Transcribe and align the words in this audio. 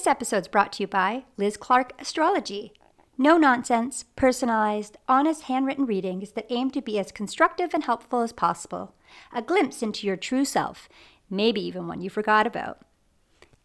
This 0.00 0.06
episode's 0.06 0.48
brought 0.48 0.72
to 0.72 0.84
you 0.84 0.86
by 0.86 1.24
Liz 1.36 1.58
Clark 1.58 1.92
Astrology. 1.98 2.72
No 3.18 3.36
nonsense, 3.36 4.06
personalized, 4.16 4.96
honest 5.06 5.42
handwritten 5.42 5.84
readings 5.84 6.32
that 6.32 6.46
aim 6.48 6.70
to 6.70 6.80
be 6.80 6.98
as 6.98 7.12
constructive 7.12 7.74
and 7.74 7.84
helpful 7.84 8.22
as 8.22 8.32
possible. 8.32 8.94
A 9.30 9.42
glimpse 9.42 9.82
into 9.82 10.06
your 10.06 10.16
true 10.16 10.46
self, 10.46 10.88
maybe 11.28 11.60
even 11.60 11.86
one 11.86 12.00
you 12.00 12.08
forgot 12.08 12.46
about. 12.46 12.80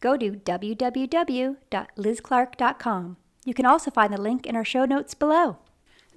Go 0.02 0.18
to 0.18 0.32
www.lizclark.com. 0.32 3.18
You 3.46 3.54
can 3.54 3.66
also 3.66 3.92
find 3.92 4.12
the 4.12 4.22
link 4.22 4.46
in 4.46 4.58
our 4.58 4.66
show 4.66 4.84
notes 4.84 5.14
below. 5.14 5.60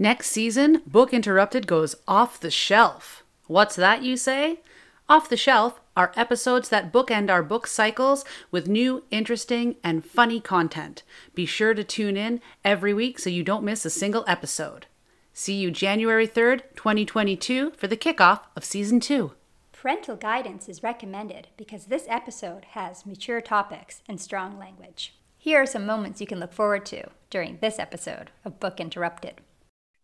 Next 0.01 0.33
season, 0.33 0.83
Book 0.85 1.15
Interrupted 1.15 1.69
goes 1.69 1.95
off 2.09 2.41
the 2.41 2.51
shelf. 2.51 3.23
What's 3.47 3.77
that, 3.77 4.03
you 4.03 4.17
say? 4.17 4.63
Off 5.09 5.29
the 5.29 5.37
shelf 5.37 5.81
are 5.99 6.13
episodes 6.15 6.69
that 6.69 6.93
bookend 6.93 7.29
our 7.29 7.43
book 7.43 7.67
cycles 7.67 8.25
with 8.53 8.69
new, 8.69 9.03
interesting, 9.11 9.75
and 9.83 10.07
funny 10.07 10.39
content. 10.39 11.03
Be 11.35 11.45
sure 11.45 11.75
to 11.75 11.83
tune 11.83 12.17
in 12.17 12.41
every 12.65 12.95
week 12.95 13.19
so 13.19 13.29
you 13.29 13.43
don't 13.43 13.65
miss 13.65 13.85
a 13.85 13.91
single 13.91 14.25
episode. 14.29 14.87
See 15.33 15.57
you 15.57 15.73
January 15.73 16.29
3rd, 16.29 16.63
2022 16.77 17.73
for 17.73 17.89
the 17.89 17.97
kickoff 17.97 18.43
of 18.55 18.65
season 18.65 19.01
2. 19.01 19.33
Parental 19.73 20.15
guidance 20.15 20.69
is 20.69 20.85
recommended 20.85 21.49
because 21.57 21.87
this 21.87 22.07
episode 22.09 22.67
has 22.67 23.05
mature 23.05 23.41
topics 23.41 24.03
and 24.09 24.21
strong 24.21 24.57
language. 24.57 25.17
Here 25.37 25.61
are 25.61 25.67
some 25.67 25.85
moments 25.85 26.21
you 26.21 26.29
can 26.29 26.39
look 26.39 26.53
forward 26.53 26.87
to 26.87 27.09
during 27.29 27.59
this 27.61 27.81
episode 27.81 28.31
of 28.45 28.61
Book 28.61 28.79
Interrupted. 28.79 29.41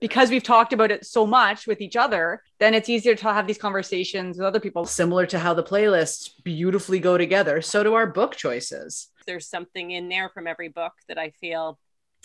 Because 0.05 0.29
we've 0.29 0.43
talked 0.43 0.75
about 0.75 0.91
it 0.91 1.07
so 1.07 1.27
much 1.27 1.67
with 1.67 1.81
each 1.81 1.97
other, 1.97 2.43
then 2.61 2.75
it's 2.75 2.91
easier 2.91 3.15
to 3.15 3.33
have 3.33 3.47
these 3.47 3.57
conversations 3.57 4.37
with 4.37 4.47
other 4.47 4.61
people. 4.61 4.85
Similar 4.85 5.25
to 5.25 5.39
how 5.39 5.55
the 5.55 5.63
playlists 5.63 6.29
beautifully 6.45 6.99
go 6.99 7.17
together, 7.17 7.63
so 7.63 7.83
do 7.83 7.95
our 7.95 8.07
book 8.07 8.37
choices. 8.37 9.09
there's 9.27 9.49
something 9.49 9.93
in 9.93 10.11
there 10.11 10.29
from 10.29 10.47
every 10.47 10.69
book 10.69 10.93
that 11.09 11.17
I 11.17 11.31
feel 11.31 11.79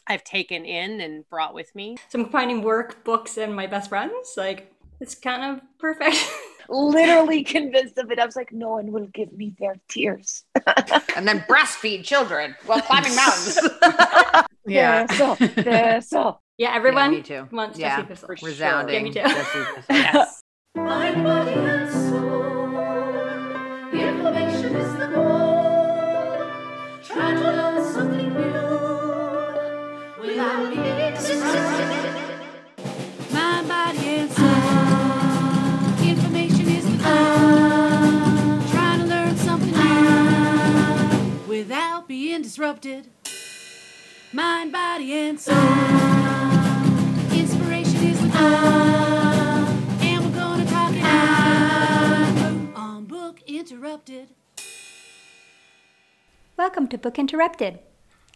I've 0.06 0.26
taken 0.26 0.66
in 0.66 1.00
and 1.00 1.24
brought 1.30 1.54
with 1.54 1.74
me. 1.74 1.96
So 2.10 2.20
I'm 2.20 2.26
combining 2.26 2.64
work, 2.64 3.06
books, 3.06 3.38
and 3.38 3.56
my 3.56 3.66
best 3.66 3.88
friends. 3.88 4.34
Like, 4.36 4.74
it's 5.00 5.16
kind 5.16 5.56
of 5.56 5.62
perfect. 5.80 6.18
literally 6.70 7.44
convinced 7.44 7.98
of 7.98 8.12
it. 8.12 8.20
I 8.20 8.26
was 8.26 8.36
like, 8.36 8.52
no 8.52 8.70
one 8.70 8.92
will 8.92 9.08
give 9.08 9.32
me 9.34 9.54
their 9.60 9.76
tears. 9.90 10.44
and 11.16 11.28
then 11.28 11.40
breastfeed 11.50 12.04
children 12.04 12.56
while 12.66 12.82
climbing 12.82 13.16
mountains. 13.16 13.60
Yeah. 14.66 15.08
so, 15.08 15.36
so. 16.02 16.40
yeah, 16.60 16.76
everyone 16.76 17.10
me 17.10 17.24
too. 17.24 17.48
wants 17.52 17.80
Yeah. 17.80 17.96
Jesse 17.96 18.08
Thistle. 18.10 18.28
For 18.28 18.36
sure. 18.38 18.50
Resounding. 18.50 18.96
Yeah, 18.96 19.02
me 19.02 19.10
too. 19.10 19.22
Jesse 19.22 19.66
Thistle. 19.76 19.84
Yes. 19.90 20.42
Mind, 20.76 21.24
body, 21.24 21.54
and 21.54 21.92
soul. 21.92 22.78
Information 23.92 24.76
is 24.76 24.94
the 25.00 25.08
goal. 25.08 26.46
Try 27.04 27.34
to 27.34 27.40
learn 27.40 27.94
something 27.94 28.32
new 28.32 28.60
without 30.22 30.70
being 30.70 32.09
being 42.40 42.44
disrupted. 42.44 43.08
Mind, 44.32 44.72
body, 44.72 45.14
and 45.14 45.40
soul. 45.40 45.56
Inspiration 47.34 47.96
is 48.08 48.22
the 48.22 48.28
goal. 48.28 48.46
And 50.02 50.26
we're 50.26 50.40
gonna 50.40 50.66
talk 50.66 50.94
it 50.94 51.04
out 51.04 52.76
on 52.76 53.06
Book 53.06 53.42
Interrupted. 53.46 54.30
Welcome 56.56 56.88
to 56.88 56.98
Book 56.98 57.20
Interrupted, 57.20 57.80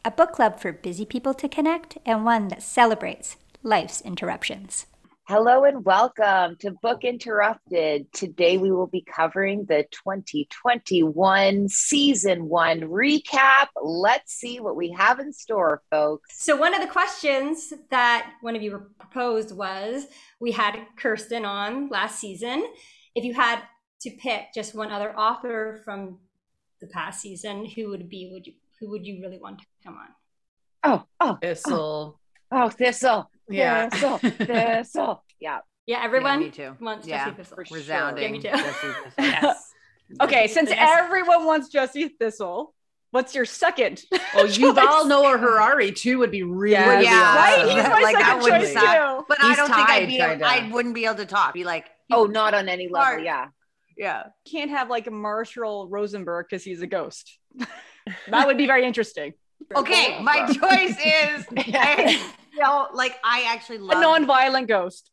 a 0.03 0.11
book 0.11 0.33
club 0.33 0.59
for 0.59 0.73
busy 0.73 1.05
people 1.05 1.33
to 1.35 1.47
connect 1.47 1.97
and 2.05 2.25
one 2.25 2.49
that 2.49 2.61
celebrates 2.61 3.37
life's 3.61 4.01
interruptions. 4.01 4.85
Hello 5.25 5.63
and 5.63 5.85
welcome 5.85 6.57
to 6.57 6.71
Book 6.81 7.05
Interrupted. 7.05 8.11
Today 8.11 8.57
we 8.57 8.73
will 8.73 8.87
be 8.87 8.99
covering 8.99 9.63
the 9.63 9.85
2021 9.89 11.69
season 11.69 12.49
one 12.49 12.81
recap. 12.81 13.67
Let's 13.81 14.33
see 14.33 14.59
what 14.59 14.75
we 14.75 14.91
have 14.91 15.21
in 15.21 15.31
store, 15.31 15.81
folks. 15.89 16.43
So, 16.43 16.57
one 16.57 16.75
of 16.75 16.81
the 16.81 16.89
questions 16.89 17.71
that 17.89 18.33
one 18.41 18.57
of 18.57 18.61
you 18.61 18.85
proposed 18.99 19.55
was 19.55 20.07
we 20.41 20.51
had 20.51 20.77
Kirsten 20.97 21.45
on 21.45 21.87
last 21.87 22.19
season. 22.19 22.67
If 23.15 23.23
you 23.23 23.33
had 23.33 23.61
to 24.01 24.09
pick 24.11 24.53
just 24.53 24.75
one 24.75 24.91
other 24.91 25.17
author 25.17 25.79
from 25.85 26.19
the 26.81 26.87
past 26.87 27.21
season, 27.21 27.65
who 27.65 27.91
would 27.91 28.09
be? 28.09 28.29
Would 28.29 28.45
you 28.45 28.53
who 28.77 28.89
would 28.89 29.07
you 29.07 29.21
really 29.21 29.39
want 29.39 29.59
to 29.59 29.65
come 29.85 29.95
on? 29.95 30.07
Oh, 30.83 31.05
oh, 31.21 31.37
Thistle. 31.41 32.19
oh, 32.19 32.19
Oh 32.55 32.69
thistle. 32.69 33.29
Yeah. 33.49 33.89
Thistle. 33.89 34.17
Thistle. 34.19 35.23
Yeah. 35.39 35.59
Yeah, 35.85 36.01
everyone 36.03 36.39
me 36.39 36.49
too. 36.49 36.77
wants 36.79 37.05
Yeah, 37.07 37.25
Jesse 37.25 37.35
Thistle. 37.37 37.55
for 37.57 37.65
Resounding. 37.75 38.23
Yeah, 38.23 38.31
me 38.31 38.37
too. 38.39 38.49
Jesse 38.49 38.71
Thistle. 39.03 39.11
Yes. 39.17 39.71
Okay, 40.21 40.47
since 40.47 40.69
Yes. 40.69 40.99
everyone 41.03 41.45
wants 41.45 41.67
Jesse 41.69 42.07
Thistle, 42.09 42.73
what's 43.11 43.33
your 43.35 43.45
second? 43.45 44.01
Well, 44.35 44.45
Yuval 44.45 45.07
Noah 45.07 45.37
Harari 45.37 45.91
too 45.91 46.19
would 46.19 46.31
be 46.31 46.43
really, 46.43 46.71
Yeah. 46.73 46.89
really 46.89 47.03
Yeah. 47.05 47.35
Right? 47.35 47.65
He's 47.65 47.83
my 47.89 48.01
Like, 48.01 48.15
second 48.17 48.41
wouldn't 48.43 48.63
choice 48.63 48.73
suck. 48.73 48.83
too. 48.83 49.25
But 49.27 49.43
I 49.43 49.55
don't 49.55 49.73
think 49.73 49.89
I'd 49.89 50.07
be 50.07 50.17
tied, 50.17 50.23
able, 50.25 50.45
kinda. 50.45 50.47
I 50.47 50.69
wouldn't 50.71 50.95
be 50.95 51.05
able 51.05 51.15
to 51.15 51.25
talk. 51.25 51.53
Be 51.53 51.63
like, 51.63 51.85
Oh, 52.11 52.25
not 52.25 52.53
on 52.53 52.69
any 52.69 52.87
level. 52.87 53.05
Hard. 53.05 53.23
Yeah. 53.23 53.47
yeah. 53.97 54.23
Can't 54.49 54.69
have 54.71 54.89
like 54.89 55.07
a 55.07 55.11
Marshall 55.11 55.87
Rosenberg 55.89 56.45
because 56.49 56.63
he's 56.63 56.81
a 56.81 56.87
ghost. 56.87 57.37
that 58.29 58.47
would 58.47 58.57
be 58.57 58.67
very 58.67 58.85
interesting. 58.85 59.33
Okay, 59.75 60.21
my 60.21 60.45
choice 60.47 60.97
is, 60.99 61.45
you 62.53 62.59
know, 62.61 62.87
like 62.93 63.17
I 63.23 63.45
actually 63.49 63.77
A 63.77 63.81
love 63.81 64.01
non-violent 64.01 64.67
ghost. 64.67 65.09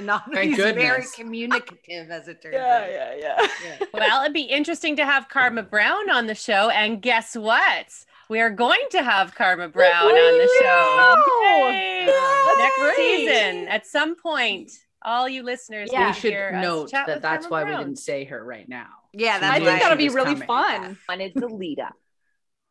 non- 0.00 0.22
Thank 0.32 0.50
he's 0.54 0.58
very 0.58 1.04
communicative 1.14 2.10
as 2.10 2.28
it 2.28 2.40
turns 2.42 2.54
Yeah, 2.54 2.76
out. 2.84 2.90
yeah, 2.90 3.14
yeah. 3.18 3.46
Yeah. 3.80 3.86
Well, 3.92 4.22
it'd 4.22 4.32
be 4.34 4.42
interesting 4.42 4.96
to 4.96 5.04
have 5.04 5.28
Karma 5.28 5.62
Brown 5.64 6.08
on 6.10 6.26
the 6.26 6.34
show. 6.36 6.68
And 6.70 7.02
guess 7.02 7.34
what? 7.36 7.86
We 8.28 8.40
are 8.40 8.50
going 8.50 8.80
to 8.92 9.02
have 9.02 9.34
Karma 9.34 9.68
Brown 9.68 10.06
on 10.06 10.38
the 10.38 10.50
show. 10.62 11.14
Woo! 11.26 11.68
Yay! 11.72 12.06
That's 12.06 12.58
Next 12.58 12.78
great. 12.78 12.96
season, 12.96 13.68
at 13.68 13.86
some 13.86 14.14
point, 14.16 14.70
all 15.04 15.28
you 15.28 15.42
listeners 15.42 15.90
Yeah. 15.92 16.06
we 16.08 16.12
should 16.14 16.54
note 16.54 16.92
that 16.92 17.20
that's 17.20 17.46
Karma 17.48 17.64
why 17.66 17.70
we 17.78 17.84
didn't 17.84 17.98
say 17.98 18.24
her 18.26 18.42
right 18.44 18.68
now. 18.68 18.86
Yeah, 19.12 19.34
She 19.34 19.40
that's 19.40 19.60
I 19.60 19.64
think 19.64 19.80
that'll 19.82 19.98
be 19.98 20.08
really 20.08 20.32
coming. 20.34 20.46
fun. 20.46 20.98
Wanted 21.08 21.32
the 21.34 21.48
lead 21.48 21.80
up. 21.80 21.94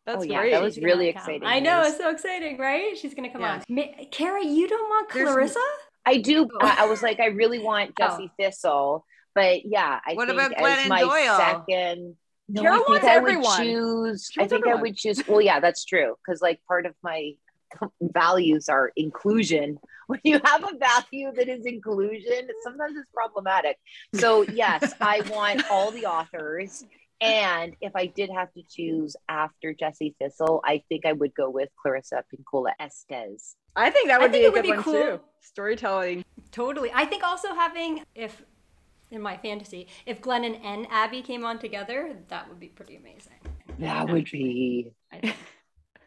Oh, 0.08 0.14
that's 0.14 0.24
oh, 0.24 0.28
yeah. 0.32 0.40
great. 0.42 0.52
That 0.52 0.62
was 0.64 0.78
really 0.80 1.14
come. 1.14 1.20
exciting. 1.22 1.44
I 1.48 1.60
know, 1.60 1.82
it's 1.82 1.98
so 1.98 2.10
exciting, 2.10 2.58
right? 2.58 2.98
She's 2.98 3.14
gonna 3.14 3.32
come 3.32 3.42
Yeah. 3.42 3.54
on. 3.56 3.64
Ma- 3.70 4.06
Kara, 4.12 4.44
you 4.44 4.68
don't 4.68 4.90
want 4.90 5.10
There's- 5.14 5.30
Clarissa? 5.32 5.60
I 6.06 6.18
do. 6.18 6.48
Oh. 6.52 6.58
I, 6.66 6.84
I 6.84 6.86
was 6.88 7.04
like, 7.04 7.20
I 7.20 7.28
really 7.28 7.60
want 7.60 7.92
oh. 8.02 8.08
Jesse 8.08 8.32
Thistle, 8.40 9.06
but 9.36 9.64
yeah, 9.66 10.00
I 10.06 10.14
What 10.16 10.28
think 10.28 10.40
about 10.40 10.54
as 10.54 10.64
Glennon 10.86 10.90
my 10.90 11.02
Doyle? 11.02 11.38
second. 11.38 12.16
No, 12.50 12.62
Kara 12.64 12.74
I 12.74 12.78
think 12.78 12.90
wants 12.90 13.06
I 13.06 13.16
everyone. 13.16 13.44
would 13.44 13.64
choose. 13.64 14.30
I 14.38 14.42
wants 14.42 14.54
think 14.54 14.68
I 14.68 14.76
would 14.76 14.98
choose. 14.98 15.28
Well, 15.28 15.42
yeah, 15.42 15.60
that's 15.60 15.86
true. 15.86 16.16
Because 16.26 16.42
like 16.42 16.60
part 16.68 16.86
of 16.88 16.96
my 17.04 17.34
values 18.02 18.70
are 18.70 18.92
inclusion. 18.96 19.78
When 20.08 20.20
you 20.26 20.42
have 20.44 20.62
a 20.66 20.76
value 20.78 21.32
that 21.38 21.48
is 21.48 21.66
inclusion, 21.66 22.50
sometimes 22.64 22.98
it's 22.98 23.08
problematic. 23.14 23.78
So 24.16 24.42
yes, 24.42 24.94
I 25.00 25.22
want 25.32 25.64
all 25.72 25.90
the 25.92 26.06
authors. 26.06 26.84
And 27.22 27.76
if 27.82 27.96
I 27.96 28.08
did 28.08 28.32
have 28.32 28.52
to 28.54 28.64
choose 28.68 29.16
after 29.30 29.74
Jesse 29.74 30.16
Thistle, 30.20 30.62
I 30.66 30.84
think 30.90 31.06
I 31.06 31.14
would 31.14 31.36
go 31.36 31.50
with 31.50 31.70
Clarissa 31.80 32.24
Pinkola 32.34 32.72
Estés. 32.82 33.56
I 33.76 33.92
think 33.92 34.08
that 34.08 34.20
I 34.20 34.24
would 34.24 34.32
think 34.32 34.42
be 34.42 34.46
a 34.46 34.48
it 34.48 34.54
would 34.54 34.64
good 34.64 34.64
be 34.64 34.70
one 34.72 34.84
cool. 34.84 34.94
too. 34.94 35.20
Storytelling. 35.42 36.26
Totally. 36.52 36.92
I 36.94 37.06
think 37.06 37.24
also 37.24 37.54
having 37.54 38.04
if 38.16 38.44
in 39.12 39.22
my 39.22 39.38
fantasy, 39.38 39.88
if 40.06 40.22
Glennon 40.22 40.59
and 40.64 40.88
Abby 40.90 41.22
came 41.22 41.46
on 41.46 41.59
together, 41.59 42.16
that 42.30 42.50
would 42.50 42.59
be 42.59 42.68
pretty 42.68 42.96
amazing. 42.96 43.34
That 43.80 44.09
would 44.09 44.30
be. 44.32 44.92
I, 45.12 45.36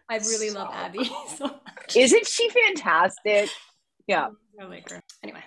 I 0.09 0.17
really 0.19 0.51
love 0.51 0.69
So 0.71 0.75
Abby 0.75 1.05
so 1.37 1.45
much. 1.45 1.97
Isn't 1.97 2.27
she 2.27 2.49
fantastic? 2.51 3.51
Yeah. 4.07 4.29
I 4.61 4.65
like 4.65 4.91
her. 4.91 5.01
Anyway. 5.23 5.43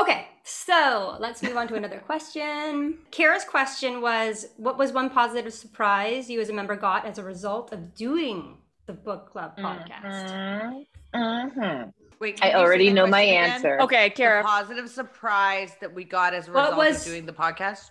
Okay, 0.00 0.28
so 0.44 1.16
let's 1.20 1.42
move 1.42 1.56
on 1.56 1.68
to 1.68 1.74
another 1.74 1.98
question. 1.98 2.98
Kara's 3.10 3.44
question 3.44 4.00
was 4.00 4.46
What 4.56 4.78
was 4.78 4.92
one 4.92 5.10
positive 5.10 5.52
surprise 5.52 6.30
you 6.30 6.40
as 6.40 6.48
a 6.48 6.52
member 6.52 6.76
got 6.76 7.04
as 7.06 7.18
a 7.18 7.22
result 7.24 7.72
of 7.72 7.94
doing 7.94 8.56
the 8.86 8.92
book 8.92 9.30
club 9.30 9.56
podcast? 9.58 10.86
Mhm. 11.14 11.92
Wait, 12.18 12.38
I 12.42 12.54
already 12.54 12.90
know 12.92 13.06
my 13.06 13.22
again? 13.22 13.50
answer. 13.50 13.80
Okay, 13.80 14.08
The 14.10 14.14
Kara. 14.14 14.42
positive 14.44 14.88
surprise 14.90 15.74
that 15.80 15.92
we 15.94 16.04
got 16.04 16.34
as 16.34 16.48
a 16.48 16.52
result 16.52 16.76
was- 16.76 17.06
of 17.06 17.12
doing 17.12 17.26
the 17.26 17.32
podcast. 17.32 17.90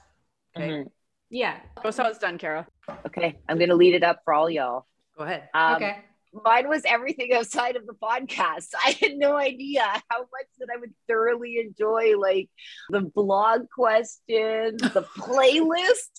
Okay, 0.55 0.69
Mhm. 0.69 0.91
Yeah. 1.29 1.59
Go 1.83 1.91
so 1.91 2.05
it's 2.05 2.17
done, 2.19 2.37
Kara. 2.37 2.65
Okay, 3.05 3.37
I'm 3.47 3.57
gonna 3.59 3.75
lead 3.75 3.93
it 3.93 4.03
up 4.03 4.21
for 4.23 4.33
all 4.33 4.49
y'all. 4.49 4.85
go 5.17 5.25
ahead. 5.25 5.49
Um, 5.53 5.75
okay. 5.75 6.05
Mine 6.33 6.69
was 6.69 6.83
everything 6.85 7.33
outside 7.33 7.75
of 7.75 7.85
the 7.85 7.93
podcast. 7.93 8.67
I 8.85 8.91
had 8.99 9.17
no 9.17 9.35
idea 9.35 9.83
how 10.09 10.19
much 10.19 10.47
that 10.59 10.69
I 10.73 10.77
would 10.79 10.93
thoroughly 11.07 11.59
enjoy, 11.59 12.17
like 12.17 12.49
the 12.89 13.01
blog 13.01 13.69
questions, 13.73 14.81
the 14.81 15.05
playlist. 15.17 16.09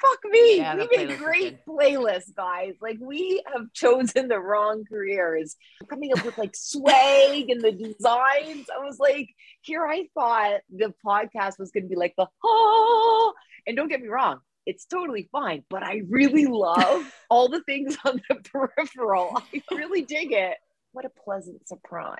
Fuck 0.00 0.20
me. 0.30 0.58
Yeah, 0.58 0.76
we 0.76 0.88
made 0.96 1.18
great 1.18 1.66
playlists, 1.66 2.32
guys. 2.32 2.74
Like 2.80 2.98
we 3.00 3.42
have 3.52 3.72
chosen 3.72 4.28
the 4.28 4.38
wrong 4.38 4.84
careers. 4.88 5.56
Coming 5.90 6.12
up 6.16 6.24
with 6.24 6.38
like 6.38 6.54
swag 6.54 7.50
and 7.50 7.60
the 7.60 7.72
designs. 7.72 8.66
I 8.72 8.84
was 8.84 8.98
like, 9.00 9.28
here 9.62 9.84
I 9.84 10.06
thought 10.14 10.60
the 10.70 10.94
podcast 11.04 11.58
was 11.58 11.72
gonna 11.72 11.88
be 11.88 11.96
like 11.96 12.14
the 12.16 12.28
oh 12.44 13.34
and 13.66 13.76
don't 13.76 13.88
get 13.88 14.00
me 14.00 14.08
wrong, 14.08 14.38
it's 14.68 14.84
totally 14.84 15.30
fine, 15.32 15.64
but 15.70 15.82
I 15.82 16.02
really 16.10 16.44
love 16.44 17.10
all 17.30 17.48
the 17.48 17.62
things 17.62 17.96
on 18.04 18.20
the 18.28 18.34
peripheral. 18.52 19.42
I 19.54 19.62
really 19.74 20.02
dig 20.02 20.30
it. 20.32 20.58
What 20.92 21.06
a 21.06 21.10
pleasant 21.24 21.66
surprise. 21.66 22.18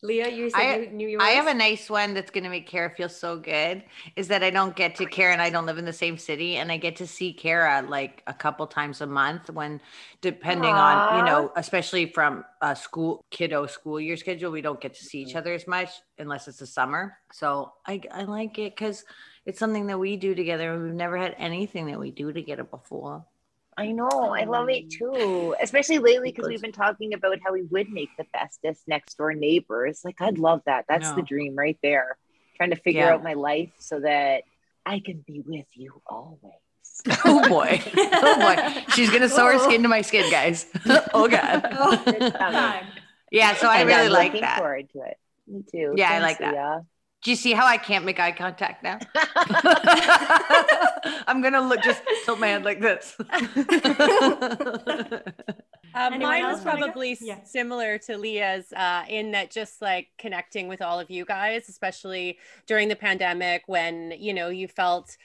Leah, 0.01 0.29
you 0.29 0.49
said 0.49 0.61
I, 0.61 0.77
you 0.77 0.91
knew 0.91 1.09
yours. 1.09 1.23
I 1.23 1.31
have 1.31 1.49
a 1.49 1.55
nice 1.55 1.91
one 1.91 2.15
that's 2.15 2.31
going 2.31 2.45
to 2.45 2.51
make 2.51 2.69
Kara 2.69 2.89
feel 2.89 3.09
so 3.09 3.37
good 3.37 3.83
is 4.15 4.29
that 4.29 4.45
I 4.45 4.51
don't 4.51 4.77
get 4.77 4.95
to, 4.97 5.07
Kara 5.07 5.33
and 5.33 5.43
I 5.43 5.51
don't 5.51 5.67
live 5.67 5.77
in 5.77 5.85
the 5.85 5.93
same 5.93 6.17
city 6.17 6.57
and 6.57 6.71
I 6.71 6.77
get 6.77 6.97
to 6.97 7.07
see 7.07 7.33
Kara 7.33 7.85
like 7.87 8.23
a 8.29 8.33
couple 8.33 8.67
times 8.69 9.01
a 9.01 9.07
month 9.07 9.51
when, 9.51 9.81
depending 10.21 10.73
on, 10.73 11.19
you 11.19 11.25
know, 11.25 11.53
especially 11.57 12.07
from 12.13 12.45
a 12.63 12.77
school, 12.77 13.25
kiddo 13.31 13.67
school 13.67 14.01
year 14.01 14.17
schedule, 14.17 14.53
we 14.53 14.61
don't 14.63 14.81
get 14.81 14.95
to 14.95 15.05
see 15.05 15.23
each 15.23 15.31
mm-hmm. 15.31 15.39
other 15.39 15.53
as 15.53 15.67
much 15.67 15.91
unless 16.17 16.47
it's 16.47 16.59
the 16.59 16.67
summer. 16.67 17.19
So 17.33 17.73
I, 17.85 18.01
I 18.13 18.23
like 18.23 18.59
it 18.61 18.77
because 18.77 19.05
it's 19.49 19.59
something 19.59 19.87
that 19.87 19.99
we 19.99 20.19
do 20.19 20.35
together 20.35 20.75
and 20.75 20.83
we've 20.85 20.93
never 20.93 21.17
had 21.17 21.35
anything 21.39 21.87
that 21.87 21.99
we 21.99 22.11
do 22.11 22.35
together 22.35 22.65
before. 22.65 23.25
I 23.79 23.93
know, 23.93 24.11
I 24.11 24.45
love 24.45 24.69
it 24.69 24.91
too. 24.91 25.55
Especially 25.63 25.97
lately 25.97 26.33
because 26.33 26.49
we've 26.49 26.61
been 26.61 26.71
talking 26.71 27.15
about 27.15 27.39
how 27.43 27.55
we 27.55 27.63
would 27.63 27.89
make 27.89 28.11
the 28.19 28.27
bestest 28.35 28.83
next 28.87 29.17
door 29.17 29.33
neighbors. 29.33 30.03
Like 30.05 30.21
I'd 30.21 30.37
love 30.37 30.61
that. 30.67 30.85
That's 30.87 31.13
the 31.13 31.23
dream 31.23 31.57
right 31.57 31.79
there. 31.83 32.19
Trying 32.59 32.71
to 32.71 32.77
figure 32.77 33.05
Yeah. 33.05 33.15
out 33.15 33.25
my 33.25 33.33
life 33.33 33.71
so 33.79 34.01
that 34.01 34.43
I 34.85 35.01
can 35.01 35.25
be 35.27 35.41
with 35.41 35.67
you 35.75 36.03
always. 36.07 36.53
Oh 37.25 37.49
boy. 37.49 37.81
Oh 37.97 38.39
boy. 38.41 38.83
She's 38.95 39.09
going 39.09 39.23
to 39.23 39.31
sew 39.31 39.47
her 39.47 39.55
oh. 39.55 39.65
skin 39.65 39.83
to 39.83 39.89
my 39.89 40.03
skin, 40.03 40.31
guys. 40.31 40.67
oh 41.15 41.27
God. 41.29 41.63
Yeah. 43.31 43.55
So 43.55 43.69
I 43.69 43.79
And 43.79 43.87
really 43.89 44.07
I'm 44.07 44.13
like 44.13 44.27
looking 44.33 44.41
that. 44.43 44.59
forward 44.59 44.91
to 44.93 45.03
it. 45.03 45.17
Me 45.47 45.63
too. 45.71 45.95
Yeah, 45.97 46.11
I 46.11 46.19
like 46.19 46.39
that. 46.41 46.53
Leah. 46.53 46.83
Do 47.23 47.31
you 47.31 47.37
see 47.37 47.53
how 47.53 47.67
I 47.67 47.79
can't 47.79 48.05
make 48.05 48.21
eye 48.21 48.31
contact 48.33 48.83
now? 48.85 48.99
I'm 51.27 51.43
gonna 51.43 51.61
look 51.61 51.83
just 51.83 52.03
tilt 52.25 52.39
my 52.39 52.47
head 52.49 52.65
like 52.65 52.81
this. 52.81 53.17
Uh, 55.95 56.11
mine 56.11 56.45
else 56.45 56.63
was 56.65 56.77
probably 56.79 57.17
Yeah. 57.21 57.43
similar 57.45 57.99
to 57.99 58.19
Leah's 58.19 58.73
uh, 58.73 59.05
in 59.09 59.33
that 59.33 59.51
just 59.51 59.81
like 59.83 60.09
connecting 60.19 60.69
with 60.69 60.83
all 60.83 61.01
of 61.01 61.11
you 61.11 61.25
guys, 61.25 61.69
especially 61.69 62.39
during 62.67 62.89
the 62.89 62.97
pandemic 62.97 63.63
when, 63.67 64.13
you 64.17 64.35
know, 64.35 64.49
you 64.49 64.69
felt, 64.69 65.17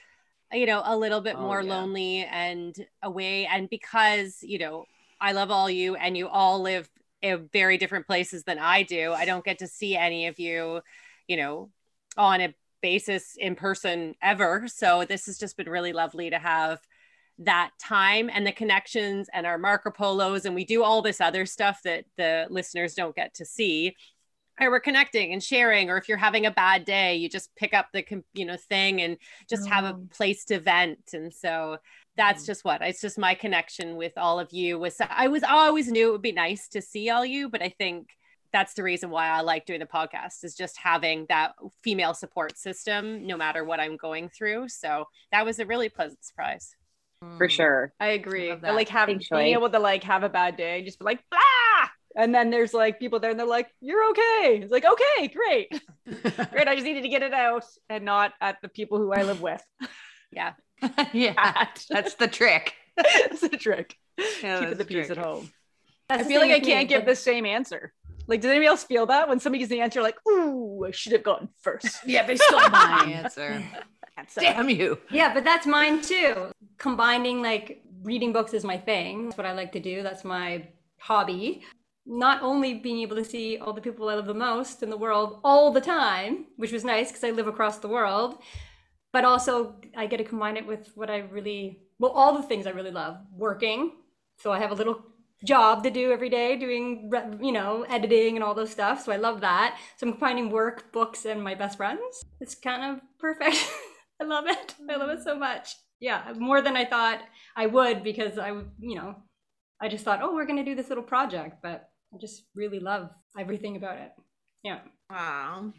you 0.52 0.66
know, 0.66 0.82
a 0.84 0.96
little 0.96 1.20
bit 1.20 1.36
Oh, 1.36 1.42
more 1.42 1.62
yeah. 1.62 1.74
lonely 1.74 2.24
and 2.24 2.74
away. 3.02 3.46
And 3.46 3.68
because, 3.68 4.38
you 4.42 4.58
know, 4.58 4.86
I 5.20 5.32
love 5.32 5.50
all 5.50 5.70
you 5.70 5.96
and 5.96 6.16
you 6.16 6.28
all 6.28 6.60
live 6.62 6.88
in 7.22 7.48
very 7.52 7.76
different 7.78 8.06
places 8.06 8.44
than 8.44 8.58
I 8.58 8.82
do, 8.82 9.12
I 9.12 9.26
don't 9.26 9.44
get 9.44 9.58
to 9.58 9.68
see 9.68 9.96
any 9.96 10.26
of 10.28 10.38
you, 10.40 10.80
you 11.28 11.36
know, 11.36 11.70
on 12.16 12.40
a 12.40 12.54
basis 12.82 13.36
in 13.38 13.54
person 13.54 14.14
ever. 14.22 14.68
So 14.68 15.04
this 15.08 15.26
has 15.26 15.38
just 15.38 15.56
been 15.56 15.68
really 15.68 15.92
lovely 15.92 16.30
to 16.30 16.38
have 16.38 16.80
that 17.38 17.70
time 17.80 18.30
and 18.32 18.46
the 18.46 18.52
connections 18.52 19.28
and 19.32 19.46
our 19.46 19.58
Marco 19.58 19.90
Polos 19.90 20.44
and 20.44 20.54
we 20.54 20.64
do 20.64 20.84
all 20.84 21.02
this 21.02 21.20
other 21.20 21.46
stuff 21.46 21.80
that 21.84 22.04
the 22.16 22.46
listeners 22.50 22.94
don't 22.94 23.16
get 23.16 23.34
to 23.34 23.44
see. 23.44 23.96
And 24.58 24.70
we're 24.70 24.78
connecting 24.80 25.32
and 25.32 25.42
sharing, 25.42 25.90
or 25.90 25.96
if 25.96 26.08
you're 26.08 26.16
having 26.16 26.46
a 26.46 26.50
bad 26.50 26.84
day, 26.84 27.16
you 27.16 27.28
just 27.28 27.56
pick 27.56 27.74
up 27.74 27.88
the 27.92 28.04
you 28.34 28.44
know 28.44 28.56
thing 28.56 29.00
and 29.00 29.16
just 29.50 29.66
have 29.66 29.84
a 29.84 29.94
oh. 29.94 30.06
place 30.16 30.44
to 30.44 30.60
vent. 30.60 31.12
And 31.12 31.34
so 31.34 31.78
that's 32.16 32.44
mm. 32.44 32.46
just 32.46 32.64
what 32.64 32.80
it's 32.80 33.00
just 33.00 33.18
my 33.18 33.34
connection 33.34 33.96
with 33.96 34.12
all 34.16 34.38
of 34.38 34.52
you. 34.52 34.78
Was 34.78 35.00
I 35.00 35.26
was 35.26 35.42
I 35.42 35.52
always 35.52 35.90
knew 35.90 36.10
it 36.10 36.12
would 36.12 36.22
be 36.22 36.32
nice 36.32 36.68
to 36.68 36.82
see 36.82 37.10
all 37.10 37.26
you, 37.26 37.48
but 37.48 37.62
I 37.62 37.70
think 37.70 38.10
that's 38.54 38.74
the 38.74 38.84
reason 38.84 39.10
why 39.10 39.26
I 39.26 39.40
like 39.40 39.66
doing 39.66 39.80
the 39.80 39.86
podcast 39.86 40.44
is 40.44 40.54
just 40.54 40.78
having 40.78 41.26
that 41.28 41.54
female 41.82 42.14
support 42.14 42.56
system 42.56 43.26
no 43.26 43.36
matter 43.36 43.64
what 43.64 43.80
I'm 43.80 43.96
going 43.96 44.28
through. 44.28 44.68
So 44.68 45.06
that 45.32 45.44
was 45.44 45.58
a 45.58 45.66
really 45.66 45.88
pleasant 45.88 46.24
surprise. 46.24 46.76
For 47.36 47.48
sure. 47.48 47.92
I 47.98 48.08
agree. 48.10 48.52
I 48.52 48.56
that. 48.56 48.74
like 48.76 48.88
having 48.88 49.16
Thanks, 49.16 49.28
being 49.28 49.54
able 49.54 49.70
to 49.70 49.80
like 49.80 50.04
have 50.04 50.22
a 50.22 50.28
bad 50.28 50.56
day, 50.56 50.76
and 50.76 50.86
just 50.86 51.00
be 51.00 51.04
like, 51.04 51.24
ah, 51.32 51.90
and 52.14 52.32
then 52.32 52.50
there's 52.50 52.72
like 52.72 53.00
people 53.00 53.18
there 53.18 53.32
and 53.32 53.40
they're 53.40 53.46
like, 53.46 53.68
you're 53.80 54.08
okay. 54.10 54.60
It's 54.62 54.70
like, 54.70 54.84
okay, 54.84 55.28
great, 55.28 55.72
great. 56.52 56.68
I 56.68 56.74
just 56.74 56.84
needed 56.84 57.02
to 57.02 57.08
get 57.08 57.22
it 57.22 57.34
out 57.34 57.64
and 57.88 58.04
not 58.04 58.34
at 58.40 58.58
the 58.62 58.68
people 58.68 58.98
who 58.98 59.12
I 59.12 59.24
live 59.24 59.40
with. 59.42 59.62
Yeah. 60.32 60.54
yeah, 61.12 61.68
that's 61.88 62.14
the 62.14 62.26
trick. 62.26 62.74
That's 62.96 63.40
the 63.40 63.50
trick. 63.50 63.96
Yeah, 64.42 64.58
Keeping 64.58 64.70
the 64.70 64.74
the 64.74 64.84
peace 64.84 65.10
at 65.10 65.16
home. 65.16 65.48
That's 66.08 66.24
I 66.24 66.26
feel 66.26 66.40
like 66.40 66.50
I 66.50 66.58
can't 66.58 66.88
give 66.88 67.02
but- 67.02 67.10
the 67.12 67.16
same 67.16 67.46
answer. 67.46 67.92
Like, 68.26 68.40
does 68.40 68.50
anybody 68.50 68.66
else 68.66 68.84
feel 68.84 69.06
that 69.06 69.28
when 69.28 69.38
somebody 69.40 69.58
gives 69.60 69.70
the 69.70 69.80
answer, 69.80 70.02
like, 70.02 70.16
ooh, 70.28 70.84
I 70.86 70.90
should 70.90 71.12
have 71.12 71.22
gone 71.22 71.48
first? 71.60 72.06
Yeah, 72.06 72.26
they 72.26 72.36
stole 72.36 72.60
My 72.70 73.04
answer. 73.12 73.62
So- 74.28 74.40
Damn 74.40 74.68
you. 74.70 74.98
Yeah, 75.10 75.34
but 75.34 75.44
that's 75.44 75.66
mine 75.66 76.00
too. 76.00 76.50
Combining 76.78 77.42
like 77.42 77.82
reading 78.02 78.32
books 78.32 78.54
is 78.54 78.64
my 78.64 78.78
thing. 78.78 79.24
That's 79.24 79.36
what 79.36 79.46
I 79.46 79.52
like 79.52 79.72
to 79.72 79.80
do. 79.80 80.02
That's 80.02 80.24
my 80.24 80.68
hobby. 80.98 81.62
Not 82.06 82.42
only 82.42 82.74
being 82.74 83.00
able 83.00 83.16
to 83.16 83.24
see 83.24 83.58
all 83.58 83.72
the 83.72 83.80
people 83.80 84.08
I 84.08 84.14
love 84.14 84.26
the 84.26 84.34
most 84.34 84.82
in 84.82 84.90
the 84.90 84.96
world 84.96 85.40
all 85.42 85.72
the 85.72 85.80
time, 85.80 86.46
which 86.56 86.70
was 86.72 86.84
nice 86.84 87.08
because 87.08 87.24
I 87.24 87.30
live 87.30 87.46
across 87.46 87.78
the 87.78 87.88
world, 87.88 88.38
but 89.12 89.24
also 89.24 89.76
I 89.96 90.06
get 90.06 90.18
to 90.18 90.24
combine 90.24 90.56
it 90.56 90.66
with 90.66 90.90
what 90.94 91.10
I 91.10 91.18
really, 91.20 91.80
well, 91.98 92.12
all 92.12 92.34
the 92.34 92.42
things 92.42 92.66
I 92.66 92.70
really 92.70 92.90
love 92.90 93.16
working. 93.32 93.92
So 94.36 94.52
I 94.52 94.58
have 94.58 94.70
a 94.70 94.74
little 94.74 95.02
job 95.44 95.84
to 95.84 95.90
do 95.90 96.10
every 96.10 96.28
day 96.28 96.56
doing, 96.56 97.10
you 97.40 97.52
know, 97.52 97.84
editing 97.88 98.36
and 98.36 98.42
all 98.42 98.54
those 98.54 98.70
stuff. 98.70 99.04
So 99.04 99.12
I 99.12 99.16
love 99.16 99.40
that. 99.42 99.78
So 99.96 100.06
I'm 100.06 100.12
combining 100.14 100.50
work, 100.50 100.90
books, 100.92 101.24
and 101.24 101.42
my 101.42 101.54
best 101.54 101.76
friends. 101.76 102.24
It's 102.40 102.54
kind 102.54 102.82
of 102.96 103.02
perfect. 103.18 103.56
I 104.20 104.24
love 104.24 104.46
it. 104.46 104.74
I 104.90 104.96
love 104.96 105.10
it 105.10 105.22
so 105.22 105.36
much. 105.36 105.76
Yeah, 106.00 106.32
more 106.36 106.60
than 106.60 106.76
I 106.76 106.84
thought 106.84 107.20
I 107.56 107.66
would 107.66 108.02
because 108.02 108.38
I, 108.38 108.50
would, 108.52 108.70
you 108.78 108.96
know, 108.96 109.16
I 109.80 109.88
just 109.88 110.04
thought, 110.04 110.20
oh, 110.22 110.34
we're 110.34 110.46
going 110.46 110.58
to 110.58 110.64
do 110.64 110.74
this 110.74 110.88
little 110.88 111.04
project, 111.04 111.58
but 111.62 111.88
I 112.12 112.18
just 112.18 112.44
really 112.54 112.80
love 112.80 113.10
everything 113.38 113.76
about 113.76 113.98
it. 113.98 114.12
Yeah. 114.62 114.80
Wow. 115.10 115.72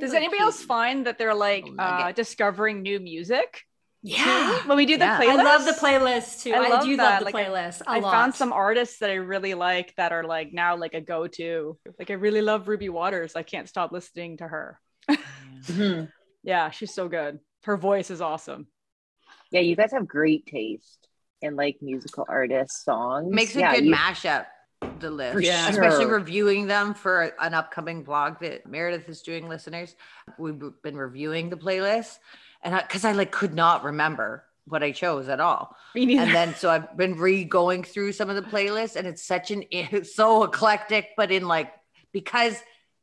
Does 0.00 0.14
anybody 0.14 0.40
else 0.40 0.62
find 0.62 1.06
that 1.06 1.18
they're 1.18 1.34
like 1.34 1.64
Little 1.64 1.80
uh, 1.80 2.12
discovering 2.12 2.82
new 2.82 3.00
music? 3.00 3.62
Yeah. 4.04 4.66
When 4.66 4.76
we 4.76 4.84
do 4.86 4.96
the 4.98 5.04
Yeah. 5.04 5.20
playlist, 5.20 5.38
I 5.38 5.42
love 5.44 5.64
the 5.64 5.72
playlist 5.72 6.42
too. 6.42 6.52
I 6.52 6.64
I, 6.64 6.68
love 6.68 6.84
do 6.84 6.96
that. 6.96 7.04
love 7.10 7.18
the 7.20 7.24
Like, 7.26 7.34
I- 7.36 7.44
playlist 7.48 7.80
a 7.82 7.90
I 7.90 7.98
lot. 8.00 8.12
found 8.12 8.34
some 8.34 8.52
artists 8.52 8.98
that 8.98 9.10
I 9.10 9.14
really 9.14 9.54
like 9.54 9.94
that 9.96 10.12
are 10.12 10.24
like 10.24 10.52
now 10.52 10.76
like 10.76 10.94
a 10.94 11.00
go-to. 11.00 11.78
Like 11.98 12.10
I 12.10 12.14
really 12.14 12.42
love 12.42 12.66
Ruby 12.68 12.88
Waters. 12.88 13.36
I 13.36 13.42
can't 13.44 13.68
stop 13.68 13.92
listening 13.92 14.38
to 14.38 14.48
her. 14.48 14.80
Yeah, 16.42 16.70
she's 16.70 16.92
so 16.94 17.08
good. 17.08 17.38
Her 17.64 17.76
voice 17.76 18.10
is 18.10 18.20
awesome. 18.20 18.66
Yeah, 19.52 19.60
you 19.60 19.76
guys 19.76 19.92
have 19.92 20.08
great 20.08 20.46
taste 20.46 21.06
in 21.40 21.54
like 21.56 21.76
musical 21.80 22.24
artists, 22.28 22.84
songs. 22.84 23.32
Makes 23.32 23.54
a 23.56 23.60
yeah, 23.60 23.74
good 23.76 23.84
you- 23.86 23.94
mashup. 23.94 24.46
The 24.98 25.12
list, 25.12 25.34
For 25.34 25.40
yeah. 25.40 25.68
especially 25.68 26.06
sure. 26.06 26.14
reviewing 26.18 26.66
them 26.66 26.94
for 26.94 27.32
an 27.40 27.54
upcoming 27.54 28.02
blog 28.02 28.40
that 28.40 28.66
Meredith 28.66 29.08
is 29.08 29.22
doing. 29.22 29.48
Listeners, 29.48 29.94
we've 30.38 30.60
been 30.82 30.96
reviewing 30.96 31.50
the 31.50 31.56
playlist, 31.56 32.18
and 32.62 32.74
because 32.86 33.04
I, 33.04 33.12
like 33.12 33.30
could 33.30 33.54
not 33.54 33.84
remember 33.84 34.44
what 34.66 34.82
I 34.82 34.92
chose 34.92 35.28
at 35.28 35.40
all, 35.40 35.76
and 35.94 36.34
then 36.34 36.54
so 36.54 36.70
I've 36.70 36.96
been 36.96 37.16
re 37.16 37.44
going 37.44 37.84
through 37.84 38.12
some 38.12 38.30
of 38.30 38.36
the 38.36 38.42
playlists, 38.42 38.96
and 38.96 39.06
it's 39.06 39.22
such 39.22 39.50
an 39.50 39.64
it's 39.70 40.14
so 40.14 40.44
eclectic, 40.44 41.10
but 41.16 41.30
in 41.30 41.46
like 41.46 41.72
because 42.12 42.56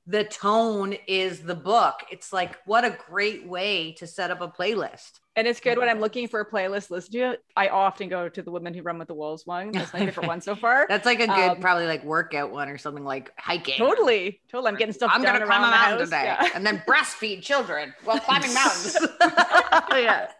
the 0.09 0.23
tone 0.23 0.95
is 1.07 1.41
the 1.41 1.53
book. 1.53 1.99
It's 2.11 2.33
like 2.33 2.57
what 2.65 2.83
a 2.83 2.97
great 3.09 3.47
way 3.47 3.91
to 3.99 4.07
set 4.07 4.31
up 4.31 4.41
a 4.41 4.47
playlist. 4.47 5.19
And 5.35 5.47
it's 5.47 5.59
good 5.59 5.77
when 5.77 5.87
I'm 5.87 5.99
looking 5.99 6.27
for 6.27 6.39
a 6.41 6.49
playlist 6.49 6.89
listen 6.89 7.13
to. 7.13 7.37
I 7.55 7.67
often 7.69 8.09
go 8.09 8.27
to 8.27 8.41
the 8.41 8.49
Women 8.49 8.73
Who 8.73 8.81
Run 8.81 8.97
with 8.97 9.07
the 9.07 9.13
Wolves 9.13 9.45
one. 9.45 9.71
That's 9.71 9.93
my 9.93 9.99
favorite 9.99 10.25
one 10.25 10.41
so 10.41 10.55
far. 10.55 10.87
That's 10.89 11.05
like 11.05 11.19
a 11.19 11.27
good, 11.27 11.51
Um, 11.51 11.59
probably 11.61 11.85
like 11.85 12.03
workout 12.03 12.49
one 12.51 12.69
or 12.69 12.79
something 12.79 13.03
like 13.05 13.31
hiking. 13.37 13.75
Totally, 13.77 14.41
totally. 14.51 14.69
I'm 14.71 14.77
getting 14.77 14.93
stuff 14.93 15.11
I'm 15.13 15.21
gonna 15.21 15.45
climb 15.45 15.63
a 15.63 15.67
mountain 15.69 15.99
today 15.99 16.23
Yeah. 16.23 16.49
and 16.55 16.65
then 16.65 16.81
breastfeed 16.87 17.43
children 17.43 17.93
while 18.03 18.19
climbing 18.19 18.51
mountains. 18.53 18.97
yeah. 19.91 20.31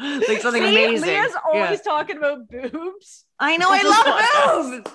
Like 0.00 0.40
something 0.40 0.62
See, 0.62 0.68
amazing. 0.70 1.06
Leah's 1.08 1.32
Yeah. 1.32 1.34
always 1.44 1.80
talking 1.82 2.16
about 2.16 2.48
boobs. 2.48 3.26
I 3.38 3.58
know 3.58 3.68
I 3.70 3.82
love 3.82 4.72
boobs. 4.82 4.90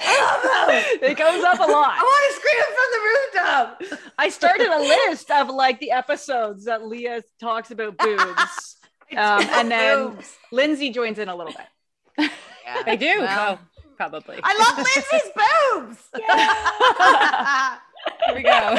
I 0.00 0.22
love 0.22 0.68
them. 0.68 1.10
It 1.10 1.16
goes 1.16 1.44
up 1.44 1.58
a 1.58 1.70
lot. 1.70 1.94
I 1.96 2.02
want 2.02 2.24
to 2.28 2.34
scream 2.40 2.62
from 2.76 2.88
the 2.92 3.00
rooftop. 3.10 4.12
I 4.18 4.28
started 4.28 4.68
a 4.68 4.80
list 4.80 5.30
of 5.30 5.48
like 5.50 5.78
the 5.80 5.90
episodes 5.90 6.64
that 6.64 6.86
Leah 6.86 7.22
talks 7.40 7.70
about 7.70 7.96
boobs. 7.98 8.76
Um, 9.12 9.42
and 9.52 9.70
then 9.70 10.08
Boobs. 10.10 10.36
Lindsay 10.52 10.90
joins 10.90 11.18
in 11.18 11.28
a 11.28 11.34
little 11.34 11.52
bit. 11.52 12.30
Yeah. 12.64 12.82
I 12.86 12.96
do. 12.96 13.20
Well, 13.20 13.58
oh, 13.58 13.82
probably. 13.96 14.38
I 14.42 14.56
love 14.58 14.76
Lindsay's 14.76 15.30
boobs. 15.34 16.08
Here 18.26 18.34
we 18.34 18.42
go. 18.42 18.76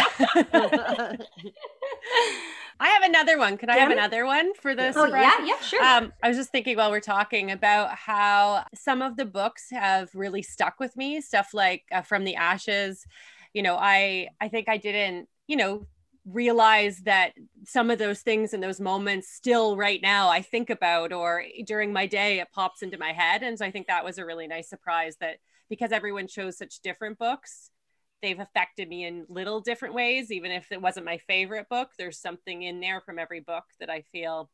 Another 3.22 3.38
one. 3.38 3.58
Could 3.58 3.70
I 3.70 3.78
have 3.78 3.92
another 3.92 4.26
one 4.26 4.54
for 4.56 4.74
this? 4.76 4.96
Oh 4.98 5.06
yeah, 5.06 5.46
yeah, 5.46 5.60
sure. 5.60 5.84
Um, 5.84 6.12
I 6.24 6.28
was 6.28 6.38
just 6.38 6.52
thinking 6.52 6.78
while 6.78 6.90
we're 6.90 7.00
talking 7.00 7.52
about 7.52 7.96
how 7.96 8.66
some 8.74 9.04
of 9.04 9.16
the 9.16 9.26
books 9.26 9.68
have 9.70 10.10
really 10.16 10.42
stuck 10.42 10.80
with 10.80 10.98
me. 10.98 11.22
Stuff 11.22 11.54
like 11.54 11.84
uh, 11.92 12.02
From 12.02 12.24
the 12.24 12.36
Ashes. 12.36 13.06
You 13.54 13.62
know, 13.62 13.76
I 13.76 14.30
I 14.40 14.48
think 14.48 14.70
I 14.70 14.78
didn't, 14.78 15.28
you 15.48 15.56
know, 15.56 15.86
realize 16.26 17.00
that 17.00 17.34
some 17.66 17.92
of 17.92 18.00
those 18.00 18.22
things 18.22 18.54
and 18.54 18.64
those 18.64 18.80
moments 18.80 19.30
still 19.30 19.76
right 19.76 20.02
now 20.02 20.30
I 20.30 20.42
think 20.44 20.70
about 20.70 21.12
or 21.12 21.44
during 21.66 21.92
my 21.92 22.06
day 22.06 22.40
it 22.40 22.48
pops 22.52 22.82
into 22.84 22.98
my 22.98 23.12
head. 23.12 23.44
And 23.44 23.58
so 23.58 23.66
I 23.66 23.72
think 23.72 23.88
that 23.88 24.06
was 24.06 24.18
a 24.18 24.26
really 24.26 24.48
nice 24.48 24.70
surprise 24.70 25.18
that 25.20 25.38
because 25.68 25.92
everyone 25.92 26.28
chose 26.28 26.58
such 26.58 26.82
different 26.82 27.18
books, 27.18 27.71
they've 28.22 28.40
affected 28.40 28.88
me 28.88 29.06
in 29.06 29.26
little 29.30 29.60
different 29.60 29.96
ways. 29.96 30.32
Even 30.32 30.52
if 30.52 30.72
it 30.72 30.82
wasn't 30.82 31.06
my 31.06 31.18
favorite 31.28 31.68
book, 31.70 31.90
there's 31.98 32.20
something 32.20 32.64
in 32.64 32.80
there 32.80 33.02
from 33.02 33.20
every 33.20 33.40
book 33.40 33.64
that 33.80 33.90
I 33.90 34.04
feel 34.12 34.50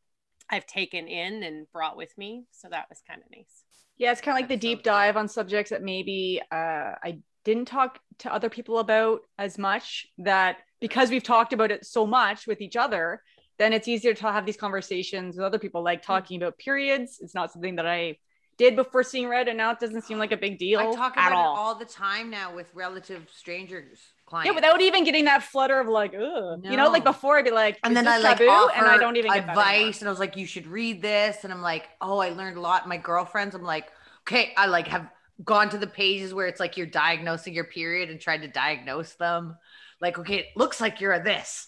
I've 0.50 0.65
taken 0.65 1.07
in 1.07 1.43
and 1.43 1.67
brought 1.71 1.97
with 1.97 2.17
me. 2.17 2.45
So 2.51 2.67
that 2.69 2.86
was 2.89 3.01
kind 3.07 3.21
of 3.24 3.29
nice. 3.36 3.63
Yeah, 3.97 4.12
it's 4.12 4.21
kind 4.21 4.38
of 4.38 4.41
like 4.41 4.50
the 4.50 4.55
so 4.55 4.69
deep 4.69 4.83
dive 4.83 5.17
on 5.17 5.27
subjects 5.27 5.71
that 5.71 5.81
maybe 5.81 6.41
uh, 6.51 6.93
I 7.03 7.19
didn't 7.43 7.65
talk 7.65 8.00
to 8.19 8.33
other 8.33 8.50
people 8.50 8.79
about 8.79 9.21
as 9.38 9.57
much. 9.57 10.07
That 10.19 10.57
because 10.79 11.09
we've 11.09 11.24
talked 11.24 11.53
about 11.53 11.71
it 11.71 11.86
so 11.86 12.05
much 12.05 12.47
with 12.47 12.62
each 12.62 12.75
other, 12.75 13.21
then 13.57 13.74
it's 13.74 13.88
easier 13.88 14.13
to 14.13 14.31
have 14.31 14.45
these 14.45 14.57
conversations 14.57 15.36
with 15.36 15.45
other 15.45 15.59
people. 15.59 15.83
Like 15.83 16.03
talking 16.03 16.41
about 16.41 16.57
periods, 16.57 17.17
it's 17.21 17.33
not 17.33 17.51
something 17.51 17.75
that 17.77 17.88
I 17.88 18.17
did 18.57 18.75
before 18.75 19.03
seeing 19.03 19.27
Red, 19.27 19.47
and 19.47 19.57
now 19.57 19.71
it 19.71 19.79
doesn't 19.79 20.03
seem 20.03 20.17
like 20.17 20.31
a 20.31 20.37
big 20.37 20.57
deal 20.57 20.79
I 20.79 20.91
talk 20.91 21.13
about 21.13 21.31
all. 21.31 21.55
it 21.55 21.59
all 21.59 21.75
the 21.75 21.85
time 21.85 22.29
now 22.29 22.55
with 22.55 22.69
relative 22.73 23.27
strangers, 23.33 23.99
clients. 24.25 24.47
Yeah, 24.47 24.55
without 24.55 24.81
even 24.81 25.03
getting 25.03 25.25
that 25.25 25.43
flutter 25.43 25.79
of 25.79 25.87
like, 25.87 26.13
ugh. 26.13 26.61
You 26.63 26.75
know, 26.77 26.89
like 26.89 27.03
before 27.03 27.37
I'd 27.37 27.45
be 27.45 27.51
like, 27.51 27.77
and 27.83 27.95
then 27.95 28.07
I 28.07 28.17
like 28.17 28.41
offer 28.41 28.73
and 28.75 28.85
I 28.85 28.97
don't 28.97 29.15
even 29.15 29.31
get 29.31 29.49
advice, 29.49 29.99
and 29.99 30.07
I 30.07 30.11
was 30.11 30.19
like, 30.19 30.35
"You 30.35 30.45
should 30.45 30.67
read 30.67 31.01
this," 31.01 31.43
and 31.43 31.53
I'm 31.53 31.61
like, 31.61 31.87
"Oh, 32.01 32.17
I 32.19 32.29
learned 32.29 32.57
a 32.57 32.61
lot." 32.61 32.87
My 32.87 32.97
girlfriends, 32.97 33.55
I'm 33.55 33.63
like, 33.63 33.85
"Okay," 34.27 34.53
I 34.57 34.65
like 34.67 34.87
have 34.87 35.09
gone 35.43 35.69
to 35.69 35.77
the 35.77 35.87
pages 35.87 36.33
where 36.33 36.47
it's 36.47 36.59
like 36.59 36.77
you're 36.77 36.87
diagnosing 36.87 37.53
your 37.53 37.65
period 37.65 38.09
and 38.09 38.19
tried 38.19 38.41
to 38.41 38.47
diagnose 38.47 39.13
them. 39.13 39.55
Like, 40.01 40.17
okay, 40.19 40.35
it 40.37 40.45
looks 40.55 40.79
like 40.79 41.01
you're 41.01 41.13
a 41.13 41.23
this. 41.23 41.67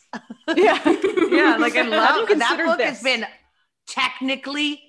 Yeah. 0.56 0.80
yeah, 0.86 1.58
like 1.60 1.76
I 1.76 1.82
love 1.88 2.28
that 2.38 2.62
book 2.66 2.78
this? 2.78 2.90
has 2.90 3.04
been 3.04 3.26
technically 3.88 4.82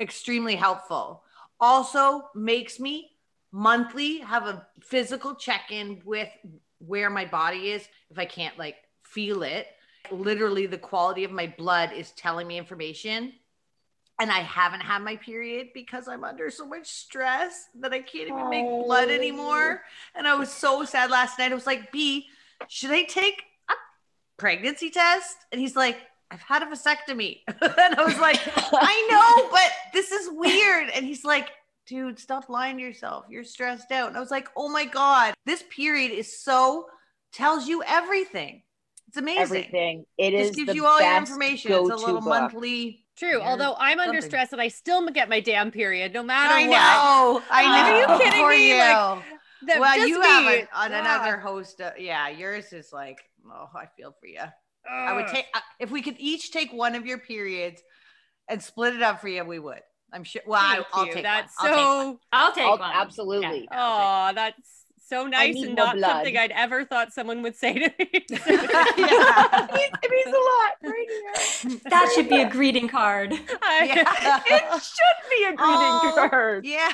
extremely 0.00 0.56
helpful. 0.56 1.22
Also 1.60 2.28
makes 2.34 2.78
me 2.78 3.10
monthly 3.52 4.18
have 4.18 4.46
a 4.46 4.66
physical 4.80 5.34
check-in 5.34 6.00
with 6.04 6.28
where 6.78 7.10
my 7.10 7.24
body 7.24 7.70
is 7.70 7.88
if 8.10 8.18
I 8.18 8.24
can't 8.24 8.56
like 8.58 8.76
feel 9.04 9.42
it. 9.42 9.66
Literally 10.10 10.66
the 10.66 10.78
quality 10.78 11.24
of 11.24 11.30
my 11.30 11.52
blood 11.58 11.92
is 11.92 12.12
telling 12.12 12.46
me 12.46 12.58
information. 12.58 13.32
And 14.20 14.32
I 14.32 14.40
haven't 14.40 14.80
had 14.80 15.02
my 15.02 15.16
period 15.16 15.68
because 15.74 16.08
I'm 16.08 16.24
under 16.24 16.50
so 16.50 16.66
much 16.66 16.88
stress 16.88 17.66
that 17.80 17.92
I 17.92 18.00
can't 18.00 18.28
even 18.28 18.50
make 18.50 18.66
blood 18.66 19.08
oh. 19.10 19.14
anymore. 19.14 19.82
And 20.14 20.26
I 20.26 20.34
was 20.34 20.50
so 20.50 20.84
sad 20.84 21.10
last 21.10 21.38
night. 21.38 21.52
I 21.52 21.54
was 21.54 21.66
like, 21.66 21.92
B, 21.92 22.26
should 22.66 22.90
I 22.90 23.04
take 23.04 23.42
a 23.68 23.74
pregnancy 24.36 24.90
test? 24.90 25.36
And 25.52 25.60
he's 25.60 25.76
like, 25.76 25.98
I've 26.30 26.40
had 26.40 26.62
a 26.62 26.66
vasectomy. 26.66 27.40
and 27.48 27.94
I 27.96 28.04
was 28.04 28.18
like, 28.18 28.38
I 28.72 29.06
know, 29.10 29.48
but 29.50 29.70
this 29.92 30.12
is 30.12 30.28
weird. 30.32 30.90
And 30.94 31.04
he's 31.06 31.24
like, 31.24 31.48
dude, 31.86 32.18
stop 32.18 32.48
lying 32.48 32.76
to 32.76 32.82
yourself. 32.82 33.24
You're 33.30 33.44
stressed 33.44 33.90
out. 33.92 34.08
And 34.08 34.16
I 34.16 34.20
was 34.20 34.30
like, 34.30 34.48
oh 34.56 34.68
my 34.68 34.84
God, 34.84 35.34
this 35.46 35.64
period 35.70 36.10
is 36.12 36.40
so 36.42 36.86
tells 37.32 37.66
you 37.66 37.82
everything. 37.86 38.62
It's 39.08 39.16
amazing. 39.16 39.42
Everything. 39.42 40.04
It 40.18 40.32
This 40.32 40.50
is 40.50 40.56
gives 40.56 40.74
you 40.74 40.84
all 40.84 41.00
your 41.00 41.16
information. 41.16 41.72
It's 41.72 41.80
a 41.80 41.94
little 41.94 42.20
book. 42.20 42.24
monthly. 42.28 43.06
True. 43.16 43.38
Yeah, 43.38 43.48
Although 43.48 43.74
I'm 43.78 43.98
under 43.98 44.20
stress 44.20 44.52
and 44.52 44.60
I 44.60 44.68
still 44.68 45.08
get 45.10 45.28
my 45.28 45.40
damn 45.40 45.70
period 45.70 46.12
no 46.12 46.22
matter 46.22 46.54
I 46.54 46.68
what. 46.68 47.40
know. 47.40 47.42
I 47.50 47.62
know. 47.64 48.06
Are 48.06 48.12
you 48.18 48.22
kidding 48.24 48.40
Poor 48.40 48.50
me? 48.50 48.68
you. 48.68 48.76
Like, 48.78 49.22
That 49.66 49.80
well, 49.80 50.06
you 50.06 50.20
me. 50.20 50.26
have 50.26 50.44
a, 50.46 50.58
on 50.78 50.92
Ugh. 50.92 51.00
another 51.00 51.38
host. 51.38 51.80
Of, 51.80 51.98
yeah, 51.98 52.28
yours 52.28 52.72
is 52.72 52.92
like, 52.92 53.18
oh, 53.50 53.68
I 53.74 53.86
feel 53.96 54.14
for 54.20 54.26
you. 54.26 54.42
I 54.90 55.12
would 55.14 55.26
take 55.28 55.46
uh, 55.54 55.60
if 55.78 55.90
we 55.90 56.02
could 56.02 56.16
each 56.18 56.50
take 56.52 56.72
one 56.72 56.94
of 56.94 57.06
your 57.06 57.18
periods 57.18 57.82
and 58.48 58.62
split 58.62 58.94
it 58.94 59.02
up 59.02 59.20
for 59.20 59.28
you. 59.28 59.44
We 59.44 59.58
would. 59.58 59.80
I'm 60.12 60.24
sure. 60.24 60.42
Well, 60.46 60.60
I, 60.62 60.74
Thank 60.76 60.86
I'll 60.94 61.06
you. 61.06 61.12
take 61.14 61.22
That's 61.22 61.54
one. 61.62 61.70
I'll 61.72 61.76
take 61.76 61.84
one. 61.86 62.14
so. 62.14 62.20
I'll 62.32 62.52
take 62.52 62.64
I'll- 62.64 62.78
one. 62.78 62.92
absolutely. 62.94 63.68
Oh, 63.72 64.32
that's 64.34 64.84
so 65.06 65.26
nice 65.26 65.56
and 65.62 65.74
not 65.74 65.96
blood. 65.96 66.10
something 66.10 66.36
I'd 66.36 66.50
ever 66.50 66.84
thought 66.84 67.12
someone 67.14 67.40
would 67.42 67.56
say 67.56 67.72
to 67.74 67.80
me. 67.98 68.08
Yeah. 68.30 69.66
it 69.70 70.10
means 70.10 70.26
a 70.26 70.30
lot 70.30 70.72
right 70.82 71.06
here. 71.08 71.78
That 71.90 72.10
should 72.14 72.28
be 72.28 72.40
a 72.42 72.48
greeting 72.50 72.88
card. 72.88 73.32
I- 73.62 73.84
Yeah. 73.86 74.40
It 74.46 74.82
should 74.82 75.30
be 75.30 75.44
a 75.44 75.52
greeting 75.56 75.58
Oh, 75.60 76.28
card. 76.30 76.64
Yeah. 76.66 76.92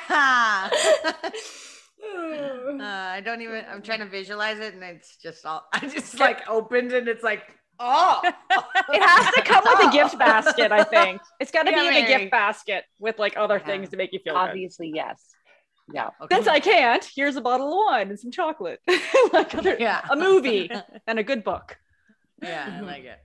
Uh, 2.07 2.79
I 2.83 3.21
don't 3.25 3.41
even. 3.43 3.65
I'm 3.71 3.83
trying 3.83 4.01
to 4.01 4.07
visualize 4.07 4.59
it, 4.59 4.75
and 4.75 4.83
it's 4.83 5.17
just 5.17 5.45
all. 5.47 5.65
I 5.73 5.81
just 5.87 6.19
like 6.21 6.49
opened, 6.49 6.93
and 6.93 7.09
it's 7.09 7.23
like, 7.23 7.43
oh, 7.81 8.21
It 8.25 9.03
has 9.03 9.35
to 9.35 9.43
come 9.43 9.65
with 9.65 9.89
a 9.89 9.93
gift 9.93 10.19
basket, 10.19 10.73
I 10.73 10.85
think. 10.85 11.21
It's 11.41 11.51
got 11.51 11.65
to 11.65 11.71
Yeah, 11.71 11.91
be 11.91 11.99
in 11.99 12.05
a 12.05 12.07
gift 12.07 12.31
basket 12.31 12.85
with 12.99 13.19
like 13.19 13.37
other 13.37 13.59
Yeah. 13.59 13.67
things 13.67 13.89
to 13.91 13.97
make 13.97 14.13
you 14.13 14.21
feel 14.25 14.35
good. 14.35 14.41
Obviously, 14.41 14.93
yes. 14.95 15.23
Yeah. 15.93 16.11
Okay. 16.23 16.37
Since 16.37 16.49
I 16.49 16.61
can't, 16.61 17.05
here's 17.15 17.37
a 17.37 17.41
bottle 17.41 17.69
of 17.69 17.77
wine 17.77 18.09
and 18.09 18.19
some 18.19 18.31
chocolate, 18.31 18.81
like 19.33 19.55
other, 19.55 19.77
Yeah. 19.79 20.01
a 20.11 20.17
movie 20.17 20.71
and 21.07 21.19
a 21.19 21.23
good 21.23 21.45
book. 21.45 21.77
yeah, 22.43 22.65
I 22.67 22.71
mm-hmm. 22.71 22.87
like 22.87 23.05
it. 23.05 23.19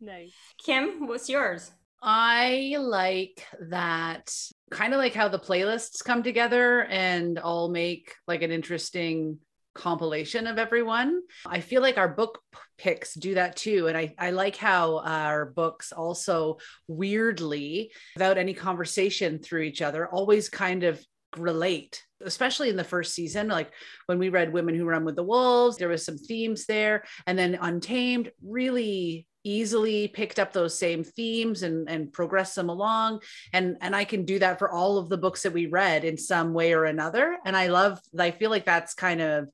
nice. 0.00 0.32
Kim, 0.64 1.06
what's 1.06 1.28
yours? 1.28 1.70
I 2.02 2.76
like 2.78 3.46
that 3.68 4.34
kind 4.70 4.94
of 4.94 4.98
like 4.98 5.12
how 5.12 5.28
the 5.28 5.38
playlists 5.38 6.02
come 6.02 6.22
together 6.22 6.84
and 6.84 7.38
all 7.38 7.68
make 7.68 8.14
like 8.26 8.40
an 8.40 8.50
interesting 8.50 9.38
compilation 9.74 10.46
of 10.46 10.58
everyone. 10.58 11.20
I 11.46 11.60
feel 11.60 11.82
like 11.82 11.98
our 11.98 12.08
book 12.08 12.40
picks 12.78 13.14
do 13.14 13.34
that 13.34 13.56
too. 13.56 13.88
And 13.88 13.96
I, 13.96 14.14
I 14.18 14.30
like 14.30 14.56
how 14.56 14.96
uh, 14.96 15.02
our 15.04 15.46
books 15.46 15.92
also 15.92 16.58
weirdly, 16.88 17.92
without 18.14 18.38
any 18.38 18.54
conversation 18.54 19.38
through 19.38 19.62
each 19.62 19.82
other, 19.82 20.08
always 20.08 20.48
kind 20.48 20.84
of 20.84 21.04
relate 21.36 22.04
especially 22.22 22.68
in 22.68 22.76
the 22.76 22.84
first 22.84 23.14
season 23.14 23.46
like 23.48 23.70
when 24.06 24.18
we 24.18 24.28
read 24.28 24.52
women 24.52 24.74
who 24.74 24.84
run 24.84 25.04
with 25.04 25.14
the 25.14 25.22
wolves 25.22 25.76
there 25.76 25.88
was 25.88 26.04
some 26.04 26.18
themes 26.18 26.66
there 26.66 27.04
and 27.26 27.38
then 27.38 27.56
untamed 27.60 28.30
really 28.44 29.26
easily 29.44 30.08
picked 30.08 30.38
up 30.38 30.52
those 30.52 30.78
same 30.78 31.02
themes 31.02 31.62
and 31.62 31.88
and 31.88 32.12
progressed 32.12 32.56
them 32.56 32.68
along 32.68 33.20
and 33.52 33.76
and 33.80 33.94
i 33.94 34.04
can 34.04 34.24
do 34.24 34.38
that 34.38 34.58
for 34.58 34.70
all 34.70 34.98
of 34.98 35.08
the 35.08 35.16
books 35.16 35.42
that 35.42 35.52
we 35.52 35.66
read 35.66 36.04
in 36.04 36.18
some 36.18 36.52
way 36.52 36.72
or 36.72 36.84
another 36.84 37.38
and 37.46 37.56
i 37.56 37.68
love 37.68 37.98
i 38.18 38.30
feel 38.30 38.50
like 38.50 38.66
that's 38.66 38.92
kind 38.92 39.20
of 39.20 39.48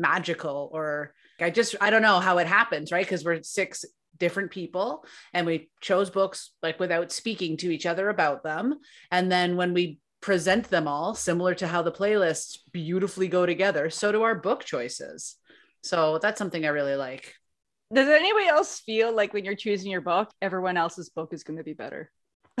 magical 0.00 0.70
or 0.72 1.14
i 1.40 1.50
just 1.50 1.76
i 1.80 1.90
don't 1.90 2.02
know 2.02 2.20
how 2.20 2.38
it 2.38 2.46
happens 2.46 2.90
right? 2.90 3.04
Because 3.04 3.24
we're 3.24 3.42
six 3.42 3.84
different 4.20 4.50
people 4.50 5.04
and 5.32 5.46
we 5.46 5.70
chose 5.80 6.10
books 6.10 6.52
like 6.62 6.78
without 6.78 7.10
speaking 7.10 7.56
to 7.56 7.70
each 7.70 7.86
other 7.86 8.08
about 8.08 8.44
them. 8.44 8.74
And 9.10 9.32
then 9.32 9.56
when 9.56 9.74
we 9.74 9.98
present 10.20 10.68
them 10.68 10.86
all 10.86 11.14
similar 11.14 11.54
to 11.54 11.66
how 11.66 11.82
the 11.82 11.90
playlists 11.90 12.58
beautifully 12.72 13.26
go 13.26 13.46
together 13.46 13.88
so 13.88 14.12
do 14.12 14.22
our 14.22 14.34
book 14.34 14.64
choices. 14.64 15.36
So 15.82 16.18
that's 16.18 16.38
something 16.38 16.64
i 16.64 16.68
really 16.68 16.94
like. 16.94 17.34
Does 17.92 18.08
anybody 18.08 18.46
else 18.46 18.80
feel 18.80 19.14
like 19.16 19.32
when 19.32 19.44
you're 19.44 19.56
choosing 19.56 19.90
your 19.90 20.02
book, 20.02 20.30
everyone 20.40 20.76
else's 20.76 21.08
book 21.08 21.32
is 21.32 21.42
going 21.42 21.56
to 21.56 21.64
be 21.64 21.72
better? 21.72 22.12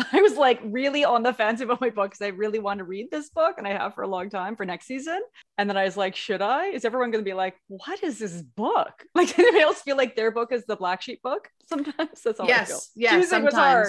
I 0.12 0.20
was 0.20 0.36
like 0.36 0.60
really 0.64 1.04
on 1.04 1.22
the 1.22 1.32
fence 1.32 1.60
about 1.60 1.80
my 1.80 1.90
book 1.90 2.10
because 2.10 2.22
I 2.24 2.28
really 2.28 2.58
want 2.58 2.78
to 2.78 2.84
read 2.84 3.10
this 3.10 3.30
book 3.30 3.56
and 3.58 3.66
I 3.66 3.72
have 3.72 3.94
for 3.94 4.02
a 4.02 4.08
long 4.08 4.30
time 4.30 4.56
for 4.56 4.64
next 4.64 4.86
season. 4.86 5.20
And 5.58 5.68
then 5.68 5.76
I 5.76 5.84
was 5.84 5.96
like, 5.96 6.16
should 6.16 6.42
I? 6.42 6.66
Is 6.66 6.84
everyone 6.84 7.10
going 7.10 7.24
to 7.24 7.28
be 7.28 7.34
like, 7.34 7.56
what 7.68 8.02
is 8.02 8.18
this 8.18 8.42
book? 8.42 9.04
Like, 9.14 9.28
does 9.28 9.38
anybody 9.38 9.62
else 9.62 9.82
feel 9.82 9.96
like 9.96 10.16
their 10.16 10.30
book 10.30 10.52
is 10.52 10.64
the 10.64 10.76
black 10.76 11.02
sheep 11.02 11.20
book? 11.22 11.48
Sometimes 11.66 12.22
that's 12.24 12.40
all 12.40 12.46
I 12.50 12.64
feel. 12.64 12.76
yes 12.76 12.90
yeah 12.96 13.10
Choosing 13.12 13.44
was 13.44 13.54
hard. 13.54 13.88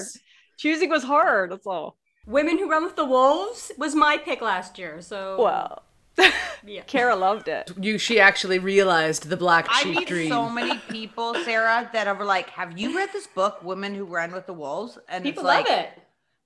Choosing 0.58 0.90
was 0.90 1.04
hard. 1.04 1.52
That's 1.52 1.68
all. 1.68 1.98
Women 2.26 2.58
Who 2.58 2.70
Run 2.70 2.84
with 2.84 2.96
the 2.96 3.06
Wolves 3.06 3.72
was 3.78 3.96
my 3.96 4.18
pick 4.18 4.42
last 4.42 4.78
year. 4.78 5.02
So 5.02 5.42
Well, 5.42 5.84
yeah. 6.66 6.82
Kara 6.88 7.16
loved 7.16 7.48
it. 7.48 7.72
you 7.80 7.98
she 7.98 8.20
actually 8.20 8.60
realized 8.60 9.30
the 9.30 9.38
black 9.38 9.68
I 9.70 9.86
meet 9.86 10.08
dream 10.08 10.30
so 10.30 10.50
many 10.50 10.78
people, 10.90 11.34
Sarah, 11.46 11.90
that 11.94 12.08
are 12.08 12.24
like, 12.24 12.50
"Have 12.52 12.78
you 12.78 12.96
read 12.96 13.10
this 13.14 13.28
book, 13.28 13.64
Women 13.64 13.96
Who 13.96 14.06
Run 14.06 14.32
with 14.32 14.46
the 14.46 14.54
Wolves?" 14.54 14.98
And 15.08 15.24
People 15.24 15.42
it's 15.44 15.48
like, 15.48 15.70
love 15.70 15.80
it. 15.80 15.90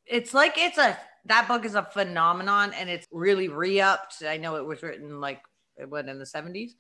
it's 0.06 0.34
like 0.34 0.54
it's 0.58 0.78
a 0.78 0.98
that 1.26 1.48
book 1.48 1.66
is 1.66 1.74
a 1.76 1.84
phenomenon, 1.84 2.72
and 2.76 2.90
it's 2.90 3.08
really 3.12 3.48
re-upped. 3.48 4.24
I 4.28 4.38
know 4.38 4.56
it 4.58 4.66
was 4.66 4.84
written 4.84 5.20
like 5.20 5.42
it 5.78 5.90
what 5.90 6.08
in 6.08 6.20
the 6.20 6.26
seventies 6.26 6.76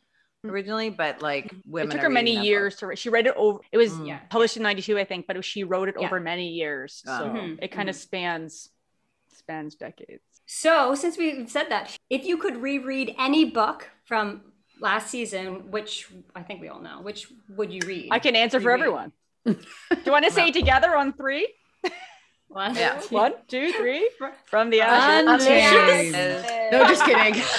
originally, 0.45 0.91
but 0.91 1.21
like 1.23 1.51
women 1.65 1.89
it 1.89 1.93
took 1.93 2.01
her 2.03 2.09
many 2.09 2.35
that 2.35 2.39
book. 2.41 2.45
years 2.47 2.75
to 2.77 2.87
write. 2.87 2.99
She 2.99 3.09
read 3.09 3.25
it 3.25 3.33
over. 3.35 3.59
It 3.71 3.77
was 3.77 3.93
Mm. 3.93 4.07
Yeah. 4.07 4.19
published 4.29 4.57
in 4.57 4.63
'92, 4.63 4.97
I 4.99 5.03
think, 5.05 5.25
but 5.25 5.35
it 5.35 5.39
was, 5.39 5.45
she 5.47 5.63
wrote 5.63 5.89
it 5.89 5.95
Yeah. 5.99 6.05
over 6.05 6.19
many 6.19 6.49
years. 6.49 7.01
So 7.03 7.11
Oh. 7.11 7.29
Mhm, 7.35 7.59
it 7.63 7.69
kind 7.71 7.89
of 7.89 7.95
spans 7.95 8.69
spans 9.33 9.73
decades. 9.75 10.34
So, 10.45 10.93
since 10.95 11.17
we've 11.17 11.49
said 11.49 11.69
that, 11.69 11.97
if 12.09 12.25
you 12.25 12.37
could 12.37 12.57
reread 12.61 13.15
any 13.17 13.45
book 13.45 13.89
from 14.05 14.41
last 14.79 15.09
season, 15.09 15.71
which 15.71 16.07
I 16.35 16.43
think 16.43 16.61
we 16.61 16.67
all 16.69 16.81
know, 16.81 17.01
which 17.01 17.27
would 17.49 17.71
you 17.73 17.81
read? 17.85 18.09
I 18.11 18.19
can 18.19 18.35
answer 18.35 18.59
for 18.59 18.71
everyone. 18.71 19.11
Do 19.45 19.57
you 20.05 20.11
want 20.11 20.25
to 20.25 20.31
say 20.31 20.51
together 20.61 20.95
on 20.95 21.13
three? 21.13 21.47
One, 22.47 22.75
Yeah. 22.75 22.99
two, 22.99 23.15
One, 23.15 23.33
two, 23.47 23.73
three. 23.73 24.09
From 24.45 24.69
the 24.69 24.81
ashes. 24.81 26.13
No, 26.71 26.87
just 26.87 27.03
kidding. 27.03 27.41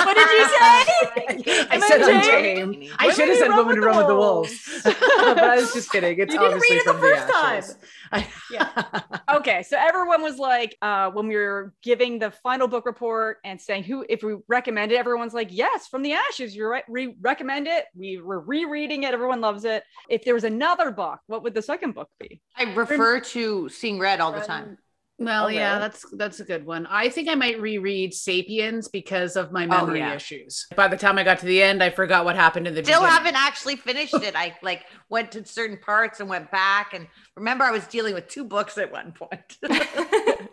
What 0.00 0.16
did 0.16 0.30
you 0.30 0.46
say? 0.48 1.66
I 1.70 1.78
said 1.86 2.00
Women 2.00 2.16
untamed. 2.16 2.92
I 2.98 3.10
should 3.12 3.28
have 3.28 3.38
said 3.38 3.48
woman 3.54 3.76
to 3.76 3.82
run 3.82 3.98
with 3.98 4.06
the 4.08 4.14
wolves. 4.16 4.80
but 4.84 5.38
I 5.38 5.56
was 5.56 5.72
just 5.72 5.92
kidding. 5.92 6.18
It's 6.18 6.32
You 6.32 6.40
didn't 6.40 6.54
obviously 6.54 6.76
read 6.76 6.80
it 6.80 6.86
the 6.86 6.92
from 6.92 7.00
first 7.00 7.30
ashes. 7.32 7.76
I- 8.12 8.26
Okay, 9.36 9.62
so 9.62 9.76
everyone 9.78 10.22
was 10.22 10.38
like, 10.38 10.76
uh, 10.82 11.10
when 11.10 11.28
we 11.28 11.36
were 11.36 11.72
giving 11.82 12.18
the 12.18 12.30
final 12.32 12.66
book 12.66 12.84
report 12.84 13.38
and 13.44 13.60
saying 13.60 13.84
who, 13.84 14.04
if 14.08 14.22
we 14.24 14.36
recommend 14.48 14.90
it, 14.90 14.96
everyone's 14.96 15.34
like, 15.34 15.48
yes, 15.50 15.86
from 15.86 16.02
the 16.02 16.12
ashes, 16.14 16.54
you're 16.56 16.68
right, 16.68 16.84
we 16.88 17.14
recommend 17.20 17.68
it. 17.68 17.84
We 17.94 18.20
were 18.20 18.40
rereading 18.40 19.04
it, 19.04 19.14
everyone 19.14 19.40
loves 19.40 19.64
it. 19.64 19.84
If 20.08 20.24
there 20.24 20.34
was 20.34 20.44
another 20.44 20.90
book, 20.90 21.20
what 21.28 21.44
would 21.44 21.54
the 21.54 21.62
second 21.62 21.94
book 21.94 22.08
be? 22.18 22.40
I 22.56 22.74
refer 22.74 23.20
to 23.20 23.68
seeing 23.68 24.00
red 24.00 24.20
all 24.20 24.32
the 24.32 24.40
time. 24.40 24.78
Well, 25.20 25.44
Oh, 25.44 25.48
yeah, 25.48 25.78
that's 25.78 26.04
that's 26.12 26.40
a 26.40 26.44
good 26.44 26.64
one. 26.64 26.86
I 26.86 27.10
think 27.10 27.28
I 27.28 27.34
might 27.34 27.60
reread 27.60 28.14
*Sapiens* 28.14 28.88
because 28.88 29.36
of 29.36 29.52
my 29.52 29.66
memory 29.66 29.98
yeah. 29.98 30.14
issues. 30.14 30.66
By 30.74 30.88
the 30.88 30.96
time 30.96 31.18
I 31.18 31.24
got 31.24 31.38
to 31.40 31.46
the 31.46 31.62
end, 31.62 31.82
I 31.82 31.90
forgot 31.90 32.24
what 32.24 32.36
happened 32.36 32.66
in 32.66 32.74
the 32.74 32.82
Still 32.82 33.00
beginning. 33.00 33.16
haven't 33.18 33.36
actually 33.36 33.76
finished 33.76 34.14
it. 34.14 34.34
I 34.34 34.56
like 34.62 34.86
went 35.10 35.30
to 35.32 35.44
certain 35.44 35.76
parts 35.76 36.20
and 36.20 36.28
went 36.28 36.50
back 36.50 36.94
and 36.94 37.06
remember 37.36 37.64
I 37.64 37.70
was 37.70 37.86
dealing 37.86 38.14
with 38.14 38.28
two 38.28 38.44
books 38.44 38.78
at 38.78 38.90
one 38.90 39.12
point. 39.12 39.58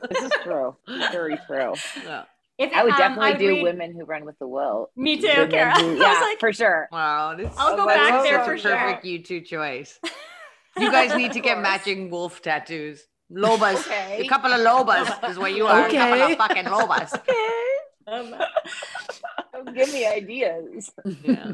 This 0.09 0.21
is 0.23 0.31
true. 0.43 0.75
Very 1.11 1.37
true. 1.47 1.73
Yeah. 2.03 2.23
If 2.57 2.71
I 2.73 2.83
would 2.83 2.93
um, 2.93 2.97
definitely 2.99 3.31
I'd 3.31 3.39
do 3.39 3.47
read- 3.49 3.63
women 3.63 3.93
who 3.93 4.03
run 4.05 4.25
with 4.25 4.37
the 4.39 4.47
will. 4.47 4.89
Me 4.95 5.17
too, 5.19 5.27
Women 5.27 5.49
Kara. 5.51 5.73
who- 5.79 5.95
yeah, 5.99 6.19
like, 6.21 6.39
for 6.39 6.51
sure. 6.53 6.87
Wow, 6.91 7.35
this 7.35 7.53
I'll 7.57 7.75
go 7.75 7.83
Oh, 7.83 7.87
back 7.87 8.23
there 8.23 8.43
for 8.43 8.53
a 8.53 8.59
sure. 8.59 8.75
perfect 8.77 9.05
you 9.05 9.23
two 9.23 9.41
choice. 9.41 9.99
You 10.79 10.91
guys 10.91 11.15
need 11.15 11.31
to 11.33 11.39
get 11.39 11.59
matching 11.59 12.11
wolf 12.11 12.41
tattoos. 12.43 13.03
Lobas. 13.31 13.75
Okay. 13.85 14.21
A 14.25 14.27
couple 14.27 14.51
of 14.53 14.59
lobas 14.61 15.29
is 15.29 15.37
what 15.37 15.55
you 15.55 15.67
are. 15.67 15.87
A 15.87 15.91
couple 15.91 16.13
Okay. 16.21 16.31
of 16.33 16.37
fucking 16.37 16.65
lobas. 16.65 17.19
Um, 18.09 18.33
Don't 19.53 19.75
give 19.75 19.91
me 19.91 20.07
ideas. 20.07 20.89
Yeah. 21.25 21.51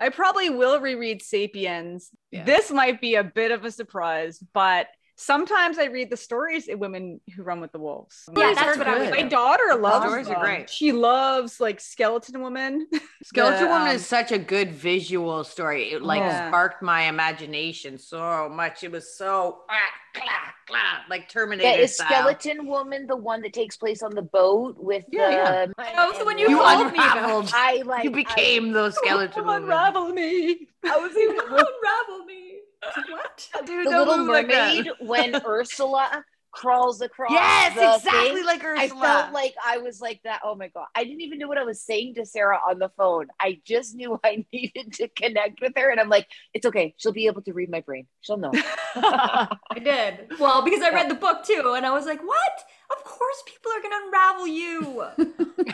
I 0.00 0.08
probably 0.10 0.50
will 0.50 0.78
reread 0.78 1.20
*Sapiens*. 1.20 2.10
Yeah. 2.30 2.44
This 2.44 2.70
might 2.70 3.00
be 3.00 3.16
a 3.16 3.24
bit 3.24 3.50
of 3.50 3.64
a 3.64 3.72
surprise, 3.72 4.38
but 4.52 4.86
sometimes 5.16 5.78
I 5.78 5.86
read 5.86 6.10
the 6.10 6.16
stories 6.16 6.68
in 6.68 6.78
*Women 6.78 7.20
Who 7.34 7.42
Run 7.42 7.60
with 7.60 7.72
the 7.72 7.78
Wolves*. 7.78 8.28
yeah, 8.36 8.52
that's 8.54 8.76
are 8.76 8.78
what 8.78 8.86
I 8.88 8.98
was. 8.98 9.08
good. 9.08 9.16
My 9.22 9.28
daughter 9.28 9.74
loves 9.74 10.04
stories 10.06 10.28
are 10.28 10.40
great. 10.40 10.70
She 10.70 10.92
loves 10.92 11.60
like 11.60 11.80
*Skeleton 11.80 12.40
Woman*. 12.40 12.86
Skeleton 13.24 13.64
The, 13.64 13.68
Woman 13.68 13.88
um, 13.88 13.96
is 13.96 14.06
such 14.06 14.30
a 14.32 14.38
good 14.38 14.72
visual 14.72 15.42
story. 15.44 15.90
It 15.92 16.02
like 16.02 16.20
Yeah. 16.20 16.48
sparked 16.48 16.82
my 16.82 17.02
imagination 17.08 17.98
so 17.98 18.48
much. 18.48 18.84
It 18.84 18.92
was 18.92 19.16
so 19.16 19.62
ah, 19.68 19.74
clack, 20.14 20.54
clack, 20.68 21.02
like 21.10 21.28
Terminator 21.28 21.68
Yeah, 21.76 21.84
is 21.84 21.94
style. 21.94 22.06
Skeleton 22.08 22.66
Woman 22.66 23.06
the 23.06 23.16
one 23.16 23.40
that 23.42 23.52
takes 23.52 23.76
place 23.76 24.02
on 24.02 24.14
the 24.14 24.22
boat 24.22 24.76
with 24.78 25.04
Yeah, 25.10 25.66
the? 25.66 25.74
Oh, 25.98 26.10
it's 26.10 26.18
the 26.18 26.24
one 26.24 26.38
you 26.38 26.48
You 26.50 26.58
called 26.58 26.92
me 26.92 26.98
about. 26.98 27.16
unraveled. 27.18 27.50
I 27.54 27.82
like. 27.86 28.04
you 28.04 28.10
became 28.10 28.72
the 28.72 28.90
skeleton 29.00 29.44
woman. 29.46 29.62
Unravel 29.64 30.12
me. 30.12 30.68
I, 30.84 30.94
I 30.94 30.96
was 30.98 31.12
You 31.16 31.30
even 31.32 31.40
unravel 31.46 32.24
me. 32.26 32.45
What? 33.10 33.48
Dude, 33.66 33.86
the 33.86 33.90
don't 33.90 34.08
Little 34.08 34.18
move 34.18 34.28
like. 34.28 34.46
Mermaid 34.48 34.88
when 35.00 35.34
Ursula 35.46 36.24
crawls 36.52 37.02
across. 37.02 37.30
Yes, 37.30 37.74
the 37.74 37.96
exactly 37.96 38.36
thing. 38.36 38.46
like 38.46 38.64
Ursula. 38.64 39.00
I 39.00 39.02
felt 39.02 39.32
like 39.34 39.54
I 39.64 39.78
was 39.78 40.00
like 40.00 40.20
that. 40.24 40.40
Oh 40.42 40.54
my 40.54 40.68
god! 40.68 40.86
I 40.94 41.04
didn't 41.04 41.20
even 41.20 41.38
know 41.38 41.48
what 41.48 41.58
I 41.58 41.64
was 41.64 41.82
saying 41.82 42.14
to 42.14 42.24
Sarah 42.24 42.58
on 42.68 42.78
the 42.78 42.88
phone. 42.96 43.26
I 43.38 43.60
just 43.64 43.94
knew 43.94 44.18
I 44.24 44.46
needed 44.52 44.94
to 44.94 45.08
connect 45.08 45.60
with 45.60 45.72
her, 45.76 45.90
and 45.90 46.00
I'm 46.00 46.08
like, 46.08 46.26
it's 46.54 46.64
okay. 46.66 46.94
She'll 46.96 47.12
be 47.12 47.26
able 47.26 47.42
to 47.42 47.52
read 47.52 47.70
my 47.70 47.80
brain. 47.80 48.06
She'll 48.22 48.38
know. 48.38 48.52
I 48.94 49.48
did. 49.82 50.32
Well, 50.40 50.62
because 50.62 50.82
I 50.82 50.90
read 50.90 51.10
the 51.10 51.14
book 51.14 51.44
too, 51.44 51.74
and 51.76 51.84
I 51.84 51.90
was 51.92 52.06
like, 52.06 52.22
what? 52.22 52.64
Of 52.96 53.04
course 53.04 53.42
people 53.46 53.72
are 53.72 53.82
gonna 53.82 54.06
unravel 54.06 54.46
you. 54.46 55.02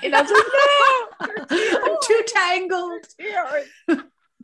and 0.03 0.15
I 0.17 0.23
was 0.23 0.31
like, 0.31 1.51
no. 1.51 1.79
I'm 1.85 1.97
too 2.03 2.23
tangled. 2.27 3.07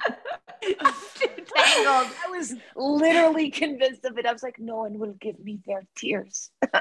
Tangled. 0.63 2.13
I 2.27 2.31
was 2.31 2.55
literally 2.77 3.51
convinced 3.51 4.05
of 4.05 4.19
it. 4.19 4.27
I 4.27 4.33
was 4.33 4.43
like, 4.43 4.59
no 4.59 4.77
one 4.79 4.99
will 4.99 5.15
give 5.21 5.39
me 5.41 5.61
their 5.67 5.85
tears. 5.97 6.51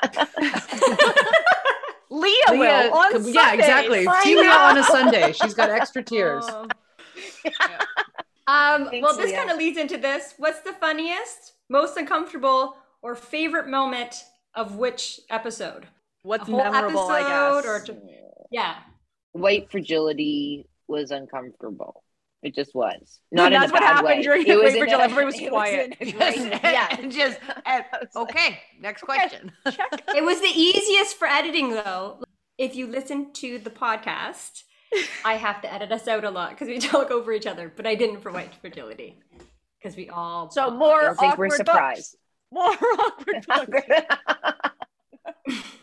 Leah, 2.10 2.34
Leah- 2.52 2.90
will 2.90 2.98
on 2.98 3.12
yeah, 3.12 3.42
Sundays. 3.42 3.60
exactly. 3.60 4.08
I 4.08 4.24
See 4.24 4.36
Leah 4.38 4.50
on 4.52 4.78
a 4.78 4.84
Sunday. 4.84 5.34
She's 5.34 5.54
got 5.54 5.70
extra 5.70 6.02
tears. 6.12 6.46
Oh. 6.48 6.68
Um, 8.48 8.90
Thanks, 8.90 9.04
well, 9.06 9.18
this 9.18 9.34
kind 9.34 9.50
of 9.50 9.58
leads 9.58 9.78
into 9.78 9.98
this. 9.98 10.34
What's 10.38 10.62
the 10.62 10.72
funniest, 10.74 11.54
most 11.70 11.98
uncomfortable, 11.98 12.78
or 13.02 13.14
favorite 13.16 13.68
moment 13.68 14.24
of 14.56 14.78
which 14.78 15.20
episode? 15.30 15.86
What's 16.24 16.48
A 16.48 16.52
whole 16.52 16.64
memorable, 16.64 17.08
I 17.10 17.20
episode 17.20 17.64
guess. 17.64 17.66
or 17.66 17.94
ju- 17.94 18.02
Yeah. 18.52 18.76
White 19.34 19.70
fragility 19.70 20.68
was 20.88 21.12
uncomfortable. 21.12 22.04
It 22.44 22.54
just 22.54 22.76
was. 22.76 23.20
No, 23.32 23.44
Not 23.44 23.54
in 23.54 23.60
that's 23.60 23.72
a 23.72 23.74
what 23.74 23.84
happened 23.84 24.06
way. 24.08 24.22
during 24.22 24.46
It 24.48 24.56
was 24.56 24.74
White 24.74 24.76
in 24.76 24.76
a- 24.76 24.80
Fragility. 24.80 25.04
Everybody 25.04 25.26
was 25.44 25.50
quiet. 25.50 25.98
in 26.00 26.08
Just, 26.20 26.38
yeah. 26.64 26.96
and 27.00 27.12
just 27.12 27.40
and- 27.66 27.86
okay. 28.16 28.60
Next 28.80 29.02
question. 29.02 29.52
It 29.66 30.24
was 30.24 30.40
the 30.40 30.48
easiest 30.54 31.18
for 31.18 31.28
editing, 31.28 31.72
though. 31.72 32.22
If 32.58 32.76
you 32.76 32.88
listen 32.88 33.34
to 33.34 33.58
the 33.60 33.70
podcast, 33.70 34.64
I 35.26 35.34
have 35.34 35.62
to 35.64 35.74
edit 35.74 35.92
us 35.92 36.08
out 36.08 36.24
a 36.24 36.30
lot 36.32 36.52
because 36.52 36.68
we 36.68 36.80
talk 36.80 37.12
over 37.12 37.32
each 37.34 37.46
other, 37.48 37.72
but 37.76 37.86
I 37.88 37.96
didn't 37.96 38.22
for 38.22 38.32
White 38.32 38.54
Fragility 38.62 39.20
because 39.82 39.96
we 39.98 40.10
all. 40.10 40.50
So 40.52 40.70
more 40.72 41.02
don't 41.02 41.20
think 41.20 41.34
awkward 41.34 41.50
we're 41.50 41.58
surprised. 41.58 42.16
Books. 42.52 42.80
More 42.80 42.90
awkward 43.50 43.96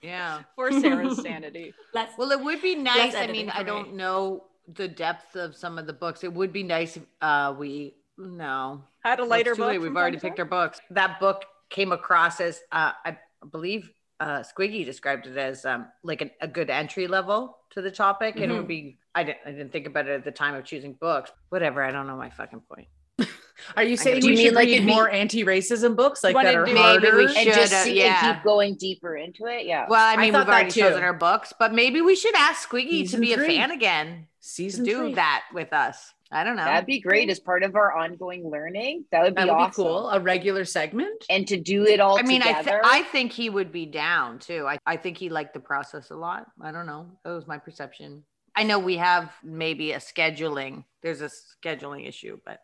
Yeah. 0.03 0.43
for 0.55 0.71
Sarah's 0.73 1.21
sanity. 1.23 1.73
Let's, 1.93 2.17
Well, 2.19 2.31
it 2.33 2.41
would 2.43 2.61
be 2.63 2.75
nice. 2.75 3.15
I 3.15 3.27
mean, 3.27 3.51
I 3.51 3.63
don't 3.63 3.95
know 3.95 4.45
the 4.73 4.89
depth 4.89 5.37
of 5.37 5.55
some 5.57 5.79
of 5.79 5.87
the 5.87 5.93
books. 5.93 6.25
It 6.25 6.33
would 6.33 6.53
be 6.53 6.63
nice 6.63 6.97
if 6.97 7.03
uh, 7.21 7.55
we 7.59 7.95
no. 8.17 8.83
Had 9.05 9.19
a 9.19 9.23
Well, 9.23 9.31
lighter 9.31 9.55
book. 9.55 9.81
We've 9.81 9.97
already 9.97 10.19
picked 10.19 10.39
our 10.39 10.45
books. 10.45 10.81
That 10.91 11.21
book 11.21 11.45
came 11.71 11.93
across 11.93 12.41
as 12.41 12.61
uh, 12.73 12.93
I 13.05 13.19
believe 13.51 13.91
uh, 14.21 14.43
Squiggy 14.43 14.85
described 14.85 15.27
it 15.27 15.37
as 15.37 15.65
um, 15.67 15.87
like 16.03 16.21
an, 16.23 16.31
a 16.41 16.49
good 16.49 16.71
entry 16.71 17.07
level 17.09 17.59
to 17.71 17.83
the 17.83 17.91
topic, 17.91 18.37
and 18.41 18.51
it 18.53 18.55
would 18.55 18.69
be. 18.69 18.99
I 19.15 19.23
didn't. 19.25 19.39
I 19.47 19.51
didn't 19.51 19.73
think 19.73 19.87
about 19.87 20.07
it 20.09 20.13
at 20.13 20.25
the 20.25 20.33
time 20.33 20.55
of 20.55 20.65
choosing 20.65 20.95
books. 20.95 21.31
Whatever. 21.51 21.83
I 21.83 21.91
don't 21.91 22.07
know 22.07 22.17
my 22.17 22.31
fucking 22.31 22.61
point. 22.61 22.89
Are 23.77 23.85
you 23.85 23.97
saying 23.97 24.21
Do 24.21 24.27
we 24.27 24.33
you 24.33 24.37
mean 24.39 24.47
should 24.47 24.55
like 24.55 24.67
read 24.67 24.75
it'd 24.75 24.87
be- 24.87 24.93
more 24.93 25.09
anti-racism 25.09 25.95
books 25.97 26.25
like 26.25 26.35
that 26.35 26.55
are 26.57 26.65
Maybe 26.67 26.77
harder? 26.79 27.17
we 27.19 27.25
and 27.27 27.35
just 27.47 27.71
Should, 27.71 27.73
uh, 27.73 27.85
see, 27.85 27.99
yeah. 28.01 28.27
and 28.31 28.37
keep 28.37 28.45
going 28.45 28.75
deeper 28.75 29.15
into 29.17 29.47
it. 29.47 29.67
Yeah. 29.67 29.87
Well, 29.89 30.01
I 30.05 30.15
I 30.15 30.17
mean, 30.17 30.33
thought 30.33 30.47
we've 30.47 30.55
already 30.55 30.71
too. 30.73 30.81
chosen 30.81 31.05
our 31.05 31.13
books, 31.13 31.53
but 31.59 31.73
maybe 31.73 32.01
we 32.01 32.17
should 32.17 32.35
ask 32.35 32.69
Squiggy 32.69 33.03
to 33.03 33.07
Season 33.09 33.21
be 33.21 33.33
a 33.35 33.39
fan 33.39 33.71
again. 33.71 34.27
To 34.45 34.51
Season 34.51 34.85
do 34.85 34.99
three. 34.99 35.15
that 35.15 35.45
with 35.55 35.73
us. 35.73 36.13
I 36.31 36.45
don't 36.45 36.57
know. 36.57 36.65
That'd 36.65 36.85
be 36.85 37.01
great 37.01 37.31
as 37.31 37.41
part 37.41 37.63
of 37.63 37.77
our 37.77 37.97
ongoing 37.97 38.47
learning. 38.51 39.07
That 39.11 39.23
would 39.23 39.35
be 39.35 39.41
That 39.41 39.47
would 39.49 39.55
awesome. 39.55 39.71
be 39.85 39.89
cool. 39.89 40.11
A 40.11 40.21
regular 40.21 40.67
segment. 40.67 41.25
And 41.31 41.49
to 41.49 41.57
do 41.57 41.87
it 41.87 41.99
all 41.99 42.19
I 42.19 42.23
mean, 42.23 42.43
I, 42.43 42.63
th- 42.63 42.77
I 42.85 43.03
think 43.05 43.33
he 43.33 43.49
would 43.49 43.73
be 43.73 43.87
down 43.87 44.39
too. 44.41 44.67
I, 44.69 44.79
I 44.85 44.99
think 44.99 45.17
he 45.17 45.31
liked 45.31 45.55
the 45.55 45.61
process 45.61 46.11
a 46.11 46.15
lot. 46.17 46.47
I 46.61 46.73
don't 46.73 46.85
know. 46.85 47.07
That 47.25 47.31
was 47.31 47.47
my 47.47 47.57
perception. 47.57 48.23
I 48.55 48.65
know 48.65 48.79
we 48.79 48.99
have 48.99 49.33
maybe 49.43 49.93
a 49.93 49.99
scheduling. 49.99 50.85
There's 51.03 51.23
a 51.23 51.31
scheduling 51.65 52.07
issue, 52.07 52.39
but 52.45 52.61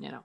you 0.00 0.10
know. 0.10 0.24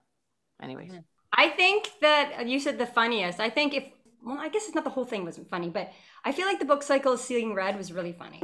Anyways, 0.62 0.92
I 1.34 1.50
think 1.50 1.90
that 2.02 2.34
uh, 2.40 2.44
you 2.44 2.60
said 2.62 2.78
the 2.78 2.86
funniest. 2.86 3.40
I 3.42 3.50
think 3.50 3.74
if 3.74 3.84
well, 4.24 4.38
I 4.40 4.48
guess 4.48 4.68
it's 4.68 4.76
not 4.76 4.86
the 4.86 4.90
whole 4.92 5.06
thing 5.06 5.26
wasn't 5.26 5.50
funny, 5.50 5.70
but 5.70 5.92
I 6.24 6.32
feel 6.32 6.46
like 6.46 6.60
the 6.60 6.66
book 6.66 6.84
cycle 6.84 7.14
of 7.14 7.20
Seeing 7.20 7.54
Red 7.54 7.76
was 7.78 7.92
really 7.92 8.14
funny 8.14 8.42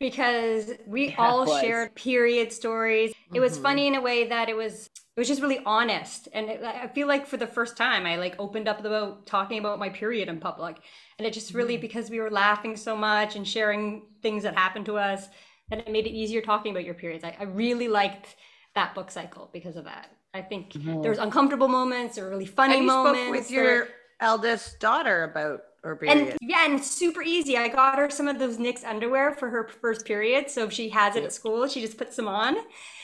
because 0.00 0.72
we 0.86 1.08
Yeah, 1.08 1.14
all 1.18 1.46
shared 1.46 1.94
period 1.94 2.52
stories. 2.52 3.12
It 3.34 3.40
was 3.40 3.58
Mhm. 3.58 3.62
funny 3.62 3.86
in 3.86 3.94
a 3.94 4.00
way 4.00 4.28
that 4.28 4.48
it 4.48 4.56
was 4.56 4.88
it 5.16 5.20
was 5.20 5.28
just 5.28 5.42
really 5.42 5.58
honest, 5.66 6.28
and 6.32 6.48
it, 6.48 6.62
I 6.62 6.86
feel 6.86 7.08
like 7.08 7.26
for 7.26 7.36
the 7.36 7.46
first 7.46 7.76
time 7.76 8.06
I 8.06 8.16
like 8.16 8.36
opened 8.38 8.68
up 8.68 8.78
about 8.84 9.26
talking 9.26 9.58
about 9.58 9.80
my 9.80 9.88
period 9.88 10.28
in 10.28 10.38
public, 10.38 10.76
and 11.18 11.26
it 11.26 11.32
just 11.32 11.54
really 11.54 11.76
because 11.76 12.08
we 12.08 12.20
were 12.20 12.30
laughing 12.30 12.76
so 12.76 12.96
much 12.96 13.34
and 13.34 13.46
sharing 13.46 14.02
things 14.22 14.44
that 14.44 14.54
happened 14.56 14.86
to 14.86 14.96
us, 14.96 15.28
and 15.72 15.80
it 15.80 15.90
made 15.90 16.06
it 16.06 16.10
easier 16.12 16.40
talking 16.40 16.70
about 16.72 16.84
your 16.84 16.94
periods. 16.94 17.24
I, 17.24 17.36
I 17.40 17.44
really 17.44 17.88
liked 17.88 18.36
that 18.76 18.94
book 18.94 19.10
cycle 19.10 19.50
because 19.52 19.74
of 19.76 19.84
that. 19.86 20.10
I 20.34 20.42
think 20.42 20.76
there 21.02 21.10
was 21.10 21.18
uncomfortable 21.18 21.68
moments, 21.68 22.14
there 22.14 22.24
were 22.24 22.30
really 22.30 22.46
funny 22.46 22.74
and 22.76 22.84
you 22.84 22.86
moments. 22.86 23.20
spoke 23.22 23.30
with 23.30 23.48
there 23.50 23.64
were- 23.64 23.70
your 23.74 23.88
eldest 24.20 24.78
daughter 24.80 25.24
about 25.24 25.60
her 25.84 25.96
period. 25.96 26.18
and 26.30 26.38
yeah, 26.40 26.66
and 26.66 26.82
super 26.82 27.22
easy. 27.22 27.56
I 27.56 27.68
got 27.68 27.98
her 27.98 28.10
some 28.10 28.28
of 28.28 28.38
those 28.38 28.56
Knix 28.56 28.84
underwear 28.84 29.32
for 29.32 29.48
her 29.48 29.68
first 29.68 30.04
period. 30.04 30.50
So 30.50 30.64
if 30.64 30.72
she 30.72 30.88
has 30.90 31.16
it 31.16 31.24
at 31.24 31.32
school, 31.32 31.66
she 31.68 31.80
just 31.80 31.96
puts 31.96 32.16
them 32.16 32.28
on. 32.28 32.56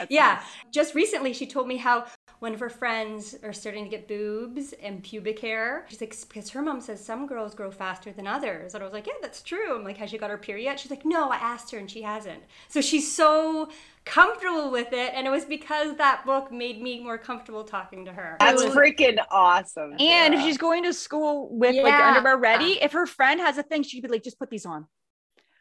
yeah. 0.09 0.43
Just 0.73 0.95
recently, 0.95 1.33
she 1.33 1.47
told 1.47 1.69
me 1.69 1.77
how 1.77 2.07
one 2.45 2.53
of 2.53 2.61
her 2.61 2.69
friends 2.69 3.35
are 3.43 3.55
starting 3.55 3.85
to 3.85 3.91
get 3.91 4.07
boobs 4.07 4.75
and 4.83 5.03
pubic 5.03 5.39
hair. 5.41 5.87
She's 5.89 5.99
like, 6.03 6.15
because 6.29 6.51
her 6.51 6.61
mom 6.61 6.83
says 6.83 7.03
some 7.03 7.27
girls 7.27 7.55
grow 7.55 7.71
faster 7.71 8.13
than 8.13 8.27
others. 8.27 8.75
And 8.75 8.83
I 8.83 8.87
was 8.87 8.93
like, 8.93 9.07
yeah, 9.07 9.15
that's 9.23 9.41
true. 9.43 9.75
I'm 9.75 9.83
like, 9.83 9.97
has 9.97 10.11
she 10.11 10.19
got 10.19 10.29
her 10.29 10.37
period 10.37 10.65
yet? 10.65 10.79
She's 10.79 10.91
like, 10.91 11.07
no, 11.07 11.31
I 11.31 11.37
asked 11.37 11.71
her 11.73 11.79
and 11.79 11.91
she 11.91 12.03
hasn't. 12.03 12.43
So 12.69 12.83
she's 12.83 13.11
so 13.11 13.71
comfortable 14.05 14.71
with 14.71 14.93
it. 14.93 15.13
And 15.15 15.27
it 15.27 15.31
was 15.31 15.47
because 15.47 15.97
that 15.97 16.27
book 16.27 16.53
made 16.53 16.83
me 16.83 17.03
more 17.03 17.17
comfortable 17.17 17.65
talking 17.65 18.05
to 18.05 18.13
her. 18.13 18.37
That's 18.39 18.63
was- 18.63 18.75
freaking 18.75 19.17
awesome. 19.31 19.95
And 19.99 20.35
if 20.35 20.43
she's 20.43 20.59
going 20.59 20.83
to 20.85 20.93
school 20.93 21.49
with 21.51 21.83
like 21.83 21.95
underwear 21.95 22.37
ready, 22.37 22.73
if 22.83 22.93
her 22.93 23.07
friend 23.07 23.41
has 23.41 23.57
a 23.57 23.63
thing, 23.63 23.85
she'd 23.85 24.03
be 24.03 24.09
like, 24.09 24.23
just 24.23 24.39
put 24.39 24.51
these 24.51 24.67
on. 24.67 24.87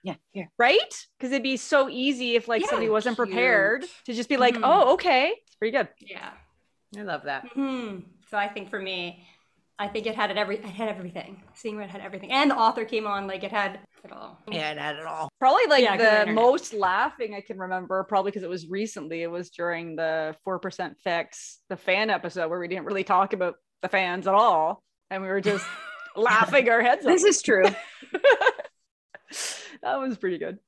yeah, 0.04 0.16
here. 0.34 0.52
Right? 0.60 0.94
Because 1.18 1.32
it'd 1.32 1.44
be 1.44 1.56
so 1.56 1.88
easy 1.88 2.36
if 2.36 2.50
like 2.50 2.62
Yeah, 2.64 2.68
somebody 2.72 2.90
wasn't 2.90 3.16
cute. 3.16 3.30
prepared 3.30 3.86
to 4.06 4.14
just 4.14 4.28
be 4.28 4.36
like, 4.36 4.56
Mhm. 4.56 4.62
oh, 4.66 4.94
okay. 4.96 5.34
It's 5.48 5.56
pretty 5.56 5.78
good. 5.78 5.88
yeah. 6.02 6.32
I 6.98 7.04
love 7.04 7.24
that. 7.24 7.48
Hmm. 7.54 8.00
So 8.30 8.38
I 8.38 8.48
think 8.48 8.70
for 8.70 8.80
me, 8.80 9.26
I 9.80 9.88
think 9.88 10.06
it 10.06 10.16
had 10.16 10.32
it 10.32 10.38
every 10.38 10.58
it 10.58 10.66
had 10.66 10.90
everything. 10.90 11.44
Seeing 11.56 11.78
Red 11.78 11.90
had 11.90 12.02
everything, 12.02 12.32
and 12.32 12.52
the 12.52 12.56
author 12.56 12.86
came 12.86 13.08
on 13.08 13.28
like 13.28 13.44
it 13.44 13.52
had 13.52 13.80
it 14.04 14.12
all. 14.12 14.40
Yeah, 14.52 14.72
it 14.72 14.78
had 14.78 14.98
it 14.98 15.06
all. 15.06 15.30
Probably 15.40 15.66
like 15.68 15.84
Yeah, 15.84 16.26
the 16.26 16.32
most 16.32 16.74
laughing 16.74 17.34
I 17.34 17.42
can 17.42 17.58
remember, 17.58 18.04
probably 18.04 18.32
because 18.32 18.44
it 18.44 18.50
was 18.50 18.68
recently, 18.68 19.24
it 19.24 19.32
was 19.32 19.50
during 19.50 19.96
the 19.96 20.36
4% 20.46 20.96
Fix, 21.04 21.60
the 21.70 21.78
fan 21.78 22.10
episode 22.10 22.50
where 22.50 22.60
we 22.60 22.68
didn't 22.68 22.86
really 22.86 23.04
talk 23.04 23.34
about 23.34 23.56
the 23.82 23.90
fans 23.90 24.28
at 24.28 24.34
all. 24.34 24.84
And 25.10 25.24
we 25.24 25.30
were 25.30 25.42
just 25.42 25.66
laughing 26.16 26.70
our 26.70 26.82
heads 26.82 27.06
off. 27.06 27.12
This 27.12 27.24
is 27.24 27.42
true. 27.42 27.64
that 29.82 30.00
was 30.00 30.18
pretty 30.18 30.38
good. 30.38 30.60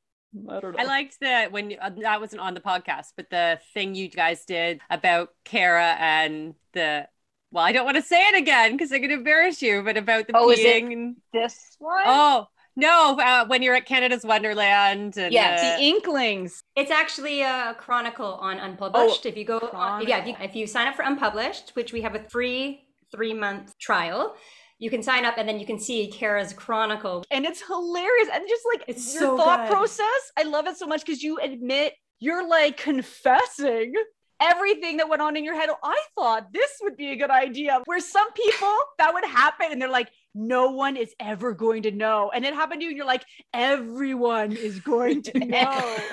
I 0.49 0.59
don't 0.59 0.75
know. 0.75 0.79
I 0.79 0.83
liked 0.83 1.19
the 1.19 1.47
when 1.51 1.75
uh, 1.81 1.89
that 2.01 2.19
wasn't 2.21 2.41
on 2.41 2.53
the 2.53 2.61
podcast, 2.61 3.13
but 3.15 3.29
the 3.29 3.59
thing 3.73 3.95
you 3.95 4.09
guys 4.09 4.45
did 4.45 4.81
about 4.89 5.29
Kara 5.43 5.95
and 5.99 6.55
the 6.73 7.07
well, 7.51 7.63
I 7.63 7.71
don't 7.71 7.85
want 7.85 7.95
to 7.97 8.03
say 8.03 8.21
it 8.29 8.35
again 8.37 8.73
because 8.73 8.91
I 8.91 8.99
could 8.99 9.11
embarrass 9.11 9.61
you, 9.61 9.81
but 9.83 9.95
about 9.97 10.27
the 10.27 10.33
Oh, 10.35 10.49
is 10.51 10.59
it- 10.59 10.83
peeing. 10.83 10.91
and- 10.93 11.15
This 11.33 11.75
one. 11.79 12.03
oh 12.05 12.47
no, 12.75 13.17
uh, 13.17 13.45
when 13.47 13.61
you're 13.61 13.75
at 13.75 13.85
Canada's 13.85 14.25
Wonderland 14.25 15.15
and 15.17 15.31
Yes. 15.31 15.61
uh, 15.63 15.77
the 15.77 15.83
Inklings. 15.83 16.61
It's 16.75 16.91
actually 16.91 17.41
a 17.41 17.73
chronicle 17.79 18.33
on 18.33 18.57
Unpublished. 18.59 19.25
if 19.25 19.37
you 19.37 19.45
go, 19.45 19.59
on, 19.71 20.05
yeah, 20.05 20.17
if 20.17 20.27
you, 20.27 20.35
if 20.41 20.55
you 20.55 20.67
sign 20.67 20.87
up 20.87 20.95
for 20.95 21.03
Unpublished, 21.03 21.71
which 21.75 21.93
we 21.93 22.01
have 22.01 22.15
a 22.15 22.19
free 22.29 22.81
three 23.13 23.33
month 23.33 23.77
trial, 23.79 24.35
you 24.79 24.89
can 24.89 25.01
sign 25.01 25.25
up 25.25 25.35
and 25.37 25.47
then 25.47 25.59
you 25.59 25.65
can 25.65 25.79
see 25.79 26.07
Kara's 26.07 26.53
chronicle. 26.53 27.23
And 27.31 27.45
it's 27.45 27.61
hilarious. 27.65 28.29
And 28.33 28.43
just 28.47 28.63
like 28.73 28.83
It's 28.87 29.13
your 29.13 29.21
so 29.23 29.37
thought 29.37 29.67
good. 29.67 29.73
process, 29.75 30.31
I 30.37 30.43
love 30.43 30.67
it 30.67 30.77
so 30.77 30.85
much 30.85 31.05
because 31.05 31.23
you 31.23 31.37
admit 31.39 31.93
you're 32.19 32.47
like 32.47 32.77
confessing 32.77 33.93
everything 34.41 34.97
that 34.97 35.07
went 35.07 35.21
on 35.21 35.37
in 35.37 35.45
your 35.45 35.55
head. 35.55 35.69
I 35.81 35.97
thought 36.13 36.51
this 36.51 36.71
would 36.81 36.97
be 36.97 37.11
a 37.11 37.15
good 37.15 37.29
idea. 37.29 37.81
Where 37.85 38.01
some 38.01 38.29
people 38.33 38.75
that 38.99 39.13
would 39.13 39.23
happen 39.23 39.67
and 39.71 39.81
they're 39.81 39.89
like, 39.89 40.09
no 40.37 40.71
one 40.71 40.97
is 40.97 41.13
ever 41.21 41.53
going 41.53 41.83
to 41.83 41.91
know. 41.91 42.29
And 42.35 42.43
it 42.43 42.53
happened 42.53 42.81
to 42.81 42.83
you, 42.83 42.89
and 42.89 42.97
you're 42.97 43.05
like, 43.05 43.23
everyone 43.53 44.51
is 44.51 44.81
going 44.81 45.21
to 45.23 45.39
know. 45.45 45.63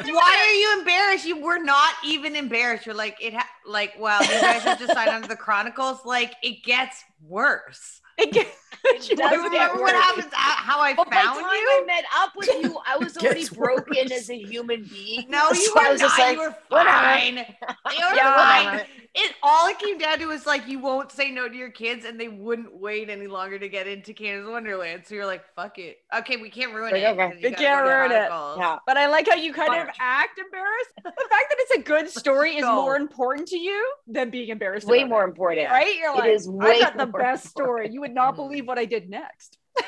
Why 0.05 0.47
are 0.47 0.55
you 0.55 0.79
embarrassed? 0.79 1.27
You 1.27 1.41
were 1.43 1.59
not 1.59 1.95
even 2.05 2.37
embarrassed. 2.37 2.87
You're 2.87 2.95
like 2.95 3.17
it. 3.21 3.35
Ha- 3.35 3.49
like, 3.67 3.95
well, 3.99 4.23
you 4.23 4.41
guys 4.41 4.63
have 4.63 4.79
to 4.79 4.87
sign 4.87 5.09
under 5.09 5.27
the 5.27 5.35
Chronicles. 5.37 6.05
Like, 6.05 6.35
it 6.45 6.63
gets 6.63 7.03
worse. 7.21 8.01
It 8.23 8.33
gets- 8.33 8.62
It 8.85 9.19
does 9.19 9.21
I 9.21 9.31
get 9.31 9.43
remember 9.43 9.83
what 9.83 9.95
happens. 9.95 10.33
How 10.33 10.81
I 10.81 10.95
But 10.95 11.11
by 11.11 11.17
the 11.17 11.23
found 11.23 11.41
time 11.41 11.51
you. 11.53 11.83
I 11.83 11.85
met 11.87 12.05
up 12.17 12.31
with 12.37 12.49
you, 12.63 12.79
I 12.87 12.97
was 12.97 13.17
already 13.23 13.47
broken 13.49 13.95
worse. 13.97 14.13
as 14.13 14.31
a 14.31 14.39
human 14.39 14.85
being. 14.85 15.27
No, 15.29 15.49
you 15.51 15.55
So 15.57 15.73
were 15.75 15.81
I 15.87 15.93
was 15.93 16.01
not. 16.01 16.07
just 16.09 16.19
like, 16.19 16.35
you 16.37 16.41
were 16.43 16.57
whatever. 16.69 16.89
fine. 16.91 17.37
You 17.99 18.07
were 18.11 18.17
Yeah. 18.17 18.35
fine. 18.79 18.87
It 19.15 19.35
all 19.43 19.69
it 19.69 19.79
came 19.79 19.99
down 19.99 20.19
to 20.21 20.27
was 20.27 20.47
like 20.47 20.67
you 20.67 20.79
won't 20.79 21.13
say 21.13 21.31
no 21.31 21.47
to 21.47 21.55
your 21.55 21.69
kids, 21.71 22.07
and 22.07 22.19
they 22.19 22.29
wouldn't 22.29 22.75
wait 22.75 23.11
any 23.11 23.27
longer 23.27 23.59
to 23.59 23.69
get 23.69 23.87
into 23.87 24.15
Canada's 24.15 24.49
Wonderland. 24.49 25.03
So 25.07 25.15
you're 25.15 25.27
like, 25.27 25.45
"Fuck 25.55 25.79
it, 25.79 25.99
okay, 26.17 26.39
we 26.39 26.49
can't 26.49 26.73
ruin 26.73 26.93
Like, 26.93 27.03
it." 27.03 27.07
okay. 27.09 27.29
'cause 27.33 27.43
you 27.43 27.51
We 27.51 27.55
can't 27.55 27.85
ruin 27.85 28.11
it. 28.11 28.29
Chronicles." 28.29 28.59
Yeah. 28.59 28.79
But 28.87 28.97
I 28.97 29.09
like 29.09 29.29
how 29.29 29.37
you 29.37 29.53
kind 29.53 29.75
of 29.75 29.89
act 30.01 30.39
embarrassed. 30.39 30.93
The 31.05 31.11
fact 31.11 31.31
that 31.51 31.57
it's 31.59 31.73
a 31.73 31.81
good 31.83 32.09
story 32.09 32.57
is 32.57 32.65
So- 32.65 32.75
more 32.75 32.97
important 32.97 33.49
to 33.49 33.59
you 33.59 33.93
than 34.07 34.31
being 34.31 34.49
embarrassed. 34.49 34.87
Way 34.87 35.05
more 35.05 35.25
it. 35.25 35.29
important. 35.29 35.69
right? 35.69 35.95
You're 35.95 36.13
It 36.13 36.19
like, 36.19 36.31
is 36.31 36.49
I 36.63 36.81
got 36.81 36.97
the 36.97 37.05
more 37.07 37.21
best 37.21 37.49
story. 37.49 37.91
You 37.91 38.01
would 38.01 38.15
not 38.15 38.33
Mhm. 38.37 38.39
Believe 38.63 38.69
what 38.69 38.79
I 38.79 38.85
did 38.85 39.11
next. 39.11 39.59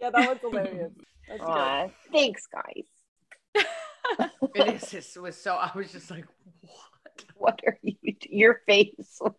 yeah, 0.00 0.10
that 0.10 0.14
was 0.14 0.38
hilarious. 0.40 0.92
That's. 1.28 1.40
Aw, 1.42 1.88
thanks, 2.12 2.46
guys. 2.46 3.64
It 4.54 4.82
is. 4.82 5.16
It 5.16 5.20
was 5.20 5.34
so. 5.34 5.54
I 5.54 5.70
was 5.74 5.90
just 5.90 6.10
like, 6.10 6.26
"What?" 6.60 7.24
What 7.36 7.60
are 7.66 7.78
you? 7.82 7.96
Your 8.28 8.60
face 8.66 9.18
was 9.20 9.32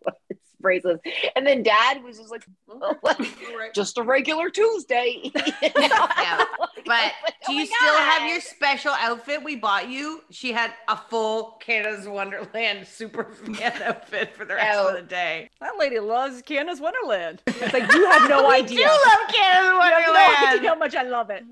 priceless. 0.60 1.00
And 1.34 1.46
then 1.46 1.62
Dad 1.62 2.02
was 2.02 2.18
just 2.18 2.30
like, 2.30 2.46
just 3.74 3.98
a 3.98 4.02
regular 4.02 4.50
Tuesday. 4.50 5.30
Yeah, 5.76 6.44
But 6.84 7.12
oh 7.24 7.30
do 7.46 7.48
Oh 7.48 7.52
you 7.52 7.58
my 7.60 7.64
still 7.64 7.96
have 7.96 8.30
your 8.30 8.40
special 8.40 8.92
outfit 8.92 9.42
we 9.42 9.56
bought 9.56 9.88
you? 9.88 10.20
She 10.30 10.52
had 10.52 10.72
a 10.88 10.96
full 10.96 11.56
Canada's 11.60 12.06
Wonderland 12.08 12.86
super 12.86 13.24
fan 13.54 13.82
outfit 13.82 14.34
for 14.34 14.44
the 14.44 14.54
rest 14.54 14.78
Oh. 14.78 14.88
of 14.88 14.94
the 14.94 15.00
oh. 15.00 15.04
day. 15.06 15.50
That 15.60 15.72
lady 15.78 15.98
loves 15.98 16.42
Canada's 16.42 16.80
Wonderland. 16.80 17.42
It's 17.46 17.72
like 17.72 17.92
you 17.92 18.10
have 18.10 18.28
no 18.28 18.48
we 18.48 18.54
idea. 18.56 18.78
do 18.78 18.84
love 18.84 19.28
Canada's 19.34 19.72
Wonderland. 19.78 19.78
You 19.78 19.92
have 19.92 20.06
no 20.06 20.12
Wonderland. 20.12 20.58
idea 20.58 20.68
how 20.70 20.74
much 20.76 20.94
I 20.94 21.02
love 21.02 21.30
it. 21.30 21.44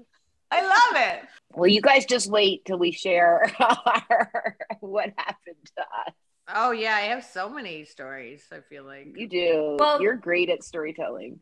I 0.50 0.62
love 0.62 1.02
it. 1.02 1.20
Well, 1.52 1.68
you 1.68 1.80
guys 1.80 2.04
just 2.06 2.30
wait 2.30 2.64
till 2.64 2.78
we 2.78 2.92
share 2.92 3.50
our, 3.58 4.56
what 4.80 5.12
happened 5.16 5.56
to 5.76 5.82
us. 5.82 6.14
Oh 6.52 6.72
yeah, 6.72 6.94
I 6.94 7.00
have 7.02 7.24
so 7.24 7.48
many 7.48 7.84
stories. 7.84 8.42
I 8.52 8.60
feel 8.68 8.84
like 8.84 9.08
You 9.16 9.28
do. 9.28 9.76
Well- 9.78 10.00
You're 10.02 10.16
great 10.16 10.50
at 10.50 10.62
storytelling. 10.62 11.40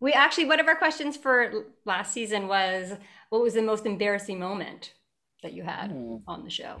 We 0.00 0.12
actually, 0.14 0.46
one 0.46 0.60
of 0.60 0.66
our 0.66 0.76
questions 0.76 1.16
for 1.16 1.66
last 1.84 2.12
season 2.12 2.48
was 2.48 2.94
what 3.28 3.42
was 3.42 3.52
the 3.54 3.62
most 3.62 3.84
embarrassing 3.86 4.38
moment 4.38 4.94
that 5.42 5.52
you 5.52 5.62
had 5.62 5.90
Hmm. 5.90 6.16
on 6.26 6.42
the 6.44 6.50
show? 6.50 6.80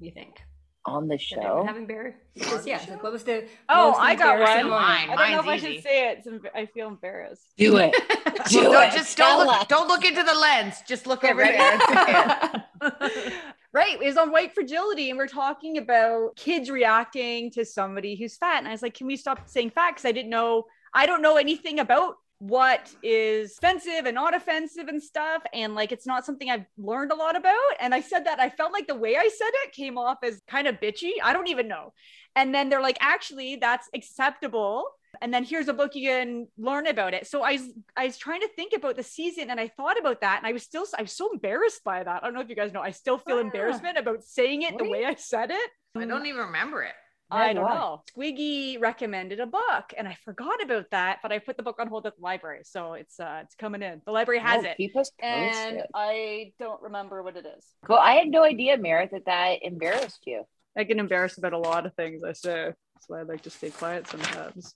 You 0.00 0.10
think? 0.10 0.36
On 0.84 1.08
the 1.08 1.18
show. 1.18 1.64
have 1.66 1.76
embarrassed? 1.76 2.18
Just, 2.36 2.66
yeah, 2.66 2.80
like, 2.88 3.02
what 3.02 3.10
was 3.12 3.24
the 3.24 3.48
Oh, 3.68 3.90
most 3.90 4.00
I 4.00 4.14
got 4.14 4.38
one. 4.38 4.70
Mine. 4.70 5.10
I 5.10 5.16
don't 5.16 5.30
know 5.32 5.40
if 5.40 5.46
I 5.46 5.56
should 5.56 5.70
easy. 5.72 5.80
say 5.82 6.10
it. 6.10 6.18
It's 6.18 6.26
em- 6.28 6.42
I 6.54 6.66
feel 6.66 6.86
embarrassed. 6.88 7.46
Do 7.56 7.76
it. 7.78 7.92
Do 8.50 8.62
No, 8.64 8.80
it. 8.82 8.92
just 8.92 9.16
don't 9.16 9.26
Tell 9.38 9.46
look. 9.46 9.60
us. 9.62 9.66
Don't 9.68 9.88
look 9.88 10.04
into 10.04 10.22
the 10.22 10.34
lens. 10.34 10.82
Just 10.86 11.06
look 11.08 11.22
Yeah, 11.24 11.30
over 11.30 11.42
there. 11.42 13.32
right. 13.76 13.98
Was 14.00 14.16
on 14.16 14.32
White 14.32 14.54
Fragility, 14.54 15.10
and 15.10 15.18
we're 15.18 15.26
talking 15.26 15.76
about 15.76 16.34
kids 16.34 16.70
reacting 16.70 17.50
to 17.52 17.64
somebody 17.64 18.16
who's 18.16 18.36
fat. 18.38 18.58
And 18.58 18.68
I 18.68 18.70
was 18.70 18.80
like, 18.80 18.94
can 18.94 19.06
we 19.06 19.16
stop 19.16 19.40
saying 19.46 19.70
fat? 19.70 19.90
Because 19.90 20.06
I 20.06 20.12
didn't 20.12 20.30
know, 20.30 20.64
I 20.94 21.04
don't 21.04 21.20
know 21.20 21.36
anything 21.36 21.78
about 21.78 22.14
what 22.38 22.90
is 23.02 23.56
offensive 23.58 24.06
and 24.06 24.14
not 24.14 24.34
offensive 24.34 24.88
and 24.88 25.02
stuff. 25.02 25.42
And 25.52 25.74
like, 25.74 25.92
it's 25.92 26.06
not 26.06 26.24
something 26.24 26.50
I've 26.50 26.64
learned 26.78 27.12
a 27.12 27.14
lot 27.14 27.36
about. 27.36 27.54
And 27.78 27.94
I 27.94 28.00
said 28.00 28.24
that 28.24 28.40
I 28.40 28.48
felt 28.48 28.72
like 28.72 28.86
the 28.86 28.94
way 28.94 29.16
I 29.16 29.28
said 29.28 29.50
it 29.64 29.72
came 29.72 29.98
off 29.98 30.18
as 30.22 30.40
kind 30.48 30.66
of 30.66 30.80
bitchy. 30.80 31.12
I 31.22 31.34
don't 31.34 31.48
even 31.48 31.68
know. 31.68 31.92
And 32.34 32.54
then 32.54 32.70
they're 32.70 32.82
like, 32.82 32.98
actually, 33.00 33.56
that's 33.56 33.88
acceptable. 33.94 34.86
And 35.20 35.32
then 35.32 35.44
here's 35.44 35.68
a 35.68 35.72
book 35.74 35.94
you 35.94 36.08
can 36.08 36.48
learn 36.58 36.86
about 36.86 37.14
it. 37.14 37.26
So 37.26 37.42
I 37.42 37.52
was, 37.52 37.62
I 37.96 38.06
was 38.06 38.18
trying 38.18 38.40
to 38.40 38.48
think 38.48 38.72
about 38.74 38.96
the 38.96 39.02
season 39.02 39.50
and 39.50 39.58
I 39.60 39.68
thought 39.68 39.98
about 39.98 40.20
that. 40.20 40.38
And 40.38 40.46
I 40.46 40.52
was 40.52 40.62
still, 40.62 40.84
I 40.98 41.02
was 41.02 41.12
so 41.12 41.32
embarrassed 41.32 41.82
by 41.84 42.02
that. 42.02 42.22
I 42.22 42.26
don't 42.26 42.34
know 42.34 42.40
if 42.40 42.48
you 42.48 42.56
guys 42.56 42.72
know, 42.72 42.82
I 42.82 42.90
still 42.90 43.18
feel 43.18 43.38
embarrassment 43.38 43.98
about 43.98 44.22
saying 44.22 44.62
it 44.62 44.76
the 44.78 44.84
Really? 44.84 45.00
way 45.00 45.04
I 45.06 45.14
said 45.14 45.50
it. 45.50 45.70
I 45.96 46.04
don't 46.04 46.26
even 46.26 46.40
remember 46.40 46.82
it. 46.82 46.92
I 47.28 47.52
don't 47.54 47.64
know. 47.68 48.02
Squiggy 48.16 48.80
recommended 48.80 49.40
a 49.40 49.46
book 49.46 49.92
and 49.98 50.06
I 50.06 50.16
forgot 50.24 50.62
about 50.62 50.90
that, 50.92 51.18
but 51.22 51.32
I 51.32 51.40
put 51.40 51.56
the 51.56 51.62
book 51.64 51.76
on 51.80 51.88
hold 51.88 52.06
at 52.06 52.14
the 52.16 52.22
library. 52.22 52.60
So 52.62 52.92
it's 52.92 53.18
uh 53.18 53.40
it's 53.42 53.56
coming 53.56 53.82
in. 53.82 54.00
The 54.06 54.12
library 54.12 54.38
has 54.40 54.64
Oh, 54.64 54.68
it. 54.68 54.76
Keep 54.76 54.96
us 54.96 55.10
And. 55.20 55.82
I 55.92 56.52
don't 56.60 56.80
remember 56.82 57.24
what 57.24 57.36
it 57.36 57.44
is. 57.44 57.66
Well, 57.88 57.98
I 57.98 58.12
had 58.12 58.28
no 58.28 58.44
idea, 58.44 58.78
Merit, 58.78 59.10
that 59.12 59.24
that 59.26 59.58
embarrassed 59.62 60.22
you. 60.24 60.44
I 60.78 60.84
get 60.84 60.98
embarrassed 60.98 61.38
about 61.38 61.52
a 61.52 61.58
lot 61.58 61.84
of 61.86 61.94
things 61.94 62.22
I 62.22 62.32
say. 62.32 62.72
That's 62.96 63.10
why 63.10 63.20
I 63.20 63.22
like 63.24 63.42
to 63.42 63.50
stay 63.50 63.68
quiet 63.68 64.08
sometimes. 64.08 64.74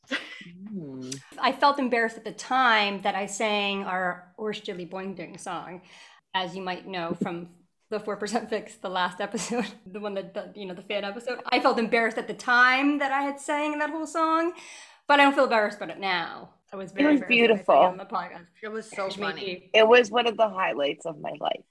Hmm. 0.69 1.09
I 1.39 1.53
felt 1.53 1.79
embarrassed 1.79 2.19
at 2.19 2.25
the 2.25 2.33
time 2.33 3.01
that 3.01 3.15
I 3.15 3.25
sang 3.25 3.85
our 3.85 4.35
Orstjili 4.39 4.89
Boingding 4.89 5.41
song, 5.41 5.81
as 6.35 6.55
you 6.55 6.61
might 6.61 6.87
know 6.87 7.17
from 7.23 7.49
the 7.89 7.99
4% 7.99 8.51
Fix, 8.51 8.75
the 8.77 8.91
last 8.91 9.23
episode, 9.23 9.65
the 9.87 10.01
one 10.01 10.13
that, 10.15 10.35
the, 10.35 10.53
you 10.55 10.67
know, 10.67 10.75
the 10.75 10.83
fan 10.83 11.03
episode. 11.03 11.41
I 11.47 11.61
felt 11.61 11.79
embarrassed 11.79 12.19
at 12.19 12.29
the 12.29 12.35
time 12.35 12.99
that 12.99 13.11
I 13.11 13.23
had 13.23 13.41
sang 13.41 13.79
that 13.79 13.89
whole 13.89 14.07
song, 14.07 14.53
but 15.09 15.19
I 15.19 15.23
don't 15.25 15.35
feel 15.35 15.45
embarrassed 15.45 15.79
about 15.79 15.89
it 15.91 15.99
now. 15.99 16.51
I 16.73 16.77
was 16.77 16.93
very 16.93 17.15
was 17.15 17.23
embarrassed 17.23 17.41
when 17.41 17.53
I 17.53 17.65
sang 17.65 17.67
beautiful. 17.67 17.75
it 17.83 17.87
on 17.87 17.97
the 17.97 18.05
podcast. 18.05 18.47
It 18.63 18.69
was 18.69 18.89
so 18.91 19.07
which 19.07 19.17
funny. 19.17 19.45
me- 19.45 19.71
It 19.73 19.89
was 19.89 20.11
one 20.11 20.27
of 20.27 20.37
the 20.37 20.49
highlights 20.51 21.07
of 21.07 21.19
my 21.19 21.33
life. 21.41 21.65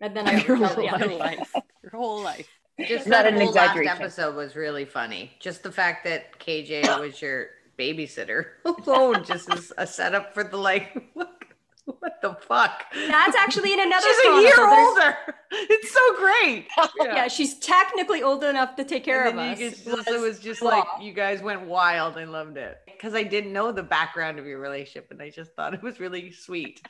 And 0.00 0.14
then 0.14 0.28
I 0.28 0.42
your 0.44 0.58
felt, 0.58 0.74
whole 0.74 0.84
yeah. 0.84 0.96
life, 0.96 1.52
your 1.82 1.92
whole 1.92 2.22
life. 2.22 2.48
Just 2.86 3.06
Not 3.06 3.24
that 3.24 3.32
an 3.32 3.40
whole 3.40 3.52
last 3.52 3.70
exaggeration. 3.76 4.02
episode 4.02 4.36
was 4.36 4.54
really 4.54 4.84
funny. 4.84 5.32
Just 5.40 5.62
the 5.62 5.72
fact 5.72 6.04
that 6.04 6.38
KJ 6.38 7.00
was 7.00 7.20
your 7.20 7.48
babysitter 7.78 8.44
alone 8.64 9.24
just 9.24 9.52
is 9.54 9.72
a 9.78 9.86
setup 9.86 10.32
for 10.34 10.44
the 10.44 10.56
like. 10.56 11.10
What, 11.14 11.32
what 12.00 12.20
the 12.22 12.34
fuck? 12.34 12.84
That's 12.94 13.34
actually 13.36 13.72
in 13.72 13.80
another 13.80 14.06
She's 14.06 14.26
a 14.26 14.40
year 14.42 14.54
so 14.54 14.88
older. 14.88 15.16
It's 15.50 15.92
so 15.92 16.16
great. 16.16 16.66
Yeah. 17.00 17.28
she's 17.28 17.58
technically 17.58 18.22
old 18.22 18.44
enough 18.44 18.76
to 18.76 18.84
take 18.84 19.02
care 19.04 19.24
of 19.24 19.30
And 19.30 19.38
then 19.38 19.52
us. 19.52 19.58
just- 19.84 20.08
it 20.08 20.20
was 20.20 20.38
just 20.38 20.62
like 20.62 20.84
you 21.00 21.12
guys 21.12 21.40
went 21.42 21.62
wild. 21.62 22.16
I 22.18 22.24
loved 22.24 22.58
it 22.58 22.76
because 22.86 23.14
I 23.14 23.22
didn't 23.22 23.52
know 23.52 23.72
the 23.72 23.82
background 23.82 24.38
of 24.38 24.46
your 24.46 24.58
relationship, 24.60 25.10
and 25.10 25.20
I 25.22 25.30
just 25.30 25.52
thought 25.54 25.74
it 25.74 25.82
was 25.82 25.98
really 26.00 26.30
sweet 26.32 26.80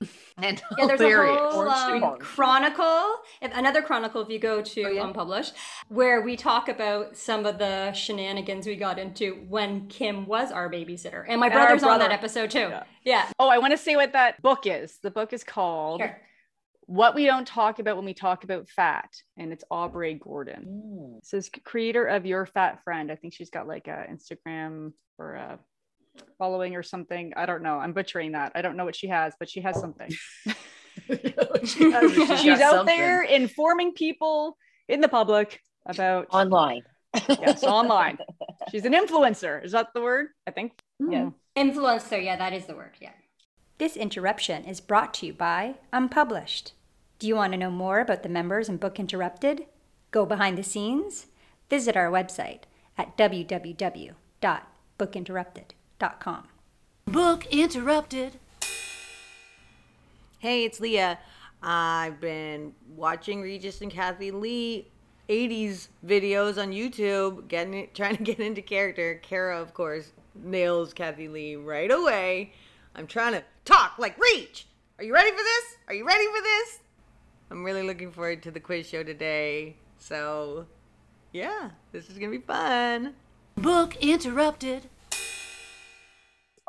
and 0.38 0.62
yeah, 0.78 0.86
there's 0.86 1.00
hilarious. 1.00 1.36
a 1.36 1.50
whole 1.50 1.68
um, 1.68 2.18
chronicle, 2.18 3.16
if, 3.42 3.52
another 3.56 3.82
chronicle 3.82 4.22
if 4.22 4.28
you 4.28 4.38
go 4.38 4.62
to 4.62 4.98
Unpublished, 4.98 5.54
where 5.88 6.22
we 6.22 6.36
talk 6.36 6.68
about 6.68 7.16
some 7.16 7.44
of 7.44 7.58
the 7.58 7.92
shenanigans 7.92 8.66
we 8.66 8.76
got 8.76 8.98
into 8.98 9.44
when 9.48 9.88
Kim 9.88 10.26
was 10.26 10.52
our 10.52 10.70
babysitter. 10.70 11.24
And 11.28 11.40
my 11.40 11.46
And 11.46 11.56
our 11.56 11.66
brother's 11.66 11.82
on 11.82 11.98
that 11.98 12.12
episode 12.12 12.50
too. 12.50 12.72
Yeah. 13.04 13.26
Oh, 13.38 13.48
I 13.48 13.58
want 13.58 13.72
to 13.72 13.78
say 13.78 13.96
what 13.96 14.12
that 14.12 14.40
book 14.40 14.66
is. 14.66 14.98
The 15.02 15.10
book 15.10 15.32
is 15.32 15.42
called 15.42 16.00
Sure. 16.00 16.20
What 16.86 17.14
We 17.14 17.26
Don't 17.26 17.46
Talk 17.46 17.80
About 17.80 17.96
When 17.96 18.06
We 18.06 18.14
Talk 18.14 18.44
About 18.44 18.68
Fat, 18.70 19.10
and 19.36 19.52
it's 19.52 19.62
Aubrey 19.70 20.14
Gordon. 20.14 21.20
So 21.22 21.36
it's 21.36 21.50
creator 21.64 22.06
of 22.06 22.24
Your 22.24 22.46
Fat 22.46 22.82
Friend. 22.82 23.12
I 23.12 23.16
think 23.16 23.34
she's 23.34 23.50
got 23.50 23.68
like 23.68 23.88
a 23.88 24.06
Instagram 24.10 24.92
or 25.18 25.34
a 25.34 25.58
following 26.38 26.74
or 26.76 26.82
something. 26.82 27.32
I 27.36 27.46
don't 27.46 27.62
know. 27.62 27.78
I'm 27.78 27.92
butchering 27.92 28.32
that. 28.32 28.52
I 28.54 28.62
don't 28.62 28.76
know 28.76 28.84
what 28.84 28.96
she 28.96 29.08
has, 29.08 29.34
but 29.38 29.48
she 29.48 29.60
has 29.60 29.76
oh. 29.76 29.80
something. 29.80 30.10
She 31.64 31.90
has- 31.90 32.12
she's 32.12 32.40
she's 32.40 32.60
out 32.60 32.72
something. 32.72 32.96
there 32.96 33.22
informing 33.22 33.92
people 33.92 34.56
in 34.88 35.00
the 35.00 35.08
public 35.08 35.60
about 35.86 36.26
online. 36.30 36.82
yes, 37.28 37.62
online. 37.62 38.18
She's 38.70 38.84
an 38.84 38.92
influencer. 38.92 39.64
Is 39.64 39.72
that 39.72 39.88
the 39.94 40.00
word? 40.00 40.28
I 40.46 40.50
think. 40.50 40.72
Hmm. 41.00 41.12
Yeah. 41.12 41.30
Influencer, 41.56 42.22
yeah, 42.22 42.36
that 42.36 42.52
is 42.52 42.66
the 42.66 42.76
word. 42.76 42.92
Yeah. 43.00 43.12
This 43.78 43.96
interruption 43.96 44.64
is 44.64 44.80
brought 44.80 45.14
to 45.14 45.26
you 45.26 45.32
by 45.32 45.76
Unpublished. 45.92 46.72
Do 47.18 47.26
you 47.26 47.34
want 47.36 47.52
to 47.52 47.58
know 47.58 47.70
more 47.70 48.00
about 48.00 48.22
the 48.22 48.28
members 48.28 48.68
and 48.68 48.78
Book 48.78 49.00
Interrupted? 49.00 49.66
Go 50.10 50.26
behind 50.26 50.56
the 50.58 50.62
scenes? 50.62 51.26
Visit 51.70 51.96
our 51.96 52.10
website 52.10 52.62
at 52.96 53.16
Book 57.06 57.46
interrupted. 57.46 58.38
Hey, 60.38 60.64
it's 60.64 60.78
Leah. 60.78 61.18
I've 61.60 62.20
been 62.20 62.74
watching 62.94 63.40
Regis 63.42 63.80
and 63.80 63.90
Kathie 63.90 64.30
Lee 64.30 64.86
80s 65.28 65.88
videos 66.06 66.56
on 66.56 66.70
YouTube, 66.70 67.48
getting 67.48 67.74
it, 67.74 67.94
trying 67.96 68.16
to 68.16 68.22
get 68.22 68.38
into 68.38 68.62
character. 68.62 69.16
Kara, 69.24 69.60
of 69.60 69.74
course, 69.74 70.12
nails 70.36 70.94
Kathie 70.94 71.26
Lee 71.26 71.56
right 71.56 71.90
away. 71.90 72.52
I'm 72.94 73.08
trying 73.08 73.32
to 73.32 73.42
talk 73.64 73.94
like 73.98 74.16
Reach. 74.20 74.66
Are 74.98 75.04
you 75.04 75.12
ready 75.12 75.30
for 75.30 75.36
this? 75.36 75.76
Are 75.88 75.94
you 75.94 76.06
ready 76.06 76.26
for 76.26 76.42
this? 76.42 76.78
I'm 77.50 77.64
really 77.64 77.82
looking 77.82 78.12
forward 78.12 78.44
to 78.44 78.52
the 78.52 78.60
quiz 78.60 78.88
show 78.88 79.02
today. 79.02 79.74
So, 79.98 80.66
yeah, 81.32 81.70
this 81.90 82.08
is 82.08 82.18
going 82.18 82.30
to 82.30 82.38
be 82.38 82.44
fun. 82.44 83.14
Book 83.56 83.96
interrupted. 83.96 84.88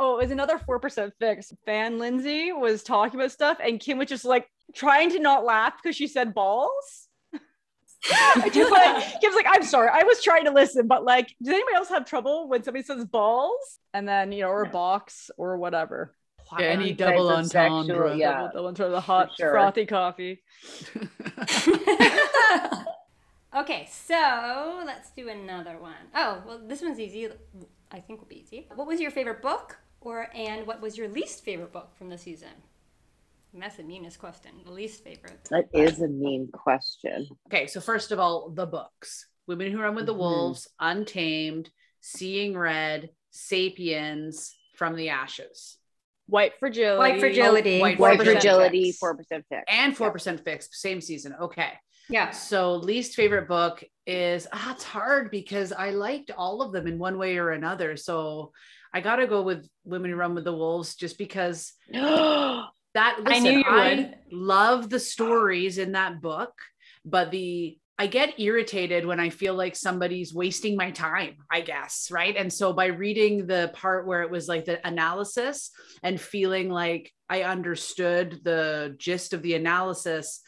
Oh, 0.02 0.16
it 0.18 0.24
was 0.24 0.32
another 0.32 0.58
4% 0.58 1.12
fix. 1.20 1.54
Fan 1.66 2.00
Lindsay 2.00 2.54
was 2.54 2.84
talking 2.84 3.20
about 3.20 3.32
stuff, 3.34 3.58
and 3.62 3.80
Kim 3.82 3.98
was 3.98 4.08
just 4.08 4.24
like 4.24 4.50
trying 4.74 5.12
to 5.12 5.20
not 5.20 5.44
laugh 5.44 5.74
because 5.82 5.96
she 5.96 6.08
said 6.08 6.34
balls. 6.34 7.10
I 8.10 8.50
just 8.52 8.72
like 8.72 9.20
Kim's 9.22 9.36
like, 9.36 9.46
I'm 9.50 9.64
sorry, 9.64 9.90
I 9.92 10.04
was 10.04 10.24
trying 10.24 10.46
to 10.46 10.52
listen, 10.52 10.88
but 10.88 11.04
like, 11.04 11.36
does 11.44 11.54
anybody 11.54 11.76
else 11.76 11.90
have 11.90 12.06
trouble 12.06 12.48
when 12.48 12.64
somebody 12.64 12.84
says 12.84 13.04
balls? 13.04 13.80
And 13.94 14.08
then 14.08 14.32
you 14.32 14.44
know, 14.44 14.50
or 14.50 14.66
box 14.66 15.30
or 15.38 15.58
whatever. 15.58 16.16
Any 16.58 16.66
Any 16.68 16.94
double 16.94 17.28
type 17.30 17.40
of 17.40 17.46
sexual- 17.48 17.78
entendre. 17.80 18.16
yeah. 18.16 18.32
Double, 18.32 18.48
double 18.54 18.68
entendre, 18.70 18.92
the 18.92 19.02
hot 19.02 19.32
sure. 19.38 19.52
frothy 19.52 19.86
coffee. 19.86 20.42
Okay, 23.56 23.88
so 23.92 24.84
let's 24.86 25.10
do 25.10 25.28
another 25.28 25.80
one. 25.80 25.96
Oh, 26.14 26.44
well, 26.46 26.62
this 26.68 26.84
one's 26.84 27.00
easy. 27.00 27.30
I 27.92 28.00
think 28.00 28.20
will 28.20 28.28
be 28.28 28.42
easy. 28.42 28.68
What 28.76 28.88
was 28.88 29.02
your 29.02 29.10
favorite 29.10 29.42
book, 29.42 29.80
or 30.02 30.28
and 30.34 30.66
what 30.66 30.82
was 30.82 30.98
your 30.98 31.08
least 31.10 31.44
favorite 31.44 31.72
book 31.72 31.90
from 31.98 32.10
the 32.10 32.18
season? 32.18 32.50
And 33.54 33.62
That's 33.62 33.78
the 33.78 33.84
meanest 33.84 34.20
question. 34.20 34.52
The 34.64 34.72
least 34.72 35.04
favorite. 35.04 35.40
That 35.50 35.66
is 35.74 36.02
a 36.02 36.08
mean 36.08 36.50
question. 36.52 37.28
Okay, 37.48 37.66
so 37.68 37.82
first 37.82 38.12
of 38.12 38.20
all, 38.20 38.50
the 38.50 38.66
books 38.68 39.26
Women 39.48 39.72
Who 39.72 39.80
Run 39.82 39.96
with 39.96 40.06
the 40.06 40.14
Mhm. 40.14 40.18
Wolves, 40.20 40.68
Untamed, 40.80 41.72
Seeing 42.02 42.56
Red, 42.56 43.10
Sapiens, 43.32 44.56
From 44.76 44.96
the 44.96 45.10
Ashes, 45.10 45.78
White 46.28 46.54
fragility. 46.60 47.00
White 47.00 47.20
fragility. 47.20 47.80
White 47.82 48.00
White 48.00 48.22
fragility, 48.22 48.92
four 48.92 49.18
percent 49.18 49.46
fix. 49.50 49.64
and 49.68 49.98
4% 49.98 50.40
fixed, 50.44 50.76
same 50.76 51.02
season. 51.02 51.34
Okay. 51.42 51.74
Yeah. 52.08 52.30
So, 52.32 52.76
least 52.76 53.16
favorite 53.16 53.48
book 53.48 53.84
is 54.06 54.48
ah, 54.54 54.72
it's 54.74 54.84
hard 54.84 55.32
because 55.32 55.72
I 55.74 55.90
liked 55.90 56.30
all 56.32 56.62
of 56.62 56.72
them 56.72 56.86
in 56.88 57.00
one 57.00 57.18
way 57.18 57.38
or 57.38 57.50
another. 57.52 57.98
So, 57.98 58.52
I 58.94 59.02
got 59.02 59.18
to 59.18 59.28
go 59.28 59.42
with 59.42 59.68
Women 59.84 60.12
Who 60.12 60.18
Run 60.18 60.36
with 60.36 60.44
the 60.46 60.54
Wolves 60.54 60.96
just 60.96 61.18
because 61.18 61.74
that 61.92 63.20
listen, 63.24 63.44
knew 63.44 63.58
you 63.60 63.64
I 63.68 63.96
would. 63.96 64.16
love 64.32 64.90
the 64.90 65.00
stories 65.00 65.78
in 65.78 65.94
that 65.94 66.22
book, 66.22 66.54
but 67.06 67.32
the 67.32 67.78
I 68.00 68.08
get 68.08 68.40
irritated 68.40 69.06
when 69.06 69.20
I 69.20 69.30
feel 69.30 69.56
like 69.56 69.76
somebody's 69.76 70.34
wasting 70.34 70.78
my 70.78 70.92
time, 70.92 71.36
I 71.52 71.60
guess, 71.60 72.10
right? 72.10 72.34
And 72.34 72.52
so 72.52 72.72
by 72.72 72.86
reading 72.86 73.46
the 73.46 73.72
part 73.74 74.08
where 74.08 74.22
it 74.22 74.32
was 74.32 74.48
like 74.48 74.64
the 74.64 74.86
analysis 74.88 75.72
and 76.02 76.20
feeling 76.20 76.70
like 76.70 77.12
I 77.30 77.44
understood 77.44 78.40
the 78.46 78.96
gist 78.98 79.34
of 79.34 79.42
the 79.42 79.56
analysis 79.56 80.42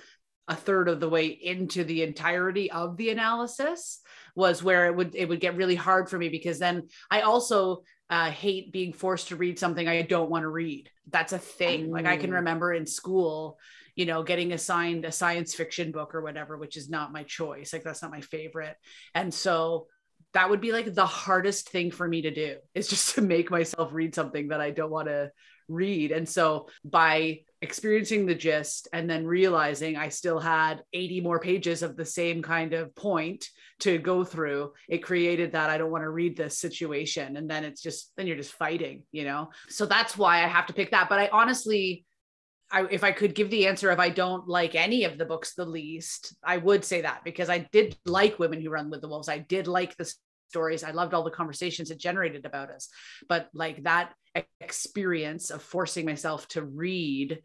a 0.47 0.56
third 0.56 0.89
of 0.89 0.99
the 0.99 1.10
way 1.10 1.27
into 1.27 1.84
the 1.84 2.04
entirety 2.04 2.71
of 2.71 2.97
the 2.97 3.10
analysis 3.10 4.00
was 4.35 4.63
where 4.63 4.85
it 4.87 4.95
would 4.95 5.15
it 5.15 5.27
would 5.27 5.39
get 5.39 5.55
really 5.57 5.75
hard 5.75 6.09
for 6.09 6.17
me 6.17 6.29
because 6.29 6.59
then 6.59 6.87
I 7.09 7.21
also 7.21 7.83
uh, 8.09 8.29
hate 8.29 8.71
being 8.71 8.93
forced 8.93 9.29
to 9.29 9.35
read 9.35 9.57
something 9.57 9.87
I 9.87 10.01
don't 10.01 10.29
want 10.29 10.43
to 10.43 10.49
read. 10.49 10.89
That's 11.09 11.33
a 11.33 11.39
thing. 11.39 11.89
Like 11.91 12.05
I 12.05 12.17
can 12.17 12.31
Mm. 12.31 12.35
remember 12.35 12.73
in 12.73 12.85
school, 12.85 13.57
you 13.95 14.05
know, 14.05 14.23
getting 14.23 14.51
assigned 14.51 15.05
a 15.05 15.11
science 15.11 15.53
fiction 15.53 15.91
book 15.91 16.13
or 16.13 16.21
whatever, 16.21 16.57
which 16.57 16.77
is 16.77 16.89
not 16.89 17.13
my 17.13 17.23
choice. 17.23 17.71
Like 17.73 17.83
that's 17.83 18.01
not 18.01 18.11
my 18.11 18.21
favorite. 18.21 18.75
And 19.15 19.33
so 19.33 19.87
that 20.33 20.49
would 20.49 20.61
be 20.61 20.71
like 20.71 20.93
the 20.93 21.05
hardest 21.05 21.69
thing 21.69 21.91
for 21.91 22.07
me 22.07 22.21
to 22.23 22.31
do 22.31 22.57
is 22.73 22.87
just 22.87 23.15
to 23.15 23.21
make 23.21 23.51
myself 23.51 23.91
read 23.93 24.15
something 24.15 24.49
that 24.49 24.61
I 24.61 24.71
don't 24.71 24.91
want 24.91 25.07
to 25.07 25.31
read. 25.67 26.11
And 26.11 26.27
so 26.27 26.67
by 26.83 27.41
experiencing 27.62 28.26
the 28.26 28.36
gist 28.36 28.88
and 28.91 29.10
then 29.10 29.26
realizing 29.26 29.95
I 29.95 30.10
still 30.10 30.39
had 30.39 30.84
80 30.93 31.21
more 31.21 31.39
pages 31.39 31.84
of 31.84 31.95
the 31.95 32.06
same 32.06 32.41
kind 32.41 32.74
of 32.74 32.95
point 32.95 33.47
to 33.82 33.97
go 33.97 34.24
through, 34.24 34.74
it 34.89 35.00
created 35.00 35.52
that 35.52 35.69
I 35.69 35.78
don't 35.78 35.91
want 35.91 36.04
to 36.04 36.10
read 36.10 36.36
this 36.36 36.58
situation. 36.58 37.38
And 37.38 37.50
then 37.50 37.63
it's 37.63 37.82
just, 37.82 38.12
then 38.17 38.26
you're 38.26 38.38
just 38.38 38.54
fighting, 38.54 39.04
you 39.12 39.26
know? 39.26 39.52
So 39.69 39.86
that's 39.86 40.17
why 40.17 40.43
I 40.43 40.47
have 40.47 40.65
to 40.67 40.74
pick 40.74 40.91
that. 40.91 41.08
But 41.08 41.19
I 41.19 41.30
honestly, 41.32 42.06
I, 42.71 42.88
if 42.89 43.04
I 43.04 43.12
could 43.12 43.36
give 43.36 43.50
the 43.50 43.67
answer 43.67 43.91
if 43.91 44.00
I 44.00 44.10
don't 44.10 44.47
like 44.47 44.76
any 44.76 45.04
of 45.04 45.17
the 45.17 45.26
books 45.26 45.54
the 45.54 45.65
least, 45.65 46.36
I 46.43 46.58
would 46.58 46.84
say 46.84 47.02
that 47.02 47.24
because 47.24 47.50
I 47.50 47.67
did 47.71 47.97
like 48.06 48.39
Women 48.39 48.62
Who 48.62 48.69
Run 48.69 48.89
with 48.89 49.02
the 49.02 49.08
Wolves. 49.08 49.30
I 49.30 49.39
did 49.39 49.67
like 49.67 49.95
the 49.97 50.12
stories. 50.51 50.83
I 50.83 50.91
loved 50.91 51.13
all 51.13 51.23
the 51.23 51.31
conversations 51.31 51.91
it 51.91 51.97
generated 51.97 52.45
about 52.45 52.69
us. 52.69 52.89
But 53.29 53.47
like 53.53 53.83
that 53.83 54.13
experience 54.59 55.49
of 55.49 55.61
forcing 55.61 56.05
myself 56.05 56.45
to 56.49 56.61
read 56.61 57.39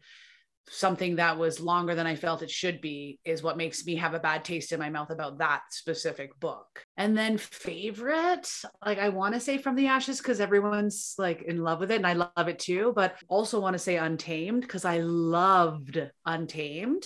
something 0.69 1.15
that 1.15 1.37
was 1.37 1.61
longer 1.61 1.95
than 1.95 2.05
I 2.05 2.15
felt 2.15 2.41
it 2.41 2.51
should 2.51 2.81
be 2.81 3.19
is 3.23 3.41
what 3.41 3.55
makes 3.55 3.85
me 3.85 3.95
have 3.95 4.13
a 4.13 4.19
bad 4.19 4.43
taste 4.43 4.73
in 4.73 4.79
my 4.79 4.89
mouth 4.89 5.09
about 5.09 5.37
that 5.37 5.61
specific 5.71 6.37
book. 6.41 6.85
And 6.97 7.17
then 7.17 7.37
favorite, 7.37 8.49
like 8.85 8.99
I 8.99 9.07
want 9.09 9.33
to 9.33 9.39
say 9.39 9.57
From 9.57 9.75
the 9.75 9.87
Ashes 9.87 10.17
because 10.17 10.41
everyone's 10.41 11.15
like 11.17 11.43
in 11.43 11.63
love 11.63 11.79
with 11.79 11.91
it 11.91 11.95
and 11.95 12.07
I 12.07 12.13
love 12.13 12.49
it 12.49 12.59
too, 12.59 12.91
but 12.93 13.15
also 13.29 13.61
want 13.61 13.75
to 13.75 13.79
say 13.79 13.95
Untamed 13.95 14.61
because 14.61 14.83
I 14.83 14.99
loved 14.99 16.01
Untamed. 16.25 17.03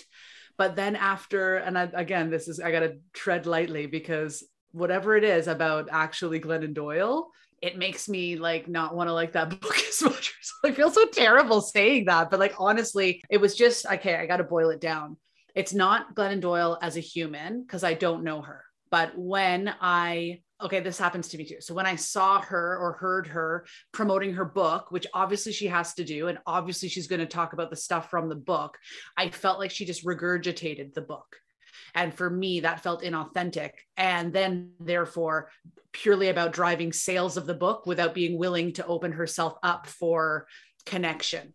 But 0.58 0.76
then 0.76 0.96
after, 0.96 1.58
and 1.58 1.78
I, 1.78 1.90
again, 1.94 2.30
this 2.30 2.48
is, 2.48 2.60
I 2.60 2.72
got 2.72 2.82
to 2.82 2.98
tread 3.14 3.46
lightly 3.46 3.88
because 3.88 4.44
whatever 4.72 5.16
it 5.16 5.24
is 5.24 5.48
about 5.48 5.90
actually 5.92 6.40
Glennon 6.40 6.74
Doyle, 6.74 7.32
it 7.62 7.78
makes 7.78 8.10
me 8.10 8.38
like 8.38 8.68
not 8.68 8.96
want 8.96 9.08
to 9.08 9.14
like 9.14 9.34
that 9.34 9.50
book 9.62 9.78
as 9.78 10.02
much. 10.02 10.34
I 10.64 10.72
feel 10.72 10.92
so 10.92 11.06
terrible 11.08 11.62
saying 11.62 12.06
that, 12.06 12.30
but 12.30 12.40
like 12.40 12.56
honestly, 12.60 13.24
it 13.30 13.38
was 13.38 13.56
just 13.56 13.86
okay. 13.86 14.16
I 14.16 14.26
got 14.26 14.38
to 14.38 14.44
boil 14.44 14.70
it 14.70 14.82
down. 14.82 15.18
It's 15.56 15.74
not 15.74 16.16
Glennon 16.16 16.42
Doyle 16.42 16.78
as 16.82 16.98
a 16.98 17.02
human 17.02 17.62
because 17.64 17.84
I 17.84 17.94
don't 17.94 18.24
know 18.24 18.42
her. 18.42 18.64
But 18.90 19.18
when 19.18 19.74
I 19.80 20.42
okay, 20.62 20.80
this 20.80 21.00
happens 21.00 21.28
to 21.30 21.38
me 21.38 21.46
too. 21.46 21.60
So 21.60 21.74
when 21.74 21.88
I 21.88 21.96
saw 21.96 22.40
her 22.42 22.78
or 22.78 22.94
heard 22.94 23.28
her 23.28 23.66
promoting 23.92 24.34
her 24.34 24.46
book, 24.46 24.92
which 24.92 25.08
obviously 25.14 25.52
she 25.52 25.68
has 25.68 25.96
to 25.96 26.04
do, 26.04 26.28
and 26.28 26.38
obviously 26.46 26.88
she's 26.88 27.08
going 27.08 27.20
to 27.20 27.26
talk 27.26 27.54
about 27.54 27.70
the 27.70 27.76
stuff 27.76 28.10
from 28.10 28.30
the 28.30 28.36
book, 28.36 28.78
I 29.18 29.30
felt 29.30 29.60
like 29.60 29.72
she 29.72 29.86
just 29.86 30.06
regurgitated 30.06 30.94
the 30.94 31.02
book. 31.02 31.38
And 31.96 32.14
for 32.14 32.30
me, 32.30 32.62
that 32.62 32.82
felt 32.82 33.04
inauthentic. 33.04 33.72
And 33.98 34.34
then, 34.34 34.72
therefore, 34.80 35.50
purely 35.92 36.30
about 36.30 36.54
driving 36.54 36.94
sales 36.94 37.38
of 37.38 37.46
the 37.46 37.54
book 37.54 37.86
without 37.86 38.14
being 38.14 38.38
willing 38.38 38.74
to 38.74 38.86
open 38.86 39.12
herself 39.12 39.58
up 39.64 39.88
for 39.88 40.48
connection. 40.86 41.54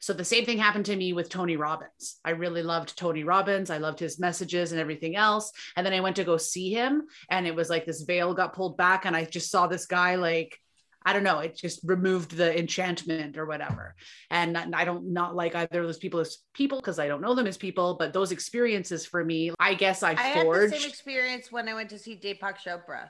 So 0.00 0.14
the 0.14 0.24
same 0.24 0.46
thing 0.46 0.56
happened 0.56 0.86
to 0.86 0.96
me 0.96 1.12
with 1.12 1.28
Tony 1.28 1.56
Robbins. 1.56 2.18
I 2.24 2.30
really 2.30 2.62
loved 2.62 2.96
Tony 2.96 3.22
Robbins. 3.22 3.68
I 3.68 3.76
loved 3.76 4.00
his 4.00 4.18
messages 4.18 4.72
and 4.72 4.80
everything 4.80 5.14
else. 5.14 5.52
And 5.76 5.84
then 5.84 5.92
I 5.92 6.00
went 6.00 6.16
to 6.16 6.24
go 6.24 6.38
see 6.38 6.72
him 6.72 7.02
and 7.28 7.46
it 7.46 7.54
was 7.54 7.68
like 7.68 7.84
this 7.84 8.00
veil 8.00 8.32
got 8.32 8.54
pulled 8.54 8.78
back 8.78 9.04
and 9.04 9.14
I 9.14 9.26
just 9.26 9.50
saw 9.50 9.66
this 9.66 9.84
guy 9.84 10.14
like 10.14 10.58
I 11.04 11.12
don't 11.12 11.22
know, 11.24 11.38
it 11.38 11.56
just 11.56 11.80
removed 11.84 12.36
the 12.36 12.58
enchantment 12.58 13.38
or 13.38 13.46
whatever. 13.46 13.94
And 14.30 14.56
I 14.56 14.84
don't 14.84 15.12
not 15.12 15.34
like 15.34 15.54
either 15.54 15.80
of 15.80 15.86
those 15.86 15.98
people 15.98 16.20
as 16.20 16.38
people 16.52 16.78
because 16.78 16.98
I 16.98 17.08
don't 17.08 17.22
know 17.22 17.34
them 17.34 17.46
as 17.46 17.56
people, 17.56 17.96
but 17.98 18.12
those 18.12 18.32
experiences 18.32 19.06
for 19.06 19.24
me, 19.24 19.52
I 19.58 19.74
guess 19.74 20.02
I, 20.02 20.10
I 20.10 20.14
had 20.14 20.40
the 20.40 20.44
forged. 20.44 20.74
same 20.74 20.88
experience 20.88 21.50
when 21.50 21.68
I 21.68 21.74
went 21.74 21.90
to 21.90 21.98
see 21.98 22.16
Deepak 22.16 22.58
Chopra. 22.58 23.08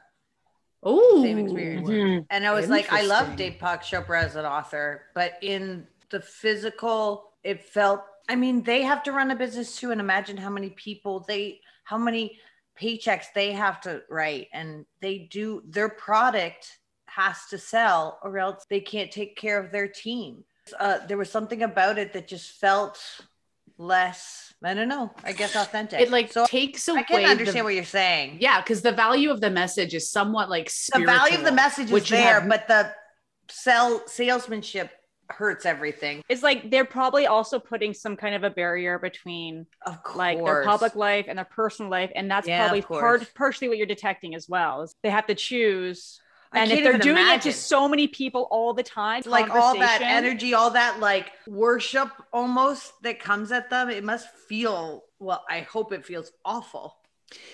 Oh, 0.83 1.22
Same 1.22 1.38
experience. 1.38 1.88
Mm-hmm. 1.88 2.24
And 2.31 2.46
I 2.46 2.53
was 2.53 2.68
like, 2.68 2.92
I 2.92 3.03
love 3.03 3.29
Deepak 3.37 3.83
Chopra 3.83 4.22
as 4.22 4.37
an 4.37 4.46
author, 4.46 5.03
but 5.14 5.35
in 5.42 5.87
the 6.11 6.20
physical, 6.20 7.33
it 7.44 7.62
felt, 7.62 8.03
I 8.29 8.37
mean, 8.37 8.62
they 8.62 8.83
have 8.83 9.03
to 9.03 9.12
run 9.12 9.31
a 9.31 9.37
business 9.37 9.76
too. 9.76 9.90
And 9.90 10.00
imagine 10.00 10.37
how 10.37 10.48
many 10.48 10.70
people 10.70 11.24
they, 11.26 11.61
how 11.85 11.98
many 11.98 12.38
paychecks 12.81 13.26
they 13.35 13.53
have 13.53 13.81
to 13.83 14.03
write. 14.09 14.48
And 14.55 14.87
they 15.03 15.29
do, 15.31 15.62
their 15.66 15.90
product 15.90 16.79
has 17.14 17.46
to 17.51 17.59
sell 17.59 18.18
or 18.23 18.38
else 18.38 18.64
they 18.70 18.81
can't 18.81 19.11
take 19.11 19.37
care 19.37 19.59
of 19.62 19.73
their 19.73 19.88
team. 19.88 20.44
Uh, 20.79 20.99
there 21.09 21.16
was 21.16 21.31
something 21.31 21.62
about 21.62 21.99
it 21.99 22.12
that 22.12 22.29
just 22.29 22.53
felt 22.53 22.99
less, 23.79 24.53
I 24.62 24.75
don't 24.75 24.88
know, 24.88 25.11
I 25.25 25.33
guess 25.33 25.57
authentic. 25.57 26.01
It 26.01 26.11
like 26.11 26.33
so 26.33 26.46
takes 26.46 26.87
away 26.88 27.05
I 27.09 27.12
away. 27.12 27.23
can 27.23 27.31
understand 27.33 27.59
the, 27.61 27.64
what 27.64 27.75
you're 27.75 27.85
saying. 27.85 28.37
Yeah, 28.40 28.61
because 28.61 28.83
the 28.83 28.92
value 28.92 29.31
of 29.31 29.40
the 29.40 29.51
message 29.51 29.94
is 29.94 30.11
somewhat 30.11 30.49
like 30.51 30.70
the 30.94 31.05
value 31.05 31.37
of 31.38 31.44
the 31.44 31.53
message 31.53 31.90
is 31.90 32.09
there, 32.09 32.40
have- 32.40 32.49
but 32.49 32.68
the 32.68 32.92
sell 33.49 34.07
salesmanship 34.07 34.90
hurts 35.31 35.64
everything. 35.64 36.23
It's 36.29 36.42
like 36.42 36.70
they're 36.70 36.85
probably 36.85 37.27
also 37.27 37.59
putting 37.59 37.94
some 37.94 38.16
kind 38.16 38.35
of 38.35 38.42
a 38.44 38.51
barrier 38.51 38.99
between 38.99 39.66
Of 39.87 39.99
like 40.14 40.44
their 40.44 40.64
public 40.64 40.94
life 40.94 41.27
and 41.29 41.38
their 41.38 41.44
personal 41.46 41.90
life, 41.90 42.11
and 42.14 42.31
that's 42.31 42.46
Yeah, 42.46 42.59
probably 42.66 42.83
part 42.83 43.33
partially 43.35 43.68
what 43.68 43.79
you're 43.79 43.87
detecting 43.87 44.35
as 44.35 44.49
well. 44.49 44.83
is 44.83 44.94
They 45.03 45.11
have 45.11 45.27
to 45.29 45.35
choose, 45.35 46.20
I 46.52 46.60
and 46.60 46.72
if 46.72 46.82
they're 46.82 46.92
even 46.92 47.00
doing 47.00 47.18
it 47.28 47.42
to 47.42 47.52
so 47.52 47.88
many 47.88 48.08
people 48.08 48.48
all 48.50 48.74
the 48.74 48.82
time, 48.82 49.22
like 49.26 49.50
all 49.50 49.74
that 49.78 50.02
energy, 50.02 50.54
all 50.54 50.70
that 50.72 50.98
like 50.98 51.30
worship 51.46 52.10
almost 52.32 52.92
that 53.02 53.20
comes 53.20 53.52
at 53.52 53.70
them, 53.70 53.88
it 53.88 54.02
must 54.04 54.28
feel 54.48 55.04
well, 55.18 55.44
I 55.48 55.60
hope 55.60 55.92
it 55.92 56.04
feels 56.04 56.32
awful. 56.44 56.96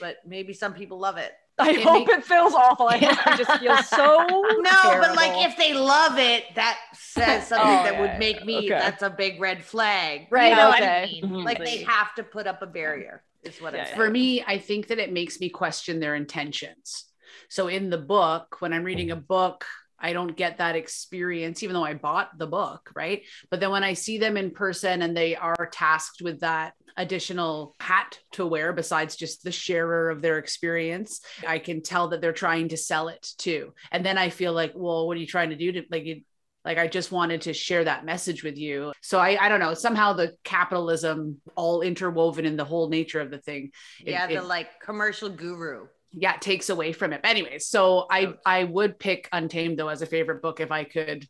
But 0.01 0.17
maybe 0.27 0.53
some 0.53 0.73
people 0.75 0.99
love 0.99 1.17
it. 1.19 1.33
I 1.59 1.71
it 1.71 1.81
hope 1.83 2.09
make- 2.09 2.19
it 2.19 2.25
feels 2.25 2.55
awful. 2.55 2.87
I 2.87 2.99
hope 2.99 3.19
it 3.27 3.35
just 3.37 3.59
feels 3.59 3.87
so 3.87 4.47
No, 4.59 4.97
but 5.01 5.15
like 5.15 5.33
if 5.37 5.57
they 5.57 5.75
love 5.75 6.19
it, 6.19 6.45
that 6.55 6.79
says 6.95 7.47
something 7.49 7.69
Oh, 7.69 7.85
that 7.85 7.93
yeah, 7.95 8.01
would 8.01 8.19
make 8.19 8.45
me 8.45 8.69
okay. 8.69 8.79
that's 8.79 9.03
a 9.03 9.11
big 9.11 9.41
red 9.41 9.65
flag. 9.65 10.29
Right, 10.31 10.51
You 10.51 10.57
know 10.57 10.69
what 10.69 10.77
okay. 10.77 11.03
I 11.03 11.07
mean? 11.07 11.25
Mhm. 11.25 11.45
Like 11.45 11.59
they 11.65 11.79
have 11.79 12.15
to 12.17 12.23
put 12.25 12.47
up 12.47 12.63
a 12.63 12.67
barrier, 12.67 13.23
is 13.43 13.61
what 13.61 13.75
I'm 13.75 13.81
Yeah, 13.81 13.85
saying. 13.85 13.97
for 13.97 14.11
me, 14.11 14.43
I 14.47 14.59
think 14.59 14.89
that 14.89 14.99
it 14.99 15.13
makes 15.13 15.41
me 15.41 15.49
question 15.51 16.01
their 16.01 16.15
intentions. 16.15 17.05
So 17.49 17.69
in 17.69 17.91
the 17.91 17.99
book, 17.99 18.57
when 18.61 18.73
I'm 18.73 18.85
reading 18.85 19.11
a 19.11 19.17
mm-hmm. 19.17 19.25
book, 19.27 19.65
I 19.99 20.13
don't 20.13 20.37
get 20.37 20.59
that 20.59 20.77
experience, 20.77 21.63
even 21.63 21.75
though 21.75 21.85
I 21.85 21.95
bought 21.95 22.37
the 22.39 22.47
book, 22.47 22.91
right? 22.95 23.23
But 23.51 23.61
then 23.61 23.71
when 23.71 23.85
I 23.85 23.95
see 23.95 24.19
them 24.19 24.37
in 24.37 24.51
person 24.51 25.03
and 25.03 25.17
they 25.17 25.37
are 25.37 25.71
tasked 25.73 26.21
with 26.23 26.41
that 26.41 26.75
additional 26.97 27.75
hat 27.81 28.19
to 28.33 28.47
wear 28.47 28.73
besides 28.73 29.17
just 29.17 29.43
the 29.43 29.53
sharer 29.53 30.11
of 30.11 30.23
their 30.23 30.39
experience, 30.39 31.21
I 31.47 31.59
can 31.59 31.83
tell 31.83 32.09
that 32.09 32.21
they're 32.21 32.33
trying 32.33 32.69
to 32.69 32.77
sell 32.77 33.09
it 33.09 33.27
too. 33.39 33.73
And 33.91 34.05
then 34.05 34.19
I 34.19 34.31
feel 34.31 34.53
like, 34.53 34.73
well, 34.75 35.07
what 35.07 35.17
are 35.17 35.21
you 35.21 35.27
trying 35.27 35.51
to 35.51 35.57
do 35.57 35.73
to 35.73 35.83
like 35.91 36.05
you? 36.05 36.23
Like 36.65 36.79
I 36.79 36.89
just 36.89 37.13
wanted 37.13 37.43
to 37.43 37.53
share 37.53 37.85
that 37.85 38.05
message 38.05 38.43
with 38.43 38.59
you. 38.59 38.93
So 39.01 39.21
I, 39.21 39.39
I 39.41 39.49
don't 39.49 39.61
know. 39.61 39.75
Somehow 39.75 40.15
the 40.15 40.33
capitalism 40.43 41.41
all 41.55 41.81
interwoven 41.81 42.45
in 42.45 42.57
the 42.57 42.65
whole 42.65 42.89
nature 42.89 43.21
of 43.21 43.31
the 43.31 43.39
thing. 43.39 43.71
it- 44.05 44.11
yeah, 44.11 44.27
it- 44.27 44.35
the 44.35 44.43
like 44.43 44.81
commercial 44.81 45.29
guru. 45.29 45.87
Yeah 46.13 46.35
it 46.35 46.41
takes 46.41 46.69
away 46.69 46.93
from 46.93 47.13
it 47.13 47.23
but 47.23 47.31
anyways 47.31 47.67
so 47.67 48.07
i 48.11 48.33
i 48.45 48.65
would 48.65 48.99
pick 48.99 49.29
untamed 49.33 49.79
though 49.79 49.89
as 49.89 50.03
a 50.03 50.07
favorite 50.07 50.43
book 50.43 50.61
if 50.61 50.71
i 50.71 50.85
could 50.85 51.27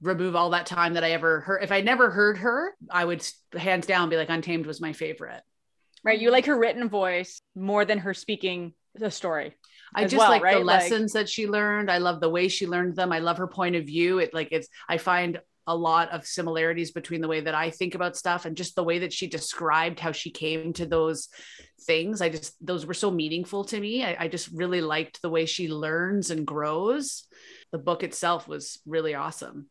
remove 0.00 0.36
all 0.36 0.50
that 0.50 0.66
time 0.66 0.94
that 0.94 1.04
i 1.04 1.10
ever 1.12 1.40
heard 1.40 1.62
if 1.62 1.72
i 1.72 1.80
never 1.80 2.10
heard 2.10 2.38
her 2.38 2.74
i 2.90 3.04
would 3.04 3.26
hands 3.56 3.86
down 3.86 4.08
be 4.08 4.16
like 4.16 4.28
untamed 4.28 4.66
was 4.66 4.80
my 4.80 4.92
favorite 4.92 5.42
right. 6.04 6.20
You 6.20 6.30
like 6.30 6.46
her 6.46 6.58
written 6.58 6.88
voice 6.88 7.40
more 7.54 7.84
than 7.84 7.98
her 7.98 8.12
speaking 8.12 8.74
the 8.94 9.10
story. 9.10 9.56
i 9.94 10.02
just 10.02 10.16
well, 10.16 10.30
like 10.30 10.42
the 10.42 10.46
right? 10.46 10.64
Like- 10.64 10.82
lessons 10.82 11.12
that 11.14 11.28
she 11.28 11.46
learned 11.46 11.90
i 11.90 11.98
love 11.98 12.20
the 12.20 12.28
way 12.28 12.48
she 12.48 12.66
learned 12.66 12.96
them 12.96 13.12
i 13.12 13.18
love 13.18 13.38
her 13.38 13.48
point 13.48 13.76
of 13.76 13.84
view 13.84 14.18
it 14.18 14.34
like 14.34 14.48
it's 14.52 14.68
i 14.88 14.98
find 14.98 15.40
a 15.66 15.74
lot 15.76 16.10
of 16.10 16.26
similarities 16.26 16.90
between 16.92 17.20
the 17.20 17.28
way 17.28 17.40
that 17.40 17.54
I 17.54 17.70
think 17.70 17.94
about 17.94 18.16
stuff 18.16 18.44
and 18.44 18.56
just 18.56 18.74
the 18.76 18.84
way 18.84 19.00
that 19.00 19.12
she 19.12 19.26
described 19.26 19.98
how 20.00 20.12
she 20.12 20.30
came 20.30 20.72
to 20.74 20.86
those 20.86 21.28
things. 21.82 22.20
I 22.20 22.28
just, 22.28 22.54
those 22.64 22.84
were 22.86 22.94
so 22.94 23.10
meaningful 23.10 23.64
to 23.66 23.80
me. 23.80 24.04
I, 24.04 24.16
I 24.20 24.28
just 24.28 24.48
really 24.52 24.80
liked 24.80 25.22
the 25.22 25.30
way 25.30 25.46
she 25.46 25.68
learns 25.68 26.30
and 26.30 26.46
grows. 26.46 27.24
The 27.72 27.78
book 27.78 28.02
itself 28.02 28.46
was 28.46 28.78
really 28.86 29.14
awesome. 29.14 29.66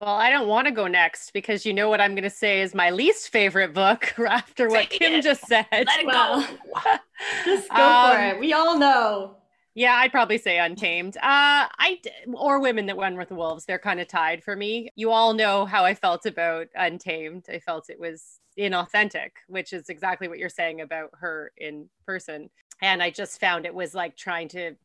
Well, 0.00 0.16
I 0.16 0.28
don't 0.30 0.48
want 0.48 0.66
to 0.66 0.72
go 0.72 0.86
next 0.86 1.32
because 1.32 1.64
you 1.64 1.72
know 1.72 1.88
what 1.88 2.00
I'm 2.00 2.12
going 2.12 2.24
to 2.24 2.30
say 2.30 2.60
is 2.60 2.74
my 2.74 2.90
least 2.90 3.30
favorite 3.30 3.72
book 3.72 4.12
after 4.18 4.68
what 4.68 4.90
Say 4.90 4.98
Kim 4.98 5.12
it. 5.14 5.22
just 5.22 5.46
said. 5.46 5.66
Let 5.72 5.88
it 6.00 6.06
Well, 6.06 6.40
go. 6.42 6.96
Just 7.44 7.70
go 7.70 7.76
Um, 7.82 8.12
for 8.16 8.22
it. 8.26 8.40
We 8.40 8.52
all 8.52 8.78
know. 8.78 9.36
Yeah, 9.74 9.94
I'd 9.94 10.12
probably 10.12 10.38
say 10.38 10.58
Untamed. 10.58 11.16
Uh, 11.16 11.20
I 11.22 12.00
or 12.32 12.60
Women 12.60 12.86
That 12.86 12.96
Run 12.96 13.16
with 13.16 13.28
the 13.28 13.34
Wolves. 13.34 13.64
They're 13.64 13.78
kind 13.78 14.00
of 14.00 14.06
tied 14.06 14.44
for 14.44 14.54
me. 14.54 14.90
You 14.94 15.10
all 15.10 15.34
know 15.34 15.66
how 15.66 15.84
I 15.84 15.94
felt 15.94 16.26
about 16.26 16.68
Untamed. 16.76 17.46
I 17.48 17.58
felt 17.58 17.90
it 17.90 17.98
was 17.98 18.38
inauthentic, 18.56 19.30
which 19.48 19.72
is 19.72 19.88
exactly 19.88 20.28
what 20.28 20.38
you're 20.38 20.48
saying 20.48 20.80
about 20.80 21.10
her 21.14 21.50
in 21.56 21.88
person. 22.06 22.50
And 22.80 23.02
I 23.02 23.10
just 23.10 23.40
found 23.40 23.66
it 23.66 23.74
was 23.74 23.94
like 23.94 24.16
trying 24.16 24.48
to. 24.50 24.76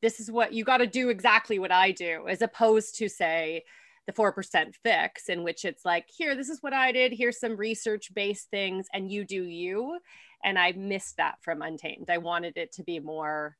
This 0.00 0.20
is 0.20 0.30
what 0.30 0.52
you 0.52 0.64
got 0.64 0.78
to 0.78 0.86
do 0.86 1.10
exactly 1.10 1.58
what 1.58 1.72
I 1.72 1.90
do, 1.90 2.26
as 2.28 2.40
opposed 2.40 2.96
to 2.98 3.08
say 3.08 3.64
the 4.06 4.12
4% 4.14 4.74
fix, 4.82 5.28
in 5.28 5.42
which 5.42 5.66
it's 5.66 5.84
like, 5.84 6.06
here, 6.08 6.34
this 6.34 6.48
is 6.48 6.62
what 6.62 6.72
I 6.72 6.92
did. 6.92 7.12
Here's 7.12 7.38
some 7.38 7.56
research 7.56 8.14
based 8.14 8.48
things, 8.50 8.86
and 8.94 9.10
you 9.10 9.24
do 9.24 9.42
you. 9.42 9.98
And 10.42 10.58
I 10.58 10.72
missed 10.72 11.18
that 11.18 11.34
from 11.42 11.60
Untamed. 11.60 12.08
I 12.08 12.18
wanted 12.18 12.56
it 12.56 12.72
to 12.74 12.84
be 12.84 13.00
more 13.00 13.56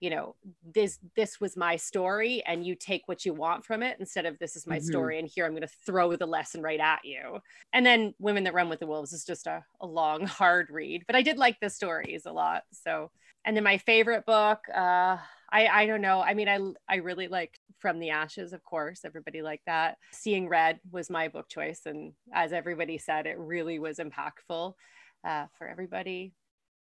you 0.00 0.10
know 0.10 0.34
this 0.74 0.98
this 1.16 1.40
was 1.40 1.56
my 1.56 1.76
story 1.76 2.42
and 2.46 2.66
you 2.66 2.74
take 2.74 3.02
what 3.06 3.24
you 3.24 3.32
want 3.32 3.64
from 3.64 3.82
it 3.82 3.96
instead 3.98 4.26
of 4.26 4.38
this 4.38 4.54
is 4.56 4.66
my 4.66 4.78
Mhm. 4.78 4.84
story 4.84 5.18
and 5.18 5.28
here 5.28 5.44
i'm 5.46 5.52
going 5.52 5.62
to 5.62 5.68
throw 5.86 6.14
the 6.16 6.26
lesson 6.26 6.62
right 6.62 6.80
at 6.80 7.04
you 7.04 7.38
and 7.72 7.84
then 7.86 8.14
women 8.18 8.44
that 8.44 8.54
run 8.54 8.68
with 8.68 8.80
the 8.80 8.86
wolves 8.86 9.12
is 9.12 9.24
just 9.24 9.46
a, 9.46 9.64
a 9.80 9.86
long 9.86 10.26
hard 10.26 10.68
read 10.70 11.04
but 11.06 11.16
i 11.16 11.22
did 11.22 11.38
like 11.38 11.58
the 11.60 11.70
stories 11.70 12.26
a 12.26 12.32
lot 12.32 12.62
so 12.72 13.10
and 13.44 13.56
then 13.56 13.64
my 13.64 13.78
favorite 13.78 14.26
book 14.26 14.60
uh 14.74 15.16
I, 15.52 15.68
I 15.68 15.86
don't 15.86 16.00
know. 16.00 16.20
I 16.20 16.34
mean, 16.34 16.48
I 16.48 16.58
I 16.92 16.96
really 16.96 17.28
liked 17.28 17.60
From 17.78 18.00
the 18.00 18.10
Ashes, 18.10 18.52
of 18.52 18.64
course. 18.64 19.04
Everybody 19.04 19.42
liked 19.42 19.66
that. 19.66 19.96
Seeing 20.12 20.48
Red 20.48 20.80
was 20.90 21.08
my 21.08 21.28
book 21.28 21.48
choice, 21.48 21.82
and 21.86 22.14
as 22.34 22.52
everybody 22.52 22.98
said, 22.98 23.26
it 23.26 23.38
really 23.38 23.78
was 23.78 23.98
impactful 23.98 24.74
uh, 25.24 25.46
for 25.56 25.68
everybody. 25.68 26.32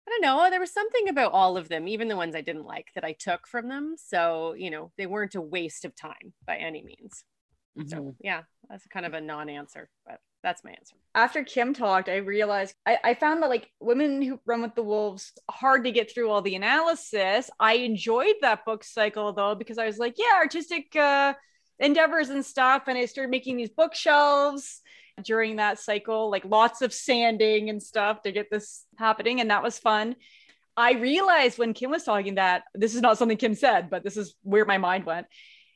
I 0.08 0.10
don't 0.10 0.22
know. 0.22 0.50
There 0.50 0.62
was 0.62 0.74
something 0.74 1.10
about 1.10 1.34
all 1.34 1.58
of 1.58 1.68
them, 1.68 1.88
even 1.88 2.08
the 2.08 2.16
ones 2.16 2.34
I 2.34 2.42
didn't 2.42 2.66
like, 2.66 2.88
that 2.96 3.04
I 3.04 3.12
took 3.12 3.46
from 3.46 3.68
them. 3.68 3.96
So, 3.98 4.54
you 4.54 4.72
know, 4.72 4.92
they 4.98 5.06
weren't 5.06 5.36
a 5.36 5.42
waste 5.42 5.84
of 5.84 5.96
time 5.96 6.34
by 6.46 6.56
any 6.56 6.82
means. 6.82 7.26
So, 7.86 8.16
yeah, 8.22 8.42
that's 8.70 8.88
kind 8.88 9.06
of 9.06 9.14
a 9.14 9.22
non 9.22 9.50
answer, 9.50 9.90
but 10.06 10.20
that's 10.42 10.64
my 10.64 10.72
answer. 10.72 10.96
after 11.14 11.44
Kim 11.44 11.74
talked, 11.74 12.10
I 12.10 12.18
realized 12.18 12.74
I, 12.86 12.98
I 13.04 13.14
found 13.14 13.44
that 13.44 13.50
like 13.50 13.70
women 13.80 14.22
who 14.22 14.40
run 14.46 14.62
with 14.62 14.76
the 14.76 14.84
wolves 14.84 15.34
hard 15.50 15.84
to 15.84 15.92
get 15.92 16.12
through 16.12 16.30
all 16.30 16.42
the 16.42 16.56
analysis. 16.56 17.50
I 17.60 17.74
enjoyed 17.74 18.36
that 18.42 18.66
book 18.66 18.84
cycle 18.84 19.34
though 19.34 19.56
because 19.56 19.78
I 19.78 19.86
was 19.86 19.98
like, 19.98 20.16
yeah, 20.18 20.38
artistic 20.38 20.96
uh, 20.96 21.34
endeavors 21.80 22.30
and 22.30 22.46
stuff, 22.46 22.84
and 22.88 22.98
I 22.98 23.06
started 23.06 23.30
making 23.30 23.58
these 23.58 23.70
bookshelves 23.70 24.82
during 25.24 25.58
that 25.58 25.80
cycle, 25.80 26.30
like 26.30 26.46
lots 26.46 26.82
of 26.82 26.94
sanding 26.94 27.70
and 27.70 27.82
stuff 27.82 28.22
to 28.24 28.32
get 28.32 28.50
this 28.52 28.86
happening, 28.98 29.42
and 29.42 29.50
that 29.50 29.64
was 29.64 29.78
fun. 29.78 30.16
I 30.76 30.94
realized 30.94 31.58
when 31.58 31.74
Kim 31.74 31.90
was 31.90 32.04
talking 32.04 32.36
that 32.36 32.64
this 32.76 32.94
is 32.94 33.02
not 33.02 33.18
something 33.18 33.38
Kim 33.38 33.56
said, 33.56 33.90
but 33.90 34.04
this 34.04 34.16
is 34.16 34.36
where 34.44 34.66
my 34.66 34.78
mind 34.78 35.06
went 35.06 35.28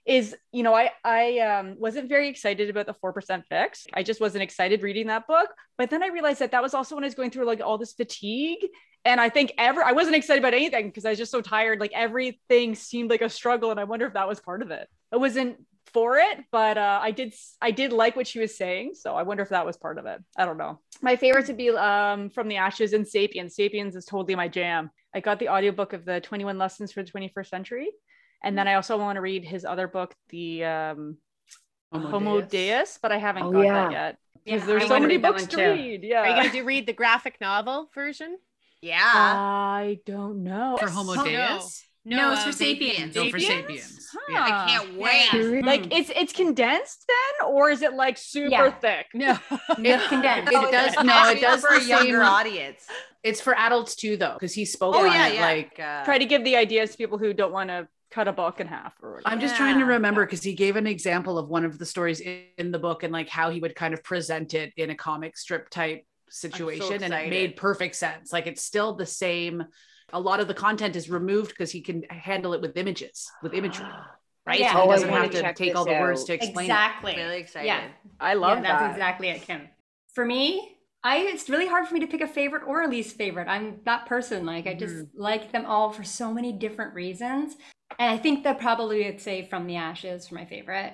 is 0.06 0.36
you 0.51 0.63
know 0.63 0.73
i 0.73 0.89
i 1.04 1.39
um, 1.39 1.75
wasn't 1.77 2.10
very 2.10 2.27
excited 2.27 2.69
about 2.69 2.86
the 2.86 2.93
4% 2.93 3.43
fix. 3.47 3.86
I 3.93 4.04
just 4.04 4.19
wasn't 4.19 4.43
excited 4.43 4.82
reading 4.82 5.08
that 5.08 5.27
book. 5.27 5.49
But 5.77 5.89
then 5.89 6.04
i 6.04 6.08
realized 6.08 6.39
that 6.39 6.51
that 6.51 6.63
was 6.63 6.73
also 6.73 6.95
when 6.95 7.04
i 7.04 7.08
was 7.08 7.15
going 7.15 7.32
through 7.32 7.45
like 7.45 7.62
all 7.62 7.77
this 7.77 7.93
fatigue. 7.93 8.67
And 9.06 9.21
i 9.21 9.30
think 9.30 9.54
ever 9.58 9.84
i 9.84 9.91
wasn't 9.91 10.15
excited 10.15 10.39
about 10.39 10.54
anything 10.54 10.88
because 10.88 11.06
i 11.06 11.10
was 11.10 11.19
just 11.19 11.32
so 11.32 11.41
tired. 11.41 11.80
Like 11.80 11.93
everything 11.93 12.75
seemed 12.75 13.10
like 13.10 13.21
a 13.21 13.30
struggle 13.30 13.71
and 13.71 13.80
i 13.80 13.84
wonder 13.84 14.08
if 14.08 14.13
that 14.13 14.27
was 14.27 14.39
part 14.39 14.62
of 14.62 14.71
it. 14.71 14.88
I 15.12 15.17
wasn't 15.17 15.58
for 15.94 16.17
it 16.17 16.38
but 16.52 16.78
uh, 16.78 17.00
i 17.02 17.12
did 17.12 17.34
i 17.62 17.71
did 17.71 17.92
like 17.92 18.15
what 18.15 18.27
she 18.27 18.40
was 18.40 18.56
saying 18.58 18.94
so 18.94 19.15
i 19.15 19.23
wonder 19.23 19.44
if 19.44 19.50
that 19.50 19.65
was 19.65 19.77
part 19.77 19.98
of 19.98 20.06
it 20.06 20.19
i 20.38 20.46
don't 20.46 20.58
know 20.58 20.79
my 21.02 21.15
favorite 21.15 21.48
would 21.48 21.58
be 21.58 21.69
um, 21.71 22.29
from 22.29 22.48
the 22.48 22.58
ashes 22.58 22.94
and 22.94 23.08
sapiens 23.08 23.56
sapiens 23.56 23.96
is 23.96 24.06
totally 24.06 24.36
my 24.36 24.48
jam 24.48 24.90
i 25.13 25.19
got 25.19 25.40
the 25.40 25.50
audiobook 25.50 25.94
of 25.94 26.06
the 26.06 26.21
21 26.21 26.58
lessons 26.58 26.92
for 26.92 27.04
the 27.04 27.12
21st 27.12 27.48
century 27.48 27.90
and 28.44 28.58
then 28.58 28.67
I 28.67 28.73
also 28.73 28.98
want 28.98 29.17
to 29.17 29.21
read 29.21 29.46
his 29.46 29.65
other 29.65 29.88
book, 29.88 30.15
the 30.29 30.63
um, 30.65 31.17
Homo 31.92 32.10
Homo 32.10 32.42
Deus. 32.42 32.50
Deus, 32.50 33.00
but 33.00 33.12
I 33.12 33.19
haven't 33.19 33.44
Oh, 33.44 33.52
got 33.52 33.62
yeah. 33.65 33.73
that 33.73 33.92
yet. 33.92 34.17
Because 34.44 34.62
Yeah, 34.62 34.65
there's 34.65 34.84
I 34.86 34.88
so 34.88 35.00
many 35.00 35.17
books 35.17 35.46
to 35.46 35.58
too. 35.58 35.71
read. 35.73 36.04
Yeah. 36.04 36.21
Are 36.21 36.44
you 36.44 36.50
gonna 36.52 36.63
read 36.63 36.88
the 36.88 36.94
graphic 36.94 37.38
novel 37.40 37.92
version? 37.94 38.36
Yeah. 38.82 38.98
I 39.00 40.00
don't 40.08 40.44
know. 40.44 40.75
For 40.79 40.90
Homo 40.90 41.13
No. 41.13 41.23
Deus? 41.23 41.86
No, 42.04 42.31
it's 42.31 42.41
uh, 42.41 42.45
for 42.47 42.52
Sapiens. 42.52 43.15
No, 43.15 43.29
for 43.29 43.39
Sapiens? 43.39 43.67
Sapiens. 43.67 44.10
Huh. 44.12 44.19
Yeah. 44.29 44.43
I 44.43 44.69
can't 44.69 44.97
wait. 44.97 45.63
Like 45.63 45.93
it's 45.93 46.10
it's 46.15 46.33
condensed 46.33 47.06
then, 47.08 47.47
or 47.49 47.69
is 47.69 47.81
it 47.81 47.93
like 47.93 48.17
super 48.17 48.49
Yeah. 48.49 48.71
thick? 48.71 49.08
No. 49.13 49.37
It's 49.77 50.08
condensed. 50.08 50.52
It 50.52 50.71
does 50.71 51.04
no, 51.04 51.29
it 51.29 51.41
does 51.41 51.62
for 51.63 51.77
the 51.77 51.85
a 51.85 51.87
younger 51.87 52.23
audience. 52.23 52.85
It's 53.23 53.39
for 53.39 53.54
adults 53.56 53.95
too, 53.95 54.17
though, 54.17 54.33
because 54.33 54.54
he 54.54 54.65
spoke 54.65 54.95
Oh 54.95 55.06
on 55.08 55.13
yeah, 55.13 55.27
it. 55.27 55.35
yeah. 55.35 55.41
Like, 55.45 55.79
uh, 55.79 56.04
Try 56.06 56.17
to 56.17 56.25
give 56.25 56.43
the 56.43 56.56
ideas 56.56 56.91
to 56.91 56.97
people 56.97 57.19
who 57.19 57.33
don't 57.33 57.52
want 57.52 57.69
to 57.69 57.87
cut 58.10 58.27
a 58.27 58.33
book 58.33 58.60
in 58.60 58.65
half 58.65 58.93
or 59.04 59.12
whatever. 59.17 59.29
I'm 59.31 59.39
just 59.39 59.56
trying 59.56 59.77
to 59.77 59.85
remember 59.85 60.25
because 60.25 60.41
he 60.41 60.54
gave 60.54 60.75
an 60.75 60.87
example 60.87 61.37
of 61.37 61.47
one 61.47 61.63
of 61.63 61.77
the 61.77 61.85
stories 61.85 62.19
in, 62.19 62.45
in 62.58 62.71
the 62.71 62.79
book 62.79 63.04
and 63.04 63.13
like 63.13 63.29
how 63.29 63.52
he 63.52 63.60
would 63.60 63.75
kind 63.75 63.93
of 63.93 64.04
present 64.04 64.56
it 64.56 64.73
in 64.75 64.89
a 64.89 64.95
comic 64.95 65.37
strip 65.37 65.69
type 65.69 66.04
situation, 66.29 67.04
and 67.04 67.13
it 67.13 67.29
made 67.29 67.56
perfect 67.58 67.95
sense. 67.95 68.33
Like 68.33 68.47
it's 68.47 68.63
still 68.63 68.95
the 68.95 69.06
same. 69.06 69.63
A 70.13 70.19
lot 70.19 70.39
of 70.39 70.47
the 70.47 70.53
content 70.53 70.95
is 70.95 71.09
removed 71.09 71.49
because 71.49 71.71
he 71.71 71.81
can 71.81 72.03
handle 72.09 72.53
it 72.53 72.62
with 72.62 72.77
images, 72.77 73.29
with 73.41 73.53
imagery, 73.53 73.85
right? 74.45 74.59
Yeah. 74.59 74.73
So 74.73 74.81
he 74.83 74.87
doesn't 74.89 75.09
wanna 75.09 75.23
have 75.23 75.31
to 75.31 75.41
check 75.41 75.55
take 75.55 75.75
all 75.75 75.85
the 75.85 75.91
this 75.91 76.01
words 76.01 76.23
to 76.25 76.33
explain 76.33 76.65
it. 76.65 76.69
exactly. 76.69 77.15
really 77.15 77.39
excited. 77.39 77.67
Yeah. 77.67 77.87
I 78.19 78.33
love 78.35 78.59
yeah, 78.59 78.63
that. 78.63 78.79
that's 78.79 78.95
exactly 78.95 79.29
it, 79.29 79.41
Kim. 79.41 79.67
For 80.13 80.25
me, 80.25 80.77
I 81.03 81.17
it's 81.17 81.49
really 81.49 81.67
hard 81.67 81.87
for 81.87 81.93
me 81.93 81.99
to 82.01 82.07
pick 82.07 82.21
a 82.21 82.27
favorite 82.27 82.63
or 82.67 82.83
a 82.83 82.87
least 82.87 83.17
favorite. 83.17 83.47
I'm 83.47 83.79
that 83.85 84.05
person. 84.05 84.45
Like 84.45 84.67
I 84.67 84.73
just 84.73 84.93
mm-hmm. 84.93 85.21
like 85.21 85.51
them 85.51 85.65
all 85.65 85.91
for 85.91 86.03
so 86.03 86.33
many 86.33 86.51
different 86.51 86.93
reasons. 86.93 87.55
And 87.97 88.09
I 88.09 88.17
think 88.17 88.43
that 88.43 88.59
probably 88.59 89.07
I'd 89.07 89.19
say 89.19 89.47
From 89.47 89.67
the 89.67 89.75
Ashes 89.77 90.27
for 90.27 90.35
my 90.35 90.45
favorite. 90.45 90.93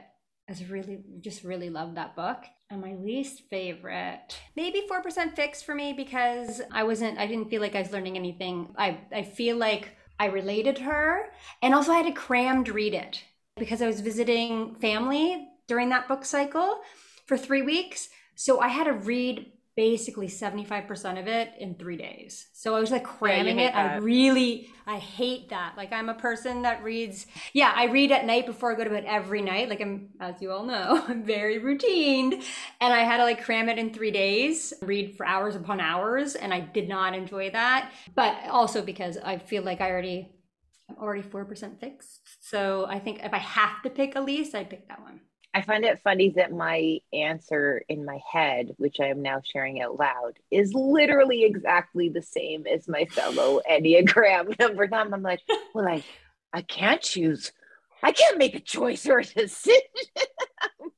I 0.49 0.53
really 0.69 0.99
just 1.19 1.43
really 1.43 1.69
love 1.69 1.95
that 1.95 2.15
book. 2.15 2.43
And 2.69 2.81
my 2.81 2.95
least 2.95 3.43
favorite, 3.49 4.37
maybe 4.57 4.83
4% 4.89 5.35
fix 5.37 5.61
for 5.61 5.73
me 5.73 5.93
because 5.93 6.61
I 6.69 6.83
wasn't 6.83 7.17
I 7.17 7.25
didn't 7.25 7.49
feel 7.49 7.61
like 7.61 7.75
I 7.75 7.81
was 7.81 7.93
learning 7.93 8.17
anything. 8.17 8.73
I 8.77 8.99
I 9.13 9.23
feel 9.23 9.55
like 9.55 9.95
I 10.19 10.25
related 10.25 10.79
her 10.79 11.31
and 11.61 11.73
also 11.73 11.93
I 11.93 11.97
had 11.97 12.07
to 12.07 12.11
cram 12.11 12.65
to 12.65 12.73
read 12.73 12.93
it 12.93 13.23
because 13.55 13.81
I 13.81 13.87
was 13.87 14.01
visiting 14.01 14.75
family 14.75 15.47
during 15.67 15.89
that 15.89 16.09
book 16.09 16.25
cycle 16.25 16.81
for 17.25 17.37
3 17.37 17.61
weeks. 17.61 18.09
So 18.35 18.59
I 18.59 18.67
had 18.67 18.83
to 18.85 18.93
read 18.93 19.51
basically 19.77 20.27
75% 20.27 21.19
of 21.19 21.27
it 21.27 21.51
in 21.59 21.75
three 21.75 21.97
days. 21.97 22.47
So 22.51 22.75
I 22.75 22.79
was 22.79 22.89
like 22.89 23.03
cramming 23.03 23.59
hate 23.59 23.67
it. 23.67 23.75
I 23.75 23.97
really, 23.97 24.69
I 24.87 24.97
hate 24.97 25.49
that. 25.49 25.75
Like 25.77 25.93
I'm 25.93 26.09
a 26.09 26.15
person 26.15 26.63
that 26.63 26.83
reads, 26.83 27.27
yeah, 27.53 27.71
I 27.75 27.85
read 27.85 28.11
at 28.11 28.25
night 28.25 28.47
before 28.47 28.71
I 28.71 28.75
go 28.75 28.83
to 28.83 28.89
bed 28.89 29.05
every 29.05 29.43
night. 29.43 29.69
Like 29.69 29.79
I'm, 29.79 30.09
as 30.19 30.41
you 30.41 30.51
all 30.51 30.65
know, 30.65 31.05
I'm 31.07 31.23
very 31.23 31.59
routine. 31.59 32.41
And 32.81 32.91
I 32.91 33.03
had 33.03 33.17
to 33.17 33.23
like 33.23 33.43
cram 33.43 33.69
it 33.69 33.77
in 33.77 33.93
three 33.93 34.09
days, 34.09 34.73
read 34.81 35.15
for 35.15 35.27
hours 35.27 35.55
upon 35.55 35.79
hours. 35.79 36.33
And 36.33 36.51
I 36.51 36.59
did 36.59 36.89
not 36.89 37.13
enjoy 37.13 37.51
that. 37.51 37.91
But 38.15 38.35
also 38.49 38.81
because 38.81 39.17
I 39.17 39.37
feel 39.37 39.61
like 39.61 39.79
I 39.79 39.91
already, 39.91 40.31
I'm 40.89 40.97
already 40.97 41.21
4% 41.21 41.79
fixed. 41.79 42.21
So 42.39 42.87
I 42.89 42.97
think 42.97 43.19
if 43.23 43.31
I 43.31 43.37
have 43.37 43.83
to 43.83 43.91
pick 43.91 44.15
a 44.15 44.21
least, 44.21 44.55
I'd 44.55 44.71
pick 44.71 44.87
that 44.87 45.03
one. 45.03 45.21
I 45.53 45.61
find 45.61 45.83
it 45.85 45.99
funny 45.99 46.29
that 46.31 46.51
my 46.51 46.99
answer 47.13 47.83
in 47.89 48.05
my 48.05 48.19
head, 48.31 48.75
which 48.77 48.99
I 48.99 49.07
am 49.07 49.21
now 49.21 49.41
sharing 49.43 49.81
out 49.81 49.97
loud, 49.97 50.37
is 50.51 50.73
literally 50.73 51.45
exactly 51.45 52.09
the 52.09 52.21
same 52.21 52.67
as 52.67 52.87
my 52.87 53.05
fellow 53.05 53.61
Enneagram 53.69 54.57
number 54.59 54.87
nine. 54.87 55.13
I'm 55.13 55.23
like, 55.23 55.41
well, 55.73 55.87
I, 55.87 56.03
I 56.53 56.61
can't 56.61 57.01
choose. 57.01 57.51
I 58.03 58.11
can't 58.11 58.37
make 58.37 58.53
a 58.53 58.59
choice 58.59 59.07
or 59.07 59.19
a 59.19 59.23
decision. 59.23 59.81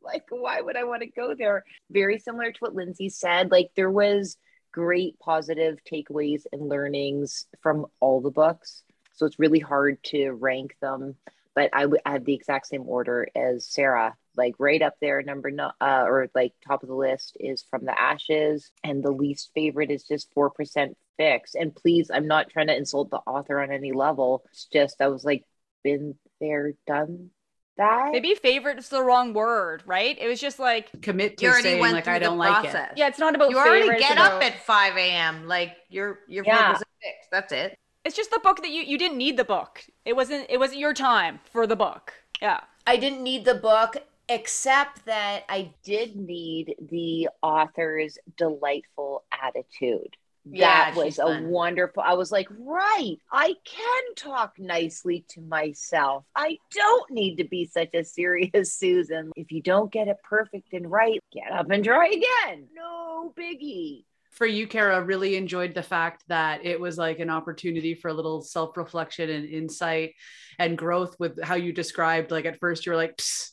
Like, 0.02 0.26
why 0.32 0.60
would 0.60 0.76
I 0.76 0.86
want 0.86 1.04
to 1.04 1.08
go 1.08 1.36
there? 1.36 1.64
Very 1.92 2.18
similar 2.18 2.52
to 2.52 2.60
what 2.60 2.74
Lindsay 2.74 3.10
said. 3.10 3.52
Like, 3.52 3.70
there 3.76 3.92
was 3.92 4.38
great 4.72 5.20
positive 5.20 5.78
takeaways 5.84 6.44
and 6.52 6.68
learnings 6.68 7.46
from 7.62 7.86
all 8.00 8.22
the 8.22 8.32
books. 8.32 8.84
So 9.14 9.26
it's 9.26 9.40
really 9.40 9.60
hard 9.60 10.02
to 10.06 10.32
rank 10.32 10.76
them. 10.82 11.16
But 11.56 11.70
I 11.74 11.86
would 11.86 12.02
I 12.06 12.14
have 12.14 12.26
the 12.26 12.34
exact 12.34 12.68
same 12.68 12.88
order 12.88 13.28
as 13.36 13.68
Sarah 13.68 14.16
like 14.40 14.56
right 14.58 14.82
up 14.82 14.96
there 15.02 15.22
number 15.22 15.52
no 15.52 15.72
uh, 15.82 16.04
or 16.08 16.28
like 16.34 16.54
top 16.68 16.82
of 16.82 16.90
the 16.90 16.96
list 16.96 17.38
is 17.40 17.64
from 17.70 17.86
the 17.86 18.00
ashes 18.00 18.72
and 18.84 19.04
the 19.04 19.12
least 19.12 19.52
favorite 19.54 19.92
is 19.92 20.04
just 20.04 20.34
4% 20.34 20.96
fix 21.18 21.54
and 21.54 21.76
please 21.76 22.10
i'm 22.14 22.28
not 22.28 22.50
trying 22.50 22.68
to 22.68 22.76
insult 22.76 23.10
the 23.12 23.18
author 23.18 23.60
on 23.62 23.72
any 23.72 23.92
level 23.92 24.42
it's 24.52 24.66
just 24.72 25.02
i 25.02 25.08
was 25.08 25.24
like 25.26 25.44
been 25.84 26.16
there 26.40 26.74
done 26.88 27.30
that 27.78 28.10
Maybe 28.12 28.36
favorite 28.36 28.78
is 28.78 28.90
the 28.90 29.02
wrong 29.02 29.32
word, 29.34 29.84
right? 29.86 30.18
It 30.20 30.28
was 30.28 30.42
just 30.42 30.60
like 30.60 30.90
Commit 31.02 31.38
to 31.38 31.46
You 31.46 31.50
already 31.52 31.64
saying 31.64 31.80
went 31.80 31.94
like 31.94 32.10
I 32.10 32.20
don't 32.20 32.38
like 32.38 32.66
it. 32.66 32.76
yeah, 32.98 33.08
it's 33.08 33.20
not 33.20 33.36
about 33.36 33.52
You 33.52 33.58
already 33.58 33.84
favorite, 33.84 34.00
it's 34.00 34.10
get 34.10 34.18
about- 34.18 34.34
up 34.34 34.44
at 34.44 34.66
5 34.66 34.98
a.m. 34.98 35.48
Like 35.48 35.78
your 35.90 36.20
your 36.28 36.44
you're 36.44 36.56
Yeah. 36.56 36.74
4% 36.74 36.78
fixed. 37.02 37.32
That's 37.32 37.54
it. 37.54 37.80
It's 38.04 38.18
just 38.18 38.32
the 38.32 38.42
book 38.44 38.58
that 38.64 38.70
you 38.70 38.82
you 38.82 38.98
didn't 38.98 39.18
need 39.18 39.38
the 39.38 39.46
book. 39.46 39.86
It 40.04 40.14
wasn't 40.14 40.48
it 40.50 40.58
wasn't 40.60 40.80
your 40.82 40.94
time 40.94 41.40
for 41.54 41.66
the 41.66 41.78
book. 41.78 42.16
Yeah. 42.42 42.60
I 42.86 42.98
didn't 42.98 43.24
need 43.24 43.46
the 43.46 43.56
book, 43.56 43.96
except 44.30 45.06
that 45.06 45.44
I 45.50 45.72
did 45.84 46.16
need 46.16 46.76
the 46.90 47.30
author's 47.42 48.18
delightful 48.38 49.24
attitude. 49.32 50.16
Yeah, 50.52 50.92
That 50.92 50.96
was 50.96 51.20
a 51.20 51.24
fun. 51.24 51.50
wonderful. 51.50 52.02
I 52.02 52.14
was 52.14 52.32
like, 52.32 52.48
right, 52.58 53.18
I 53.32 53.56
can 53.66 54.16
talk 54.16 54.54
nicely 54.58 55.26
to 55.32 55.42
myself. 55.42 56.24
I 56.36 56.58
don't 56.74 57.12
need 57.12 57.36
to 57.38 57.44
be 57.44 57.66
such 57.66 57.94
a 57.94 58.04
serious 58.04 58.74
Susan. 58.80 59.32
If 59.36 59.52
you 59.52 59.62
don't 59.62 59.92
get 59.92 60.08
it 60.08 60.18
perfect 60.24 60.74
and 60.74 60.90
right, 60.90 61.20
get 61.34 61.52
up 61.52 61.70
and 61.70 61.84
try 61.84 62.08
again. 62.08 62.68
No 62.74 63.34
biggie. 63.38 64.06
for 64.32 64.48
you, 64.48 64.66
Kara, 64.66 65.04
really 65.04 65.36
enjoyed 65.36 65.74
the 65.74 65.84
fact 65.84 66.24
that 66.30 66.66
it 66.66 66.80
was 66.80 66.98
like 66.98 67.20
an 67.20 67.30
opportunity 67.30 67.94
for 67.94 68.08
a 68.08 68.14
little 68.14 68.42
self 68.42 68.78
reflection 68.78 69.30
and 69.30 69.48
insight 69.48 70.14
and 70.58 70.78
growth 70.78 71.16
with 71.20 71.44
how 71.44 71.56
you 71.56 71.74
described. 71.74 72.32
Like 72.32 72.46
at 72.46 72.60
first, 72.60 72.86
you 72.86 72.94
were 72.94 72.98
like, 72.98 73.18
Psst, 73.18 73.52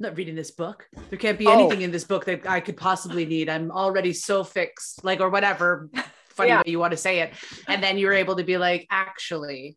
I'm 0.00 0.10
not 0.10 0.16
reading 0.16 0.36
this 0.36 0.52
book. 0.52 0.86
There 1.10 1.18
can't 1.18 1.38
be 1.38 1.46
Oh. 1.48 1.50
anything 1.52 1.82
in 1.82 1.90
this 1.90 2.04
book 2.04 2.24
that 2.26 2.48
I 2.48 2.60
could 2.60 2.76
possibly 2.76 3.26
need. 3.26 3.48
I'm 3.48 3.72
already 3.72 4.12
so 4.12 4.44
fixed, 4.44 5.02
like, 5.04 5.20
or 5.20 5.28
whatever 5.28 5.90
funny 6.28 6.50
Yeah. 6.50 6.58
way 6.58 6.64
you 6.66 6.78
want 6.78 6.92
to 6.92 6.96
say 6.96 7.18
it. 7.20 7.32
And 7.66 7.82
then 7.82 7.98
you're 7.98 8.12
able 8.12 8.36
to 8.36 8.44
be 8.44 8.58
like, 8.58 8.86
actually, 8.90 9.76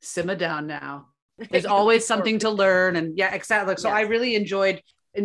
simmer 0.00 0.34
down 0.34 0.66
now. 0.66 1.06
There's 1.50 1.64
always 1.78 2.04
something 2.04 2.40
to 2.40 2.50
learn. 2.50 2.96
And 2.96 3.16
yeah, 3.16 3.32
exactly. 3.32 3.76
So 3.76 3.88
I 3.88 4.00
really 4.00 4.34
enjoyed 4.34 4.82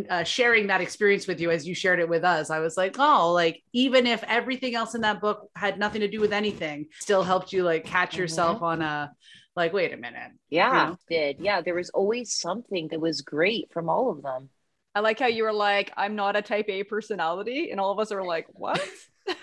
uh, 0.09 0.23
sharing 0.23 0.67
that 0.67 0.81
experience 0.81 1.25
with 1.25 1.39
you 1.41 1.49
as 1.49 1.67
you 1.67 1.73
shared 1.73 1.99
it 1.99 2.07
with 2.07 2.23
us. 2.23 2.51
I 2.51 2.59
was 2.59 2.77
like, 2.77 2.97
oh, 2.99 3.31
like 3.33 3.63
even 3.73 4.05
if 4.05 4.23
everything 4.27 4.75
else 4.75 4.93
in 4.93 5.01
that 5.01 5.19
book 5.19 5.49
had 5.55 5.79
nothing 5.79 6.01
to 6.01 6.07
do 6.07 6.19
with 6.19 6.31
anything, 6.33 6.87
still 6.99 7.23
helped 7.23 7.53
you 7.53 7.63
like 7.63 7.85
catch 7.85 8.15
yourself 8.17 8.61
on 8.61 8.83
a 8.83 9.11
like, 9.57 9.73
wait 9.73 9.91
a 9.93 9.97
minute. 9.97 10.31
Yeah, 10.49 10.71
know? 10.71 10.97
did. 11.09 11.39
Yeah, 11.39 11.61
there 11.61 11.75
was 11.75 11.89
always 11.89 12.33
something 12.33 12.87
that 12.89 13.01
was 13.01 13.21
great 13.21 13.71
from 13.73 13.89
all 13.89 14.09
of 14.11 14.21
them. 14.21 14.49
I 14.95 15.01
like 15.01 15.19
how 15.19 15.27
you 15.27 15.43
were 15.43 15.53
like, 15.53 15.91
I'm 15.97 16.15
not 16.15 16.35
a 16.35 16.41
type 16.41 16.69
A 16.69 16.83
personality, 16.83 17.69
and 17.71 17.79
all 17.79 17.91
of 17.91 17.99
us 17.99 18.11
are 18.11 18.23
like, 18.23 18.47
what? 18.53 18.81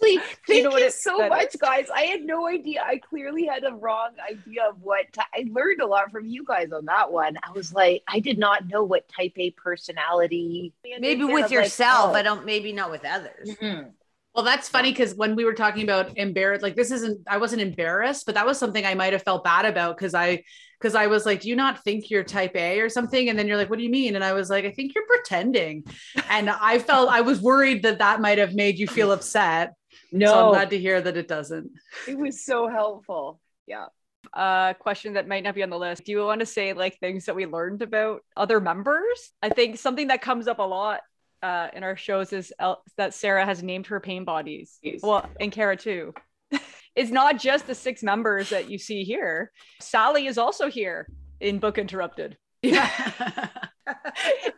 Please, 0.00 0.20
thank 0.46 0.64
know 0.64 0.76
you, 0.78 0.90
so 0.90 1.28
much, 1.28 1.54
is? 1.54 1.60
guys. 1.60 1.86
I 1.92 2.02
had 2.02 2.22
no 2.22 2.46
idea. 2.46 2.82
I 2.86 2.98
clearly 2.98 3.46
had 3.46 3.64
a 3.64 3.72
wrong 3.74 4.10
idea 4.30 4.62
of 4.68 4.80
what 4.80 5.12
ty- 5.12 5.24
I 5.34 5.44
learned 5.50 5.80
a 5.80 5.86
lot 5.86 6.10
from 6.12 6.26
you 6.26 6.44
guys 6.44 6.70
on 6.72 6.84
that 6.84 7.10
one. 7.10 7.36
I 7.42 7.50
was 7.52 7.72
like, 7.72 8.02
I 8.06 8.20
did 8.20 8.38
not 8.38 8.68
know 8.68 8.84
what 8.84 9.08
type 9.08 9.32
A 9.38 9.50
personality. 9.50 10.72
Maybe 10.84 11.22
I'm 11.22 11.32
with 11.32 11.42
like, 11.44 11.50
yourself. 11.50 12.12
oh. 12.12 12.14
I 12.14 12.22
don't 12.22 12.44
maybe 12.46 12.72
not 12.72 12.90
with 12.92 13.04
others. 13.04 13.50
Mhm. 13.60 13.90
Well, 14.38 14.44
that's 14.44 14.68
funny 14.68 14.92
because 14.92 15.16
when 15.16 15.34
we 15.34 15.44
were 15.44 15.52
talking 15.52 15.82
about 15.82 16.16
embarrassed, 16.16 16.62
like 16.62 16.76
this 16.76 16.92
isn't, 16.92 17.22
I 17.26 17.38
wasn't 17.38 17.60
embarrassed, 17.60 18.24
but 18.24 18.36
that 18.36 18.46
was 18.46 18.56
something 18.56 18.86
I 18.86 18.94
might 18.94 19.12
have 19.12 19.24
felt 19.24 19.42
bad 19.42 19.64
about 19.64 19.96
because 19.96 20.14
I, 20.14 20.44
because 20.78 20.94
I 20.94 21.08
was 21.08 21.26
like, 21.26 21.40
do 21.40 21.48
you 21.48 21.56
not 21.56 21.82
think 21.82 22.08
you're 22.08 22.22
type 22.22 22.54
A 22.54 22.78
or 22.78 22.88
something? 22.88 23.28
And 23.28 23.36
then 23.36 23.48
you're 23.48 23.56
like, 23.56 23.68
what 23.68 23.80
do 23.80 23.82
you 23.82 23.90
mean? 23.90 24.14
And 24.14 24.22
I 24.22 24.34
was 24.34 24.48
like, 24.48 24.64
I 24.64 24.70
think 24.70 24.94
you're 24.94 25.08
pretending. 25.08 25.82
And 26.30 26.48
I 26.48 26.78
felt, 26.78 27.10
I 27.10 27.22
was 27.22 27.40
worried 27.40 27.82
that 27.82 27.98
that 27.98 28.20
might 28.20 28.38
have 28.38 28.54
made 28.54 28.78
you 28.78 28.86
feel 28.86 29.10
upset. 29.10 29.72
So 30.16 30.46
I'm 30.46 30.52
glad 30.52 30.70
to 30.70 30.78
hear 30.78 31.00
that 31.00 31.16
it 31.16 31.26
doesn't. 31.26 31.72
it 32.06 32.16
was 32.16 32.44
so 32.44 32.68
helpful. 32.68 33.40
Yeah. 33.66 33.86
uh 34.32 34.74
question 34.74 35.14
that 35.14 35.26
might 35.26 35.42
not 35.42 35.56
be 35.56 35.64
on 35.64 35.70
the 35.70 35.76
list. 35.76 36.04
Do 36.04 36.12
you 36.12 36.24
want 36.24 36.42
to 36.42 36.46
say 36.46 36.74
like 36.74 37.00
things 37.00 37.24
that 37.24 37.34
we 37.34 37.46
learned 37.46 37.82
about 37.82 38.20
other 38.36 38.60
members? 38.60 39.32
I 39.42 39.48
think 39.48 39.78
something 39.78 40.06
that 40.06 40.22
comes 40.22 40.46
up 40.46 40.60
a 40.60 40.62
lot 40.62 41.00
uh 41.42 41.68
in 41.72 41.82
our 41.82 41.96
shows 41.96 42.32
is 42.32 42.52
El- 42.58 42.82
that 42.96 43.14
Sarah 43.14 43.44
has 43.44 43.62
named 43.62 43.86
her 43.88 44.00
pain 44.00 44.24
bodies. 44.24 44.78
Well, 45.02 45.28
and 45.40 45.52
Kara 45.52 45.76
too. 45.76 46.14
it's 46.94 47.10
not 47.10 47.38
just 47.38 47.66
the 47.66 47.74
six 47.74 48.02
members 48.02 48.50
that 48.50 48.70
you 48.70 48.78
see 48.78 49.04
here. 49.04 49.52
Sally 49.80 50.26
is 50.26 50.38
also 50.38 50.68
here 50.68 51.08
in 51.40 51.58
Book 51.58 51.78
Interrupted. 51.78 52.36
Yeah. 52.62 52.90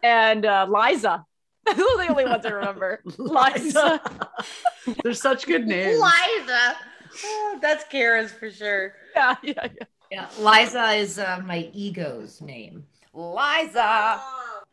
And 0.02 0.44
uh 0.44 0.66
Liza. 0.68 1.24
Those 1.66 1.78
are 1.78 1.98
the 1.98 2.08
only 2.08 2.24
ones 2.24 2.44
I 2.46 2.50
remember. 2.50 3.00
Liza. 3.18 4.00
They're 5.04 5.14
such 5.14 5.46
good 5.46 5.66
names. 5.66 6.00
Liza. 6.00 6.76
Oh, 7.24 7.58
that's 7.60 7.84
Kara's 7.84 8.32
for 8.32 8.50
sure. 8.50 8.94
Yeah, 9.14 9.36
yeah, 9.42 9.52
yeah. 9.64 9.86
Yeah, 10.10 10.26
Liza 10.40 10.90
is 10.92 11.18
uh, 11.20 11.40
my 11.44 11.70
ego's 11.72 12.40
name. 12.40 12.84
Liza. 13.14 14.20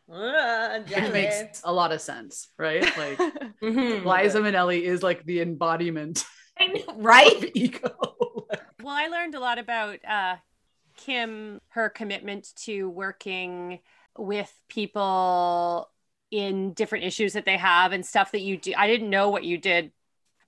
Which 0.08 1.12
makes 1.12 1.60
a 1.64 1.72
lot 1.72 1.92
of 1.92 2.00
sense, 2.00 2.48
right? 2.58 2.82
Like 2.96 3.18
Mhm. 3.62 4.04
Liza 4.04 4.38
Minnelli 4.40 4.82
is 4.82 5.02
like 5.02 5.24
the 5.24 5.40
embodiment 5.40 6.24
right? 6.96 7.34
of 7.36 7.44
ego. 7.54 7.90
Well, 8.80 8.94
I 8.94 9.08
learned 9.08 9.34
a 9.34 9.40
lot 9.40 9.58
about 9.58 9.98
uh, 10.08 10.36
Kim, 10.96 11.60
her 11.70 11.88
commitment 11.90 12.48
to 12.64 12.88
working 12.88 13.80
with 14.16 14.52
people 14.68 15.90
in 16.30 16.72
different 16.74 17.04
issues 17.04 17.32
that 17.34 17.44
they 17.44 17.56
have 17.56 17.92
and 17.92 18.06
stuff 18.06 18.32
that 18.32 18.40
you 18.40 18.56
do. 18.56 18.72
I 18.76 18.86
didn't 18.86 19.10
know 19.10 19.30
what 19.30 19.44
you 19.44 19.58
did 19.58 19.92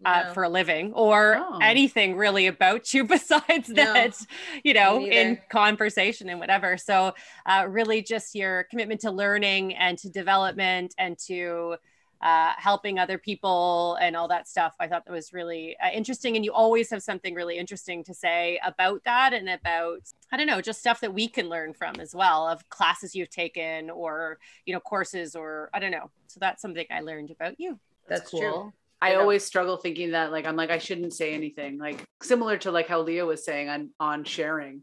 uh, 0.04 0.24
No. 0.28 0.34
for 0.34 0.42
a 0.44 0.48
living 0.48 0.92
or 0.94 1.36
Oh. 1.40 1.58
anything 1.62 2.16
really 2.16 2.46
about 2.46 2.92
you 2.94 3.04
besides 3.16 3.68
No. 3.68 3.74
that, 3.84 4.16
you 4.64 4.74
know, 4.74 5.04
in 5.06 5.38
conversation 5.50 6.28
and 6.28 6.40
whatever. 6.40 6.76
So, 6.76 7.14
uh, 7.46 7.66
really, 7.68 8.02
just 8.02 8.34
your 8.34 8.64
commitment 8.64 9.00
to 9.02 9.10
learning 9.10 9.74
and 9.74 9.98
to 9.98 10.08
development 10.08 10.94
and 10.98 11.18
to 11.26 11.76
uh, 12.22 12.52
helping 12.58 12.98
other 12.98 13.16
people 13.16 13.94
and 13.98 14.14
all 14.14 14.28
that 14.28 14.46
stuff. 14.46 14.74
I 14.78 14.88
thought 14.88 15.06
that 15.06 15.12
was 15.12 15.32
really 15.32 15.74
uh, 15.82 15.88
interesting. 15.90 16.36
And 16.36 16.44
you 16.44 16.52
always 16.52 16.90
have 16.90 17.02
something 17.02 17.34
really 17.34 17.56
interesting 17.56 18.04
to 18.04 18.12
say 18.12 18.60
about 18.62 19.02
that 19.06 19.32
and 19.32 19.48
about, 19.48 20.00
I 20.30 20.36
don't 20.36 20.46
know, 20.46 20.60
just 20.60 20.80
stuff 20.80 21.00
that 21.00 21.14
we 21.14 21.28
can 21.28 21.48
learn 21.48 21.72
from 21.72 21.94
as 21.98 22.14
well 22.14 22.46
of 22.46 22.68
classes 22.68 23.14
you've 23.14 23.30
taken 23.30 23.88
or, 23.88 24.38
you 24.66 24.74
know, 24.74 24.80
courses 24.80 25.34
or 25.34 25.70
I 25.72 25.78
don't 25.78 25.92
know. 25.92 26.10
So 26.26 26.38
that's 26.40 26.60
something 26.60 26.84
I 26.90 27.00
learned 27.00 27.30
about 27.30 27.58
you. 27.58 27.78
That's 28.06 28.28
true. 28.30 28.70
I 29.02 29.12
Yeah. 29.12 29.18
always 29.18 29.44
struggle 29.44 29.76
thinking 29.76 30.10
that 30.12 30.30
like 30.32 30.46
I'm 30.46 30.56
like 30.56 30.70
I 30.70 30.78
shouldn't 30.78 31.12
say 31.14 31.32
anything 31.34 31.78
like 31.78 32.04
similar 32.22 32.58
to 32.58 32.70
like 32.70 32.86
how 32.88 33.00
Leah 33.00 33.26
was 33.26 33.44
saying 33.44 33.68
on 33.68 33.90
on 33.98 34.24
sharing 34.24 34.82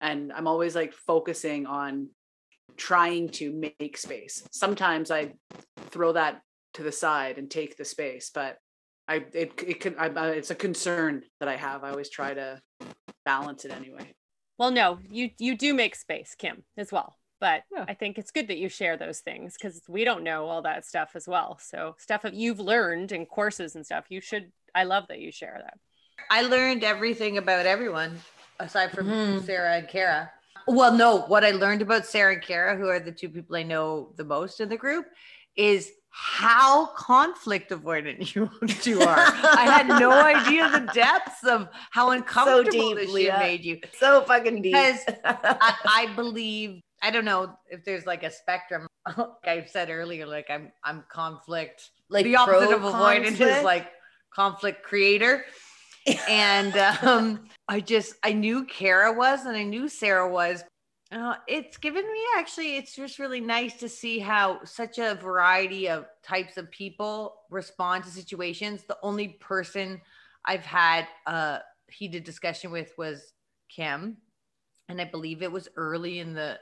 and 0.00 0.32
I'm 0.32 0.46
always 0.46 0.74
like 0.74 0.92
focusing 0.92 1.66
on 1.66 2.10
trying 2.76 3.28
to 3.30 3.52
make 3.52 3.96
space. 3.96 4.46
Sometimes 4.52 5.10
I 5.10 5.34
throw 5.90 6.12
that 6.12 6.42
to 6.74 6.82
the 6.82 6.92
side 6.92 7.38
and 7.38 7.50
take 7.50 7.76
the 7.76 7.84
space, 7.84 8.30
but 8.32 8.58
I 9.08 9.24
it 9.32 9.52
it 9.66 9.80
can 9.80 9.96
I, 9.98 10.06
I- 10.08 10.30
it's 10.30 10.50
a 10.50 10.54
concern 10.54 11.24
that 11.40 11.48
I 11.48 11.56
have. 11.56 11.82
I 11.84 11.90
always 11.90 12.10
try 12.10 12.34
to 12.34 12.60
balance 13.24 13.64
it 13.64 13.72
anyway. 13.72 14.14
Well, 14.58 14.70
no, 14.70 14.98
you 15.08 15.30
you 15.38 15.56
do 15.56 15.72
make 15.74 15.94
space, 15.96 16.34
Kim, 16.36 16.64
as 16.76 16.92
well. 16.92 17.17
But 17.40 17.62
Yeah. 17.72 17.84
I 17.88 17.94
think 17.94 18.18
it's 18.18 18.30
good 18.30 18.48
that 18.48 18.58
you 18.58 18.68
share 18.68 18.96
those 18.96 19.20
things 19.20 19.54
because 19.54 19.82
we 19.88 20.04
don't 20.04 20.24
know 20.24 20.46
all 20.46 20.62
that 20.62 20.84
stuff 20.84 21.10
as 21.14 21.28
well. 21.28 21.58
So 21.62 21.94
stuff 21.98 22.22
that 22.22 22.34
you've 22.34 22.60
learned 22.60 23.12
in 23.12 23.26
courses 23.26 23.76
and 23.76 23.84
stuff, 23.86 24.06
you 24.08 24.20
should. 24.20 24.52
I 24.74 24.84
love 24.84 25.04
that 25.08 25.20
you 25.20 25.30
share 25.32 25.60
that. 25.62 25.78
I 26.30 26.42
learned 26.42 26.82
everything 26.84 27.38
about 27.38 27.64
everyone 27.66 28.20
aside 28.58 28.90
from 28.92 29.06
Mhm. 29.08 29.44
Sarah 29.46 29.76
and 29.78 29.88
Kara. 29.88 30.32
Well, 30.66 30.92
no, 30.92 31.20
what 31.22 31.44
I 31.44 31.52
learned 31.52 31.80
about 31.80 32.04
Sarah 32.06 32.34
and 32.34 32.42
Kara, 32.42 32.76
who 32.76 32.88
are 32.88 33.00
the 33.00 33.12
two 33.12 33.28
people 33.28 33.56
I 33.56 33.62
know 33.62 34.12
the 34.16 34.24
most 34.24 34.60
in 34.60 34.68
the 34.68 34.76
group, 34.76 35.06
is 35.56 35.90
how 36.10 36.86
conflict 36.86 37.70
avoidant 37.70 38.18
you 38.34 38.50
two 38.82 39.00
are. 39.00 39.16
I 39.18 39.64
had 39.64 39.86
no 39.88 40.10
idea 40.34 40.68
the 40.70 40.90
depths 40.92 41.44
of 41.44 41.68
how 41.90 42.10
uncomfortable 42.10 42.94
this 42.94 43.06
deeply, 43.06 43.22
shit 43.22 43.32
yeah. 43.32 43.38
made 43.38 43.64
you. 43.64 43.80
So 43.98 44.22
fucking 44.22 44.62
deep. 44.62 44.74
Because 44.74 45.00
I, 45.24 45.74
I 45.84 46.14
believe 46.16 46.82
I 47.02 47.10
don't 47.10 47.24
know 47.24 47.56
if 47.70 47.84
there's 47.84 48.06
like 48.06 48.22
a 48.22 48.30
spectrum. 48.30 48.86
Like 49.16 49.28
I 49.46 49.64
said 49.64 49.88
earlier, 49.88 50.26
like 50.26 50.50
I'm 50.50 50.70
I'm 50.84 51.02
conflict. 51.10 51.92
Like 52.10 52.24
the 52.24 52.36
opposite 52.36 52.74
of 52.74 52.80
pro 52.82 52.92
avoidant 52.92 53.40
is 53.40 53.64
like 53.64 53.90
conflict 54.34 54.82
creator. 54.82 55.44
and 56.28 56.76
um, 56.76 57.48
I 57.68 57.80
just 57.80 58.14
I 58.22 58.32
knew 58.32 58.66
Kara 58.66 59.12
was, 59.12 59.46
and 59.46 59.56
I 59.56 59.62
knew 59.62 59.88
Sarah 59.88 60.30
was. 60.30 60.62
Uh, 61.10 61.36
it's 61.46 61.78
given 61.78 62.04
me 62.04 62.20
actually. 62.36 62.76
It's 62.76 62.94
just 62.94 63.18
really 63.18 63.40
nice 63.40 63.78
to 63.78 63.88
see 63.88 64.18
how 64.18 64.62
such 64.64 64.98
a 64.98 65.14
variety 65.14 65.88
of 65.88 66.04
types 66.22 66.58
of 66.58 66.70
people 66.70 67.36
respond 67.50 68.04
to 68.04 68.10
situations. 68.10 68.84
The 68.86 68.98
only 69.02 69.28
person 69.40 70.02
I've 70.44 70.66
had 70.66 71.06
a 71.26 71.60
heated 71.90 72.24
discussion 72.24 72.70
with 72.70 72.92
was 72.98 73.32
Kim, 73.70 74.18
and 74.88 75.00
I 75.00 75.04
believe 75.04 75.42
it 75.42 75.50
was 75.52 75.68
early 75.76 76.18
in 76.18 76.34
the 76.34 76.58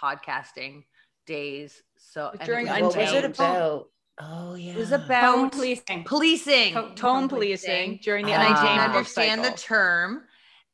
podcasting 0.00 0.84
days. 1.26 1.82
So 1.96 2.30
and 2.32 2.40
During 2.46 2.66
was 2.66 2.82
what 2.82 2.96
was 2.96 3.12
it 3.12 3.24
about? 3.24 3.88
Oh 4.18 4.54
yeah. 4.54 4.72
It 4.72 4.78
was 4.78 4.90
Home 4.90 5.02
about 5.02 5.52
policing. 5.52 6.04
policing, 6.04 6.72
Tone- 6.72 6.94
tone 6.94 7.28
policing 7.28 8.00
during 8.02 8.26
the 8.26 8.32
and 8.32 8.42
I 8.42 8.46
didn't 8.48 8.58
untamed 8.58 8.78
book 8.78 8.96
understand 8.96 9.44
the 9.44 9.50
term, 9.50 10.24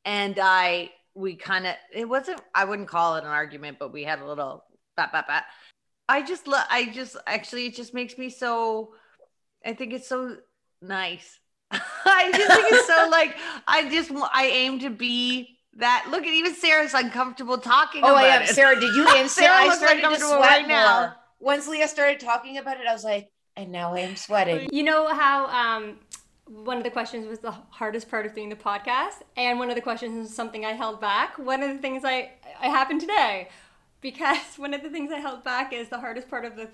and 0.05 0.39
I 0.41 0.91
we 1.15 1.35
kind 1.35 1.67
of 1.67 1.75
it 1.93 2.07
wasn't 2.07 2.41
I 2.55 2.65
wouldn't 2.65 2.87
call 2.87 3.15
it 3.15 3.23
an 3.23 3.29
argument, 3.29 3.77
but 3.79 3.91
we 3.91 4.03
had 4.03 4.19
a 4.19 4.25
little 4.25 4.63
bat 4.95 5.11
bat 5.11 5.27
bat. 5.27 5.45
I 6.07 6.21
just 6.21 6.47
love 6.47 6.65
I 6.69 6.85
just 6.85 7.17
actually 7.27 7.65
it 7.65 7.75
just 7.75 7.93
makes 7.93 8.17
me 8.17 8.29
so 8.29 8.93
I 9.65 9.73
think 9.73 9.93
it's 9.93 10.07
so 10.07 10.37
nice. 10.81 11.39
I 11.71 12.31
just 12.33 12.53
think 12.53 12.67
it's 12.71 12.87
so 12.87 13.07
like 13.11 13.35
I 13.67 13.89
just 13.89 14.11
wa- 14.11 14.29
I 14.33 14.47
aim 14.47 14.79
to 14.79 14.89
be 14.89 15.57
that. 15.77 16.07
Look 16.09 16.23
at 16.23 16.33
even 16.33 16.53
Sarah's 16.55 16.93
uncomfortable 16.93 17.57
talking 17.57 18.03
Oh, 18.03 18.07
about 18.11 18.23
I 18.23 18.27
am. 18.35 18.41
it. 18.43 18.49
Sarah, 18.49 18.79
did 18.79 18.95
you 18.95 19.07
answer? 19.09 19.41
Sarah 19.41 19.55
I 19.55 19.63
looks 19.65 19.77
started 19.77 20.01
to 20.01 20.05
uncomfortable 20.07 20.37
sweat 20.37 20.49
right 20.59 20.67
now. 20.67 20.99
more. 20.99 21.15
Once 21.39 21.67
Leah 21.67 21.87
started 21.87 22.19
talking 22.19 22.57
about 22.57 22.79
it, 22.79 22.87
I 22.87 22.93
was 22.93 23.03
like, 23.03 23.29
and 23.55 23.71
now 23.71 23.93
I 23.93 23.99
am 23.99 24.15
sweating. 24.15 24.69
You 24.71 24.83
know 24.83 25.07
how 25.13 25.45
um, 25.47 25.99
one 26.47 26.77
of 26.77 26.83
the 26.83 26.89
questions 26.89 27.27
was 27.27 27.39
the 27.39 27.51
hardest 27.51 28.09
part 28.09 28.25
of 28.25 28.33
doing 28.33 28.49
the 28.49 28.55
podcast, 28.55 29.21
and 29.37 29.59
one 29.59 29.69
of 29.69 29.75
the 29.75 29.81
questions 29.81 30.29
is 30.29 30.35
something 30.35 30.65
I 30.65 30.71
held 30.71 30.99
back. 31.01 31.37
One 31.37 31.61
of 31.61 31.69
the 31.69 31.77
things 31.79 32.03
I 32.05 32.31
I 32.59 32.67
happened 32.67 33.01
today, 33.01 33.49
because 34.01 34.39
one 34.57 34.73
of 34.73 34.81
the 34.83 34.89
things 34.89 35.11
I 35.11 35.19
held 35.19 35.43
back 35.43 35.73
is 35.73 35.89
the 35.89 35.99
hardest 35.99 36.29
part 36.29 36.45
of 36.45 36.55
the 36.55 36.69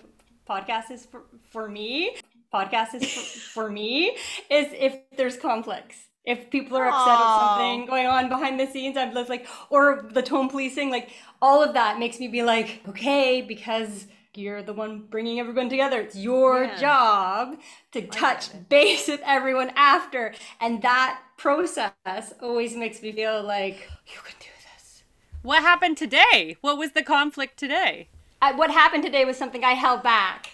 podcast 0.49 0.91
is 0.91 1.05
for, 1.05 1.23
for 1.51 1.67
me. 1.67 2.15
Podcast 2.53 2.95
is 2.95 3.11
for, 3.11 3.39
for 3.63 3.69
me 3.71 4.17
is 4.49 4.67
if 4.73 4.97
there's 5.17 5.37
conflicts. 5.37 5.97
If 6.25 6.49
people 6.51 6.77
are 6.77 6.87
upset 6.87 7.19
Aw. 7.19 7.23
at 7.29 7.35
something 7.35 7.85
going 7.87 8.05
on 8.05 8.29
behind 8.29 8.59
the 8.59 8.67
scenes, 8.67 8.97
I'm 8.97 9.13
just 9.13 9.29
like, 9.29 9.47
or 9.69 10.07
the 10.11 10.21
tone 10.21 10.49
policing, 10.49 10.89
like 10.91 11.09
all 11.41 11.63
of 11.63 11.73
that 11.73 11.97
makes 11.99 12.19
me 12.19 12.27
be 12.27 12.43
like, 12.43 12.81
okay, 12.87 13.41
because 13.41 14.05
you're 14.35 14.61
the 14.61 14.73
one 14.73 15.01
bringing 15.09 15.39
everyone 15.39 15.69
together. 15.69 16.01
It's 16.01 16.15
your 16.15 16.65
Yeah. 16.65 16.75
job 16.75 17.57
to 17.93 18.05
touch 18.07 18.49
base 18.69 19.07
with 19.07 19.21
everyone 19.25 19.71
after. 19.75 20.33
And 20.61 20.81
that 20.81 21.19
process 21.37 22.33
always 22.41 22.75
makes 22.75 23.01
me 23.01 23.11
feel 23.11 23.41
like 23.43 23.89
you 24.07 24.19
can 24.23 24.35
do 24.39 24.47
this. 24.75 25.03
What 25.41 25.61
happened 25.63 25.97
today? 25.97 26.57
What 26.61 26.77
was 26.77 26.91
the 26.91 27.03
conflict 27.03 27.57
today? 27.57 28.09
I, 28.41 28.51
what 28.53 28.71
happened 28.71 29.03
today 29.03 29.25
was 29.25 29.37
something 29.37 29.63
I 29.63 29.73
held 29.73 30.03
back. 30.03 30.51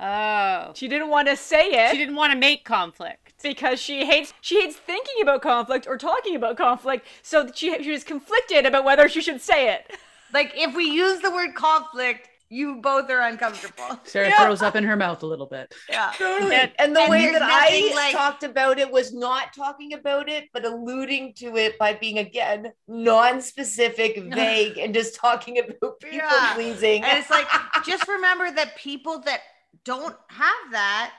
Oh, 0.00 0.72
She 0.74 0.88
didn't 0.88 1.10
want 1.10 1.28
to 1.28 1.36
say 1.36 1.68
it 1.68 1.90
she 1.92 1.98
didn't 1.98 2.16
want 2.16 2.32
to 2.32 2.38
make 2.38 2.64
conflict. 2.64 3.21
Because 3.42 3.80
she 3.80 4.04
hates 4.06 4.32
she 4.40 4.60
hates 4.60 4.76
thinking 4.76 5.16
about 5.22 5.42
conflict 5.42 5.86
or 5.86 5.98
talking 5.98 6.36
about 6.36 6.56
conflict. 6.56 7.06
So 7.22 7.48
she 7.54 7.82
she 7.82 7.90
was 7.90 8.04
conflicted 8.04 8.66
about 8.66 8.84
whether 8.84 9.08
she 9.08 9.20
should 9.20 9.40
say 9.40 9.72
it. 9.74 9.92
like 10.32 10.52
if 10.54 10.74
we 10.74 10.84
use 10.84 11.20
the 11.20 11.30
word 11.30 11.54
conflict, 11.54 12.28
you 12.48 12.76
both 12.82 13.08
are 13.10 13.22
uncomfortable. 13.22 13.98
Sarah 14.04 14.30
throws 14.38 14.60
up 14.60 14.76
in 14.76 14.84
her 14.84 14.94
mouth 14.96 15.22
a 15.22 15.26
little 15.26 15.46
bit. 15.46 15.74
Yeah. 15.88 16.12
Totally. 16.18 16.54
And- 16.54 16.72
And, 16.78 16.94
the 16.94 17.00
and 17.00 17.10
way 17.10 17.32
that 17.32 17.40
I 17.42 17.92
like- 17.94 18.12
talked 18.14 18.42
about 18.42 18.78
it 18.78 18.90
was 18.92 19.14
not 19.14 19.54
talking 19.54 19.94
about 19.94 20.28
it, 20.28 20.50
but 20.52 20.66
alluding 20.66 21.32
to 21.36 21.56
it 21.56 21.78
by 21.78 21.94
being 21.94 22.18
again 22.18 22.70
non-specific, 22.88 24.22
vague, 24.34 24.76
and 24.78 24.92
just 24.92 25.14
talking 25.14 25.58
about 25.58 25.98
people 26.00 26.18
Yeah. 26.18 26.52
pleasing. 26.54 27.04
And 27.04 27.18
it's 27.18 27.30
like, 27.30 27.46
just 27.86 28.06
remember 28.06 28.50
that 28.50 28.76
people 28.76 29.20
that 29.20 29.40
don't 29.84 30.16
have 30.28 30.72
that 30.72 31.12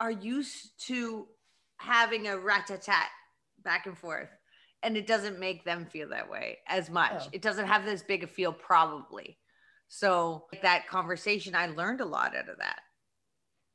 are 0.00 0.10
used 0.10 0.72
to 0.86 1.28
having 1.78 2.28
a 2.28 2.38
rat-a-tat 2.38 3.08
back 3.64 3.86
and 3.86 3.96
forth. 3.96 4.28
And 4.82 4.96
it 4.96 5.06
doesn't 5.06 5.40
make 5.40 5.64
them 5.64 5.86
feel 5.86 6.08
that 6.10 6.30
way 6.30 6.58
as 6.68 6.90
much. 6.90 7.22
Oh. 7.24 7.28
It 7.32 7.42
doesn't 7.42 7.66
have 7.66 7.84
this 7.84 8.02
big 8.02 8.22
a 8.22 8.26
feel, 8.26 8.52
probably. 8.52 9.38
So 9.88 10.44
that 10.62 10.88
conversation, 10.88 11.54
I 11.54 11.66
learned 11.68 12.00
a 12.00 12.04
lot 12.04 12.36
out 12.36 12.48
of 12.48 12.58
that. 12.58 12.80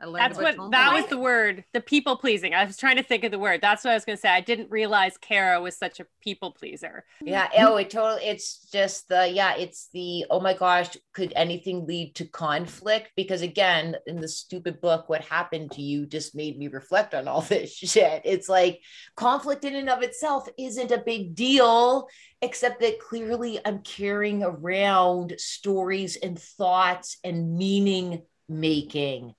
I 0.01 0.05
learned 0.05 0.21
That's 0.23 0.37
what 0.39 0.55
tone 0.55 0.71
that 0.71 0.93
was 0.93 1.05
the 1.07 1.17
word, 1.17 1.63
the 1.73 1.81
people 1.81 2.17
pleasing. 2.17 2.55
I 2.55 2.65
was 2.65 2.77
trying 2.77 2.95
to 2.95 3.03
think 3.03 3.23
of 3.23 3.31
the 3.31 3.37
word. 3.37 3.61
That's 3.61 3.83
what 3.83 3.91
I 3.91 3.93
was 3.93 4.03
going 4.03 4.17
to 4.17 4.21
say. 4.21 4.29
I 4.29 4.41
didn't 4.41 4.71
realize 4.71 5.17
Kara 5.17 5.61
was 5.61 5.77
such 5.77 5.99
a 5.99 6.07
people 6.21 6.51
pleaser. 6.51 7.03
yeah, 7.21 7.47
oh, 7.59 7.77
it 7.77 7.91
totally. 7.91 8.23
It's 8.23 8.67
just 8.71 9.09
the 9.09 9.27
yeah. 9.27 9.55
It's 9.55 9.89
the 9.93 10.25
oh 10.31 10.39
my 10.39 10.55
gosh, 10.55 10.97
could 11.13 11.33
anything 11.35 11.85
lead 11.85 12.15
to 12.15 12.25
conflict? 12.25 13.11
Because 13.15 13.43
again, 13.43 13.95
in 14.07 14.19
the 14.19 14.27
stupid 14.27 14.81
book, 14.81 15.07
what 15.07 15.21
happened 15.21 15.71
to 15.73 15.81
you 15.81 16.07
just 16.07 16.33
made 16.33 16.57
me 16.57 16.67
reflect 16.67 17.13
on 17.13 17.27
all 17.27 17.41
this 17.51 17.71
shit. 17.71 18.23
It's 18.25 18.49
like 18.49 18.81
conflict 19.15 19.65
in 19.65 19.75
and 19.75 19.89
of 19.89 20.01
itself 20.01 20.47
isn't 20.57 20.91
a 20.91 21.03
big 21.05 21.35
deal, 21.35 22.07
except 22.41 22.81
that 22.81 22.99
clearly 22.99 23.59
I'm 23.63 23.79
carrying 23.79 24.43
around 24.43 25.35
stories 25.37 26.15
and 26.15 26.39
thoughts 26.39 27.17
and 27.23 27.55
meaning 27.55 28.23
making 28.49 29.33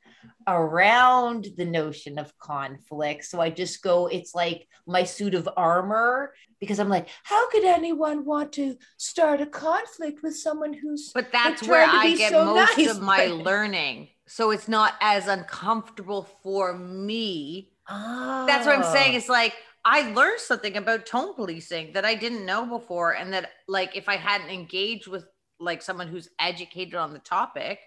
around 0.46 1.48
the 1.56 1.64
notion 1.64 2.18
of 2.18 2.36
conflict. 2.38 3.24
So 3.24 3.40
I 3.40 3.50
just 3.50 3.82
go, 3.82 4.06
it's 4.06 4.34
like 4.34 4.66
my 4.86 5.04
suit 5.04 5.34
of 5.34 5.48
armor 5.56 6.34
because 6.60 6.78
I'm 6.78 6.88
like, 6.88 7.08
how 7.24 7.48
could 7.50 7.64
anyone 7.64 8.24
want 8.24 8.52
to 8.54 8.76
start 8.96 9.40
a 9.40 9.46
conflict 9.46 10.22
with 10.22 10.36
someone 10.36 10.72
who's 10.72 11.10
But 11.12 11.32
that's 11.32 11.62
like, 11.62 11.70
where 11.70 11.86
I 11.88 12.14
get 12.14 12.30
so 12.30 12.54
most 12.54 12.78
nice, 12.78 12.90
of 12.90 13.02
my 13.02 13.26
learning. 13.48 14.08
So 14.26 14.50
it's 14.50 14.68
not 14.68 14.94
as 15.00 15.28
uncomfortable 15.28 16.28
for 16.42 16.76
me. 16.76 17.70
That's 17.88 18.66
what 18.66 18.76
I'm 18.76 18.84
ah. 18.84 18.92
saying. 18.92 19.14
Oh. 19.14 19.18
It's 19.18 19.28
like 19.28 19.54
I 19.84 20.12
learned 20.12 20.40
something 20.40 20.76
about 20.76 21.06
tone 21.06 21.34
policing 21.34 21.92
that 21.94 22.04
I 22.04 22.14
didn't 22.14 22.46
know 22.46 22.64
before. 22.64 23.12
And 23.12 23.32
that 23.32 23.50
like 23.68 23.96
if 23.96 24.08
I 24.08 24.16
hadn't 24.16 24.50
engaged 24.50 25.08
with 25.08 25.24
like 25.58 25.82
someone 25.82 26.08
who's 26.08 26.28
educated 26.38 26.94
on 26.94 27.12
the 27.12 27.18
topic, 27.18 27.80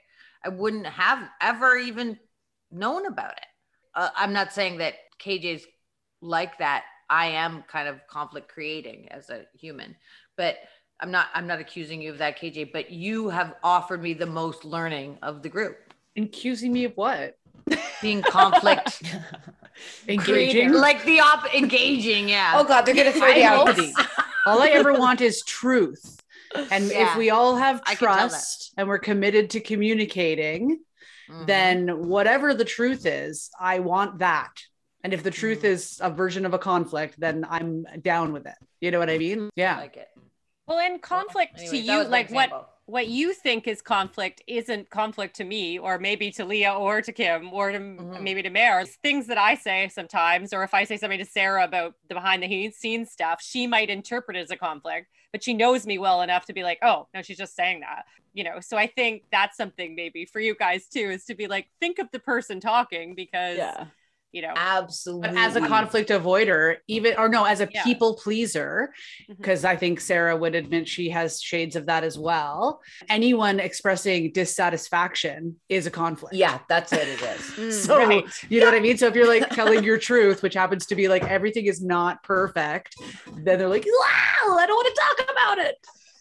I 0.45 0.49
wouldn't 0.49 0.85
have 0.85 1.27
ever 1.41 1.75
even 1.77 2.19
known 2.71 3.07
about 3.07 3.31
it. 3.31 3.45
Uh, 3.95 4.09
I'm 4.15 4.31
not 4.33 4.53
saying 4.53 4.77
that 4.77 4.93
KJ's 5.19 5.65
like 6.21 6.57
that. 6.59 6.83
I 7.09 7.27
am 7.27 7.63
kind 7.67 7.87
of 7.87 7.99
conflict 8.07 8.49
creating 8.49 9.07
as 9.11 9.29
a 9.29 9.45
human, 9.57 9.95
but 10.37 10.57
I'm 10.99 11.11
not 11.11 11.27
I'm 11.33 11.47
not 11.47 11.59
accusing 11.59 12.01
you 12.01 12.11
of 12.11 12.17
that, 12.19 12.39
KJ, 12.39 12.71
but 12.73 12.89
you 12.91 13.29
have 13.29 13.55
offered 13.63 14.01
me 14.01 14.13
the 14.13 14.25
most 14.25 14.65
learning 14.65 15.17
of 15.21 15.41
the 15.43 15.49
group. 15.49 15.77
Accusing 16.17 16.71
me 16.71 16.85
of 16.85 16.93
what? 16.95 17.37
Being 18.01 18.21
conflict 18.21 19.03
Engaging. 20.07 20.73
like 20.73 21.03
the 21.05 21.19
op 21.19 21.53
engaging, 21.53 22.29
yeah. 22.29 22.53
Oh 22.55 22.63
God, 22.63 22.85
they're 22.85 22.95
gonna 22.95 23.11
throw 23.11 23.27
I 23.27 23.35
you 23.35 23.43
out. 23.45 23.77
all 24.45 24.61
I 24.61 24.69
ever 24.69 24.93
want 24.93 25.21
is 25.21 25.41
truth. 25.43 26.21
And 26.71 26.85
Yeah. 26.89 27.11
if 27.11 27.17
we 27.17 27.29
all 27.29 27.55
have 27.55 27.81
I 27.85 27.95
can 27.95 28.07
tell 28.07 28.15
that. 28.15 28.29
trust 28.29 28.73
and 28.77 28.87
we're 28.87 28.99
committed 28.99 29.49
to 29.51 29.59
communicating, 29.59 30.79
Mhm. 31.29 31.47
then 31.47 32.07
whatever 32.07 32.53
the 32.53 32.65
truth 32.65 33.05
is, 33.05 33.49
I 33.59 33.79
want 33.79 34.19
that. 34.19 34.51
And 35.03 35.13
if 35.13 35.21
the 35.23 35.31
truth 35.31 35.59
Mm-hmm. 35.59 35.67
is 35.67 35.99
a 36.01 36.09
version 36.09 36.45
of 36.45 36.53
a 36.53 36.59
conflict, 36.59 37.19
then 37.19 37.45
I'm 37.49 37.85
down 38.01 38.33
with 38.33 38.45
it. 38.47 38.55
You 38.81 38.91
know 38.91 38.99
what 38.99 39.09
I 39.09 39.17
mean? 39.17 39.49
Yeah. 39.55 39.77
like 39.77 39.97
it. 39.97 40.07
Well, 40.67 40.79
in 40.79 40.99
conflict 40.99 41.59
Anyways, 41.59 41.71
to 41.71 41.77
you, 41.77 42.03
like 42.05 42.29
what 42.31 42.45
example. 42.45 42.69
what 42.87 43.07
you 43.07 43.33
think 43.33 43.67
is 43.67 43.81
conflict 43.81 44.43
isn't 44.47 44.89
conflict 44.89 45.35
to 45.37 45.43
me, 45.43 45.79
or 45.79 45.97
maybe 45.99 46.31
to 46.31 46.45
Leah, 46.45 46.73
or 46.73 47.01
to 47.01 47.11
Kim, 47.11 47.51
or 47.53 47.71
to 47.71 47.79
Mhm. 47.79 48.21
maybe 48.21 48.41
to 48.43 48.49
Mare. 48.49 48.81
It's 48.81 48.95
things 48.97 49.27
that 49.27 49.37
I 49.37 49.55
say 49.55 49.87
sometimes, 49.89 50.53
or 50.53 50.63
if 50.63 50.73
I 50.73 50.83
say 50.83 50.97
something 50.97 51.19
to 51.19 51.25
Sarah 51.25 51.63
about 51.63 51.95
the 52.07 52.15
behind 52.15 52.43
the 52.43 52.71
scenes 52.71 53.11
stuff, 53.11 53.41
she 53.41 53.67
might 53.67 53.89
interpret 53.89 54.37
it 54.37 54.41
as 54.41 54.51
a 54.51 54.57
conflict, 54.57 55.07
but 55.31 55.43
she 55.43 55.53
knows 55.53 55.85
me 55.87 55.97
well 55.97 56.21
enough 56.21 56.45
to 56.45 56.53
be 56.53 56.63
like, 56.63 56.79
oh 56.83 57.07
no, 57.13 57.21
she's 57.21 57.37
just 57.37 57.55
saying 57.55 57.79
that, 57.81 58.05
you 58.33 58.43
know. 58.43 58.59
So 58.59 58.77
I 58.77 58.87
think 58.87 59.23
that's 59.31 59.57
something 59.57 59.95
maybe 59.95 60.25
for 60.25 60.39
you 60.39 60.55
guys 60.55 60.87
too, 60.87 61.09
is 61.11 61.25
to 61.25 61.35
be 61.35 61.47
like, 61.47 61.67
think 61.79 61.99
of 61.99 62.09
the 62.11 62.19
person 62.19 62.59
talking 62.59 63.15
because 63.15 63.57
Yeah. 63.57 63.85
You 64.35 64.41
know, 64.41 64.51
Absolutely. 64.53 65.29
But 65.29 65.37
as 65.37 65.55
a 65.55 65.61
conflict 65.61 66.09
avoider, 66.09 66.75
even 66.89 67.15
or 67.17 67.29
no, 67.29 67.45
as 67.45 67.61
a 67.61 67.69
Yeah. 67.73 67.85
people 67.85 68.15
pleaser, 68.21 68.93
mm-hmm. 69.23 69.33
because 69.37 69.63
I 69.63 69.77
think 69.77 70.01
Sarah 70.01 70.35
would 70.35 70.55
admit 70.55 70.89
she 70.89 71.09
has 71.11 71.41
shades 71.41 71.77
of 71.77 71.85
that 71.85 72.03
as 72.03 72.19
well. 72.19 72.81
Anyone 73.07 73.61
expressing 73.61 74.33
dissatisfaction 74.33 75.55
is 75.69 75.87
a 75.87 75.91
conflict. 75.91 76.35
Yeah, 76.35 76.59
that's 76.67 76.91
what 76.91 77.07
it 77.07 77.21
is. 77.21 77.45
So 77.85 77.97
mm, 77.97 78.07
Right. 78.07 78.25
you 78.49 78.59
know 78.59 78.65
what 78.65 78.75
I 78.75 78.81
mean? 78.81 78.97
So 78.97 79.07
if 79.07 79.15
you're 79.15 79.27
like 79.27 79.49
telling 79.51 79.85
your 79.85 79.97
truth, 80.09 80.43
which 80.43 80.53
happens 80.53 80.85
to 80.87 80.95
be 80.95 81.07
like 81.07 81.23
everything 81.23 81.67
is 81.67 81.81
not 81.81 82.21
perfect, 82.21 82.93
then 83.37 83.57
they're 83.57 83.69
like, 83.69 83.85
wow, 83.85 84.57
I 84.57 84.65
don't 84.67 84.75
want 84.75 84.93
to 84.93 85.01
talk 85.01 85.31
about 85.31 85.57
it. 85.59 85.75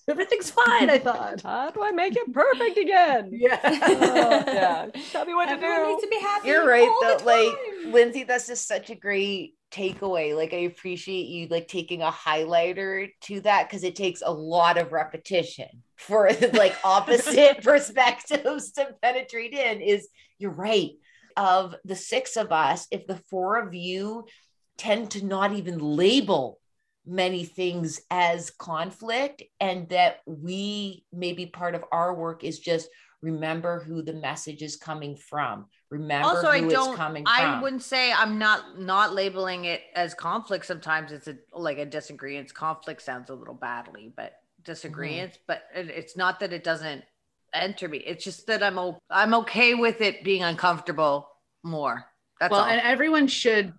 Everything's 0.08 0.50
fine, 0.50 0.90
I 0.90 0.98
thought. 0.98 1.40
How 1.42 1.70
do 1.70 1.82
I 1.82 1.90
make 1.92 2.14
it 2.16 2.32
perfect 2.32 2.76
again? 2.78 3.30
Yeah. 3.32 3.58
Oh, 3.64 4.52
yeah. 4.52 4.86
Tell 5.12 5.24
me 5.24 5.34
what 5.34 5.46
to 5.46 5.52
Everyone 5.52 5.80
do. 5.84 5.88
needs 5.90 6.02
to 6.02 6.08
be 6.08 6.20
happy. 6.20 6.48
You're 6.48 6.66
right 6.68 6.88
all 6.88 6.98
though. 7.02 7.18
the 7.18 7.24
Like. 7.24 7.92
Lindsay, 7.94 8.24
that's 8.24 8.46
just 8.46 8.66
such 8.68 8.90
a 8.90 8.94
great 8.94 9.54
takeaway. 9.70 10.36
Like 10.36 10.52
I 10.52 10.58
appreciate 10.58 11.26
you 11.26 11.48
like 11.48 11.68
taking 11.68 12.02
a 12.02 12.10
highlighter 12.10 13.10
to 13.22 13.40
that 13.40 13.68
because 13.68 13.82
it 13.82 13.96
takes 13.96 14.22
a 14.24 14.30
lot 14.32 14.78
of 14.78 14.92
repetition 14.92 15.68
for 15.96 16.30
like 16.52 16.74
opposite 16.84 17.62
perspectives 17.62 18.72
to 18.72 18.88
penetrate 19.02 19.52
in. 19.52 19.80
Is 19.80 20.08
you're 20.38 20.50
right. 20.52 20.90
Of 21.36 21.74
the 21.84 21.96
six 21.96 22.36
of 22.36 22.52
us, 22.52 22.86
if 22.92 23.06
the 23.08 23.16
four 23.28 23.58
of 23.58 23.74
you 23.74 24.26
tend 24.78 25.10
to 25.12 25.24
not 25.24 25.52
even 25.52 25.78
label 25.78 26.60
many 27.06 27.44
things 27.44 28.00
as 28.10 28.50
conflict 28.50 29.42
and 29.60 29.88
that 29.90 30.20
we 30.26 31.04
maybe 31.12 31.46
part 31.46 31.74
of 31.74 31.84
our 31.92 32.14
work 32.14 32.44
is 32.44 32.58
just 32.58 32.88
remember 33.20 33.80
who 33.80 34.02
the 34.02 34.12
message 34.12 34.62
is 34.62 34.76
coming 34.76 35.16
from 35.16 35.66
remember 35.90 36.28
also 36.28 36.42
who 36.42 36.48
I 36.48 36.60
don't 36.60 36.96
coming 36.96 37.24
I 37.26 37.42
from 37.42 37.62
wouldn't 37.62 37.82
say 37.82 38.12
I'm 38.12 38.38
not 38.38 38.78
not 38.78 39.14
labeling 39.14 39.64
it 39.66 39.82
as 39.94 40.14
conflict. 40.14 40.66
Sometimes 40.66 41.12
it's 41.12 41.28
a 41.28 41.36
like 41.52 41.78
a 41.78 41.86
disagreement. 41.86 42.52
Conflict 42.52 43.00
sounds 43.02 43.30
a 43.30 43.34
little 43.34 43.54
badly, 43.54 44.12
but 44.14 44.32
mm-hmm. 44.32 44.64
disagreements. 44.64 45.38
But 45.46 45.62
it, 45.74 45.88
it's 45.88 46.16
not 46.16 46.40
that 46.40 46.52
it 46.52 46.64
doesn't 46.64 47.04
enter 47.54 47.88
me. 47.88 47.98
It's 47.98 48.24
just 48.24 48.46
that 48.48 48.62
I'm 48.62 48.78
o- 48.78 48.98
I'm 49.08 49.34
okay 49.34 49.74
with 49.74 50.00
it 50.00 50.24
being 50.24 50.42
uncomfortable 50.42 51.28
more. 51.62 52.04
That's 52.40 52.50
well, 52.50 52.62
all. 52.62 52.66
and 52.66 52.80
everyone 52.80 53.28
should. 53.28 53.72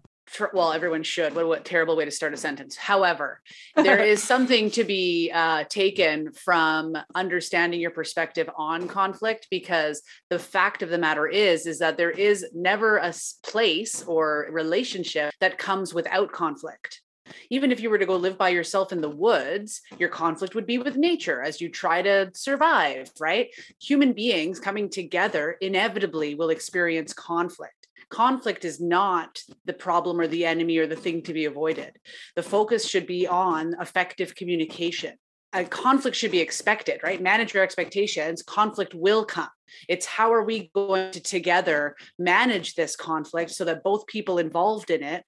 Well, 0.54 0.74
everyone 0.74 1.04
should. 1.04 1.36
What, 1.36 1.48
what 1.48 1.66
terrible 1.66 1.96
way 1.96 2.06
to 2.06 2.12
start 2.12 2.34
a 2.34 2.38
sentence. 2.38 2.76
However, 2.76 3.42
there 3.76 4.04
is 4.04 4.24
something 4.24 4.72
to 4.72 4.84
be 4.84 5.32
uh, 5.34 5.66
taken 5.70 6.32
from 6.32 6.98
understanding 7.14 7.80
your 7.80 7.92
perspective 7.92 8.50
on 8.58 8.88
conflict 8.88 9.48
because 9.50 10.02
the 10.30 10.40
fact 10.40 10.82
of 10.82 10.90
the 10.90 10.98
matter 10.98 11.28
is, 11.28 11.66
is 11.68 11.80
that 11.80 11.98
there 11.98 12.12
is 12.12 12.46
never 12.54 12.98
a 12.98 13.14
place 13.44 14.04
or 14.04 14.48
relationship 14.52 15.34
that 15.40 15.58
comes 15.58 15.94
without 15.94 16.32
conflict. 16.32 17.02
Even 17.50 17.72
if 17.72 17.80
you 17.80 17.90
were 17.90 17.98
to 17.98 18.06
go 18.06 18.16
live 18.16 18.38
by 18.38 18.50
yourself 18.50 18.92
in 18.92 19.02
the 19.02 19.10
woods, 19.10 19.82
your 19.98 20.10
conflict 20.10 20.54
would 20.54 20.68
be 20.68 20.78
with 20.78 20.96
nature 20.96 21.42
as 21.42 21.60
you 21.60 21.70
try 21.70 22.02
to 22.02 22.30
survive, 22.36 23.10
right? 23.20 23.48
Human 23.82 24.14
beings 24.14 24.60
coming 24.60 24.90
together 24.90 25.58
inevitably 25.60 26.36
will 26.36 26.50
experience 26.50 27.14
conflict 27.14 27.85
conflict 28.10 28.66
is 28.66 28.80
not 28.80 29.40
the 29.66 29.74
problem 29.74 30.20
or 30.20 30.28
the 30.28 30.46
enemy 30.46 30.78
or 30.78 30.88
the 30.88 30.96
thing 30.96 31.22
to 31.24 31.34
be 31.34 31.46
avoided. 31.46 31.98
The 32.36 32.44
focus 32.44 32.88
should 32.88 33.08
be 33.08 33.28
on 33.28 33.76
effective 33.80 34.36
communication. 34.36 35.16
A 35.54 35.64
conflict 35.64 36.18
should 36.18 36.32
be 36.32 36.40
expected, 36.40 37.00
right? 37.02 37.22
Manage 37.22 37.54
your 37.54 37.64
expectations. 37.64 38.44
Conflict 38.44 38.94
will 38.94 39.24
come. 39.24 39.48
It's 39.88 40.06
how 40.06 40.34
are 40.34 40.44
we 40.44 40.70
going 40.76 41.12
to 41.12 41.22
together 41.22 41.96
manage 42.20 42.76
this 42.76 42.96
conflict 42.96 43.52
so 43.52 43.64
that 43.66 43.84
both 43.84 44.06
people 44.08 44.38
involved 44.38 44.90
in 44.92 45.02
it 45.02 45.24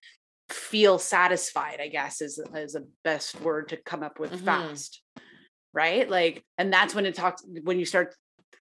feel 0.49 0.99
satisfied, 0.99 1.79
I 1.81 1.87
guess 1.87 2.21
is, 2.21 2.39
is 2.55 2.75
a 2.75 2.83
best 3.03 3.39
word 3.41 3.69
to 3.69 3.77
come 3.77 4.03
up 4.03 4.19
with 4.19 4.31
Mhm. 4.31 4.45
fast. 4.45 5.01
Right. 5.73 6.09
Like, 6.09 6.43
and 6.57 6.73
that's 6.73 6.95
when 6.95 7.05
it 7.05 7.15
talks, 7.15 7.43
when 7.63 7.79
you 7.79 7.85
start 7.85 8.15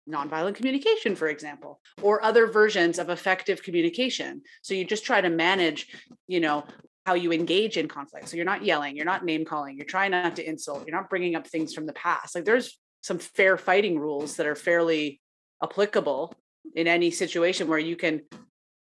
nonviolent 0.08 0.54
communication, 0.54 1.16
for 1.16 1.28
example, 1.28 1.80
or 2.02 2.22
other 2.22 2.46
versions 2.46 2.98
of 2.98 3.10
effective 3.10 3.62
communication. 3.62 4.42
So 4.62 4.74
you 4.74 4.84
just 4.84 5.04
try 5.04 5.20
to 5.20 5.28
manage, 5.28 5.88
you 6.26 6.40
know, 6.40 6.64
how 7.04 7.14
you 7.14 7.32
engage 7.32 7.76
in 7.76 7.86
conflict. 7.88 8.28
So 8.28 8.36
you're 8.36 8.44
not 8.44 8.64
yelling, 8.64 8.96
you're 8.96 9.04
not 9.04 9.24
name 9.24 9.44
calling, 9.44 9.76
you're 9.76 9.86
trying 9.86 10.10
not 10.10 10.36
to 10.36 10.48
insult, 10.48 10.86
you're 10.86 10.96
not 10.96 11.08
bringing 11.08 11.36
up 11.36 11.46
things 11.46 11.72
from 11.72 11.86
the 11.86 11.92
past. 11.92 12.34
Like 12.34 12.44
there's 12.44 12.78
some 13.00 13.18
fair 13.18 13.56
fighting 13.56 13.98
rules 13.98 14.36
that 14.36 14.46
are 14.46 14.56
fairly 14.56 15.20
applicable 15.62 16.34
in 16.74 16.88
any 16.88 17.10
situation 17.10 17.68
where 17.68 17.78
you 17.78 17.94
can 17.94 18.22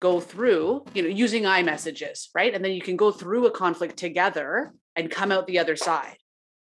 go 0.00 0.20
through, 0.20 0.84
you 0.94 1.02
know, 1.02 1.08
using 1.08 1.46
I-messages, 1.46 2.28
right? 2.34 2.54
And 2.54 2.64
then 2.64 2.72
you 2.72 2.82
can 2.82 2.96
go 2.96 3.10
through 3.10 3.46
a 3.46 3.50
conflict 3.50 3.96
together 3.96 4.72
and 4.96 5.10
come 5.10 5.32
out 5.32 5.46
the 5.46 5.60
other 5.60 5.76
side. 5.76 6.16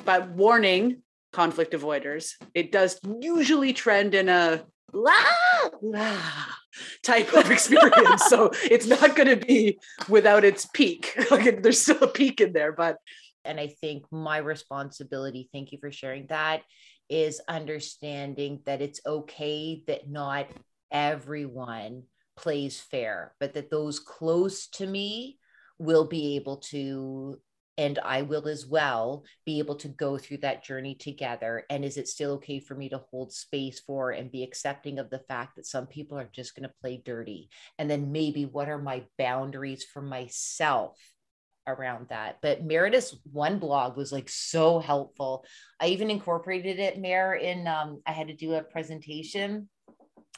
But 0.04 0.28
warning, 0.30 1.02
conflict 1.34 1.72
avoiders, 1.72 2.32
it 2.54 2.72
does 2.72 2.98
usually 3.20 3.72
trend 3.72 4.14
in 4.14 4.28
a 4.28 4.64
"Ah, 4.94 5.70
ah," 5.94 6.58
type 7.02 7.34
of 7.34 7.50
experience. 7.56 8.24
so 8.28 8.50
it's 8.70 8.86
not 8.86 9.16
going 9.16 9.28
to 9.28 9.46
be 9.46 9.78
without 10.08 10.44
its 10.44 10.66
peak. 10.72 11.14
Like 11.30 11.62
there's 11.62 11.80
still 11.80 12.02
a 12.04 12.08
peak 12.08 12.40
in 12.40 12.52
there, 12.52 12.72
but 12.72 12.98
and 13.44 13.60
I 13.60 13.66
think 13.66 14.04
my 14.10 14.38
responsibility, 14.38 15.48
thank 15.52 15.72
you 15.72 15.78
for 15.78 15.92
sharing 15.92 16.26
that, 16.28 16.62
is 17.10 17.40
understanding 17.48 18.60
that 18.64 18.80
it's 18.80 19.00
okay 19.04 19.82
that 19.86 20.08
not 20.08 20.46
everyone 20.90 22.04
plays 22.36 22.80
fair, 22.80 23.34
but 23.40 23.54
that 23.54 23.70
those 23.70 23.98
close 23.98 24.68
to 24.68 24.86
me 24.86 25.38
will 25.78 26.06
be 26.06 26.36
able 26.36 26.58
to, 26.58 27.38
and 27.76 27.98
I 27.98 28.22
will 28.22 28.46
as 28.48 28.66
well, 28.66 29.24
be 29.44 29.58
able 29.58 29.76
to 29.76 29.88
go 29.88 30.16
through 30.16 30.38
that 30.38 30.64
journey 30.64 30.94
together. 30.94 31.64
And 31.70 31.84
is 31.84 31.96
it 31.96 32.08
still 32.08 32.32
okay 32.32 32.60
for 32.60 32.74
me 32.74 32.88
to 32.90 33.02
hold 33.10 33.32
space 33.32 33.80
for 33.80 34.10
and 34.10 34.30
be 34.30 34.42
accepting 34.42 34.98
of 34.98 35.10
the 35.10 35.18
fact 35.18 35.56
that 35.56 35.66
some 35.66 35.86
people 35.86 36.18
are 36.18 36.30
just 36.32 36.54
going 36.54 36.68
to 36.68 36.74
play 36.80 37.02
dirty? 37.04 37.50
And 37.78 37.90
then 37.90 38.12
maybe 38.12 38.44
what 38.44 38.68
are 38.68 38.78
my 38.78 39.04
boundaries 39.18 39.84
for 39.84 40.02
myself? 40.02 40.98
around 41.66 42.08
that. 42.10 42.36
But 42.42 42.62
Meredith's 42.62 43.16
one 43.32 43.58
blog 43.58 43.96
was 43.96 44.12
like 44.12 44.28
so 44.28 44.80
helpful. 44.80 45.46
I 45.80 45.86
even 45.86 46.10
incorporated 46.10 46.78
it, 46.78 47.00
Mare, 47.00 47.34
in 47.34 47.66
um, 47.66 48.02
I 48.06 48.12
had 48.12 48.28
to 48.28 48.34
do 48.34 48.52
a 48.52 48.62
presentation 48.62 49.68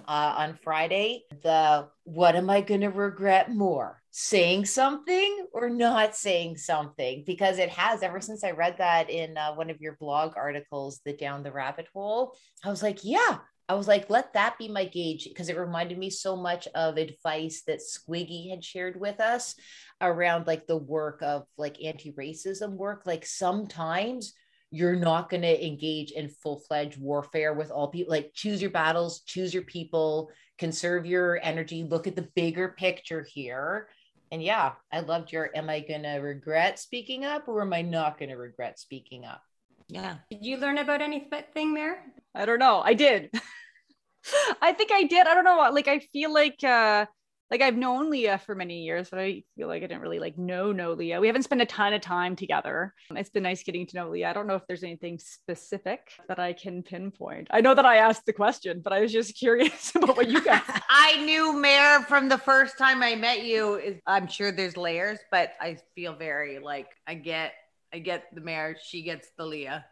uh, 0.06 0.34
on 0.38 0.58
Friday. 0.62 1.24
The 1.42 1.88
what 2.04 2.36
am 2.36 2.50
I 2.50 2.60
going 2.60 2.82
to 2.82 2.90
regret 2.90 3.54
more? 3.54 4.00
Saying 4.18 4.64
something 4.64 5.46
or 5.52 5.68
not 5.68 6.16
saying 6.16 6.56
something? 6.56 7.22
Because 7.26 7.58
it 7.58 7.68
has 7.68 8.02
ever 8.02 8.18
since 8.18 8.42
I 8.42 8.52
read 8.52 8.78
that 8.78 9.10
in 9.10 9.36
uh, 9.36 9.52
one 9.52 9.68
of 9.68 9.82
your 9.82 9.98
blog 10.00 10.38
articles, 10.38 11.02
The 11.04 11.12
Down 11.12 11.42
the 11.42 11.52
Rabbit 11.52 11.86
Hole. 11.92 12.34
I 12.64 12.70
was 12.70 12.82
like, 12.82 13.00
yeah. 13.04 13.40
I 13.68 13.74
was 13.74 13.86
like, 13.86 14.08
let 14.08 14.32
that 14.32 14.56
be 14.56 14.68
my 14.68 14.86
gauge 14.86 15.24
because 15.28 15.50
it 15.50 15.58
reminded 15.58 15.98
me 15.98 16.08
so 16.08 16.34
much 16.34 16.66
of 16.68 16.96
advice 16.96 17.64
that 17.66 17.80
Squiggy 17.80 18.48
had 18.48 18.64
shared 18.64 18.98
with 18.98 19.20
us 19.20 19.54
around 20.00 20.46
like 20.46 20.66
the 20.66 20.78
work 20.78 21.20
of 21.20 21.44
like 21.58 21.84
anti-racism 21.84 22.70
work. 22.70 23.02
Like 23.04 23.26
sometimes 23.26 24.32
you're 24.70 24.96
not 24.96 25.28
going 25.28 25.42
to 25.42 25.66
engage 25.66 26.12
in 26.12 26.28
full-fledged 26.28 27.00
warfare 27.00 27.54
with 27.54 27.70
all 27.70 27.88
people 27.88 28.10
like 28.10 28.32
choose 28.34 28.60
your 28.60 28.70
battles 28.70 29.20
choose 29.20 29.54
your 29.54 29.62
people 29.62 30.28
conserve 30.58 31.06
your 31.06 31.38
energy 31.42 31.84
look 31.84 32.08
at 32.08 32.16
the 32.16 32.28
bigger 32.34 32.74
picture 32.76 33.24
here 33.32 33.88
and 34.32 34.42
yeah 34.42 34.72
i 34.92 35.00
loved 35.00 35.32
your 35.32 35.50
am 35.54 35.70
i 35.70 35.80
going 35.80 36.02
to 36.02 36.16
regret 36.16 36.78
speaking 36.78 37.24
up 37.24 37.48
or 37.48 37.62
am 37.62 37.72
i 37.72 37.82
not 37.82 38.18
going 38.18 38.28
to 38.28 38.36
regret 38.36 38.78
speaking 38.78 39.24
up 39.24 39.42
yeah 39.88 40.16
Did 40.30 40.44
you 40.44 40.56
learn 40.56 40.78
about 40.78 41.00
anything, 41.00 41.74
there? 41.74 42.02
I 42.34 42.44
don't 42.44 42.58
know. 42.58 42.82
I 42.84 42.94
did. 42.94 43.30
I 44.60 44.72
think 44.72 44.90
I 44.92 45.04
did. 45.04 45.26
I 45.26 45.34
don't 45.34 45.44
know. 45.44 45.70
Like 45.72 45.88
I 45.88 46.00
feel 46.00 46.32
like 46.32 46.62
uh 46.64 47.06
like 47.50 47.62
I've 47.62 47.76
known 47.76 48.10
Leah 48.10 48.38
for 48.38 48.54
many 48.54 48.82
years, 48.82 49.08
but 49.08 49.20
I 49.20 49.44
feel 49.56 49.68
like 49.68 49.82
I 49.82 49.86
didn't 49.86 50.02
really 50.02 50.18
like 50.18 50.36
know 50.36 50.72
know 50.72 50.92
Leah. 50.94 51.20
We 51.20 51.28
haven't 51.28 51.44
spent 51.44 51.62
a 51.62 51.66
ton 51.66 51.92
of 51.92 52.00
time 52.00 52.34
together. 52.34 52.92
It's 53.14 53.30
been 53.30 53.44
nice 53.44 53.62
getting 53.62 53.86
to 53.86 53.96
know 53.96 54.10
Leah. 54.10 54.30
I 54.30 54.32
don't 54.32 54.48
know 54.48 54.56
if 54.56 54.66
there's 54.66 54.82
anything 54.82 55.18
specific 55.18 56.00
that 56.28 56.40
I 56.40 56.52
can 56.52 56.82
pinpoint. 56.82 57.46
I 57.52 57.60
know 57.60 57.74
that 57.74 57.86
I 57.86 57.98
asked 57.98 58.26
the 58.26 58.32
question, 58.32 58.80
but 58.82 58.92
I 58.92 59.00
was 59.00 59.12
just 59.12 59.36
curious 59.38 59.94
about 59.94 60.16
what 60.16 60.28
you 60.28 60.42
guys. 60.42 60.62
I 60.90 61.24
knew 61.24 61.52
Mare 61.60 62.00
from 62.02 62.28
the 62.28 62.38
first 62.38 62.78
time 62.78 63.02
I 63.02 63.14
met 63.14 63.44
you. 63.44 63.76
Is 63.76 63.96
I'm 64.06 64.26
sure 64.26 64.50
there's 64.50 64.76
layers, 64.76 65.18
but 65.30 65.52
I 65.60 65.78
feel 65.94 66.14
very 66.14 66.58
like 66.58 66.88
I 67.06 67.14
get 67.14 67.52
I 67.92 68.00
get 68.00 68.24
the 68.34 68.40
Mare, 68.40 68.76
she 68.84 69.02
gets 69.02 69.28
the 69.38 69.46
Leah. 69.46 69.84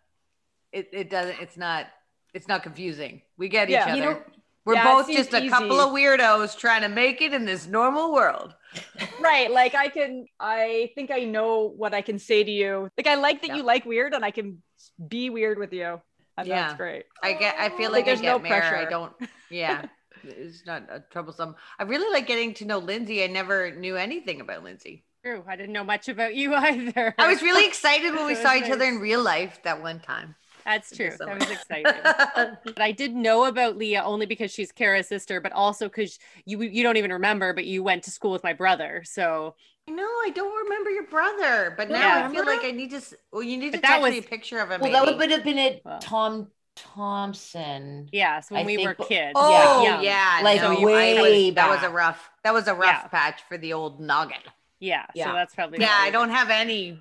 It 0.73 0.89
it 0.93 1.09
doesn't 1.09 1.41
it's 1.41 1.57
not 1.57 1.87
it's 2.35 2.49
not 2.49 2.65
confusing. 2.65 3.23
We 3.39 3.49
get 3.49 3.71
each 3.71 3.77
other. 3.77 3.97
You 3.97 4.03
know- 4.03 4.23
We're 4.65 4.75
Yeah, 4.75 4.85
both 4.85 5.11
just 5.11 5.35
a 5.35 5.49
couple 5.49 5.79
of 5.81 5.93
weirdos 5.93 6.57
trying 6.59 6.83
to 6.83 6.89
make 6.89 7.21
it 7.21 7.35
in 7.35 7.45
this 7.45 7.67
normal 7.67 8.13
world. 8.13 8.55
right. 9.21 9.51
Like 9.51 9.75
I 9.75 9.89
can 9.89 10.27
I 10.41 10.91
think 10.95 11.11
I 11.11 11.21
know 11.25 11.69
what 11.77 11.95
I 11.95 12.03
can 12.03 12.19
say 12.19 12.43
to 12.43 12.51
you. 12.51 12.89
Like 12.97 13.07
I 13.07 13.17
like 13.17 13.43
that 13.43 13.49
Yeah. 13.49 13.57
you 13.57 13.63
like 13.63 13.85
weird 13.85 14.15
and 14.15 14.25
I 14.25 14.31
can 14.31 14.63
be 15.07 15.31
weird 15.31 15.59
with 15.59 15.73
you. 15.73 16.01
And 16.37 16.49
Yeah. 16.49 16.63
that's 16.69 16.77
great. 16.79 17.05
I 17.23 17.35
get 17.35 17.57
I 17.59 17.69
feel 17.69 17.93
Like, 17.93 17.93
like, 17.93 18.03
I 18.05 18.07
there's 18.07 18.21
get 18.23 18.33
no 18.33 18.39
Mare. 18.39 18.77
I 18.77 18.85
don't 18.91 19.13
yeah. 19.51 19.87
It's 20.27 20.65
not 20.65 20.89
uh, 20.91 21.01
troublesome. 21.11 21.55
I 21.79 21.83
really 21.83 22.11
like 22.11 22.27
getting 22.27 22.55
to 22.55 22.65
know 22.65 22.79
Lindsay. 22.79 23.23
I 23.23 23.27
never 23.27 23.75
knew 23.75 23.97
anything 23.97 24.41
about 24.41 24.65
Lindsay. 24.65 25.05
True. 25.23 25.45
I 25.47 25.57
didn't 25.57 25.73
know 25.73 25.85
much 25.85 26.09
about 26.09 26.35
you 26.35 26.55
either. 26.55 27.15
I 27.19 27.29
was 27.29 27.43
really 27.43 27.67
excited 27.67 28.15
when 28.15 28.27
we 28.27 28.35
saw 28.35 28.55
was 28.55 28.63
each 28.63 28.71
other 28.71 28.85
in 28.85 29.01
real 29.01 29.23
life 29.23 29.61
that 29.65 29.83
one 29.83 30.01
time. 30.01 30.35
That's 30.65 30.95
true. 30.97 31.11
That 31.19 31.39
was 31.39 31.51
exciting. 31.51 31.93
but 32.65 32.81
I 32.81 32.93
did 32.93 33.15
know 33.15 33.45
about 33.45 33.77
Leah 33.77 34.03
only 34.03 34.27
because 34.27 34.51
she's 34.51 34.73
Kara's 34.73 35.09
sister, 35.09 35.41
but 35.41 35.53
also 35.53 35.89
because 35.89 36.19
you 36.47 36.63
you 36.63 36.83
don't 36.83 36.97
even 36.97 37.13
remember, 37.13 37.53
but 37.53 37.65
you 37.67 37.83
went 37.83 38.03
to 38.05 38.11
school 38.11 38.31
with 38.33 38.43
my 38.43 38.53
brother. 38.53 39.03
So 39.05 39.55
No, 39.87 40.03
I 40.03 40.31
don't 40.35 40.65
remember 40.65 40.91
your 40.91 41.07
brother, 41.07 41.75
but 41.77 41.91
now 41.91 41.99
Yeah. 41.99 42.29
I 42.29 42.33
feel 42.33 42.47
like 42.47 42.65
I 42.65 42.71
need 42.71 42.91
to. 42.93 43.03
Well, 43.33 43.43
you 43.43 43.57
need 43.59 43.73
to 43.73 43.79
But 43.79 43.83
that 43.83 44.01
text 44.01 44.11
me 44.11 44.19
a 44.19 44.23
picture 44.23 44.59
of 44.59 44.71
him. 44.71 44.81
well 44.81 44.93
that 44.93 45.17
would 45.19 45.31
have 45.31 45.45
been 45.45 45.59
it 45.59 45.83
Well. 45.85 45.99
tom 46.01 46.51
thompson 46.77 48.09
yeah, 48.13 48.41
so 48.41 48.55
when 48.55 48.65
I 48.65 48.67
we 48.67 48.77
think- 48.77 48.89
were 48.99 49.05
kids. 49.07 49.33
Oh 49.37 49.83
yeah, 49.85 50.01
yeah, 50.01 50.41
Like 50.43 50.61
no, 50.61 50.81
way 50.81 51.19
I 51.19 51.23
was- 51.23 51.55
That 51.55 51.69
was 51.69 51.83
a 51.83 51.91
rough. 51.91 52.31
That 52.43 52.53
was 52.55 52.67
a 52.69 52.75
rough 52.75 53.03
Yeah. 53.05 53.09
patch 53.09 53.43
for 53.49 53.57
the 53.59 53.73
old 53.75 54.01
noggin. 54.01 54.39
yeah. 54.81 55.07
Yeah. 55.15 55.27
So 55.27 55.33
that's 55.33 55.55
probably 55.55 55.79
Yeah. 55.81 55.95
I 55.97 56.11
don't 56.11 56.31
have 56.31 56.51
any 56.51 56.99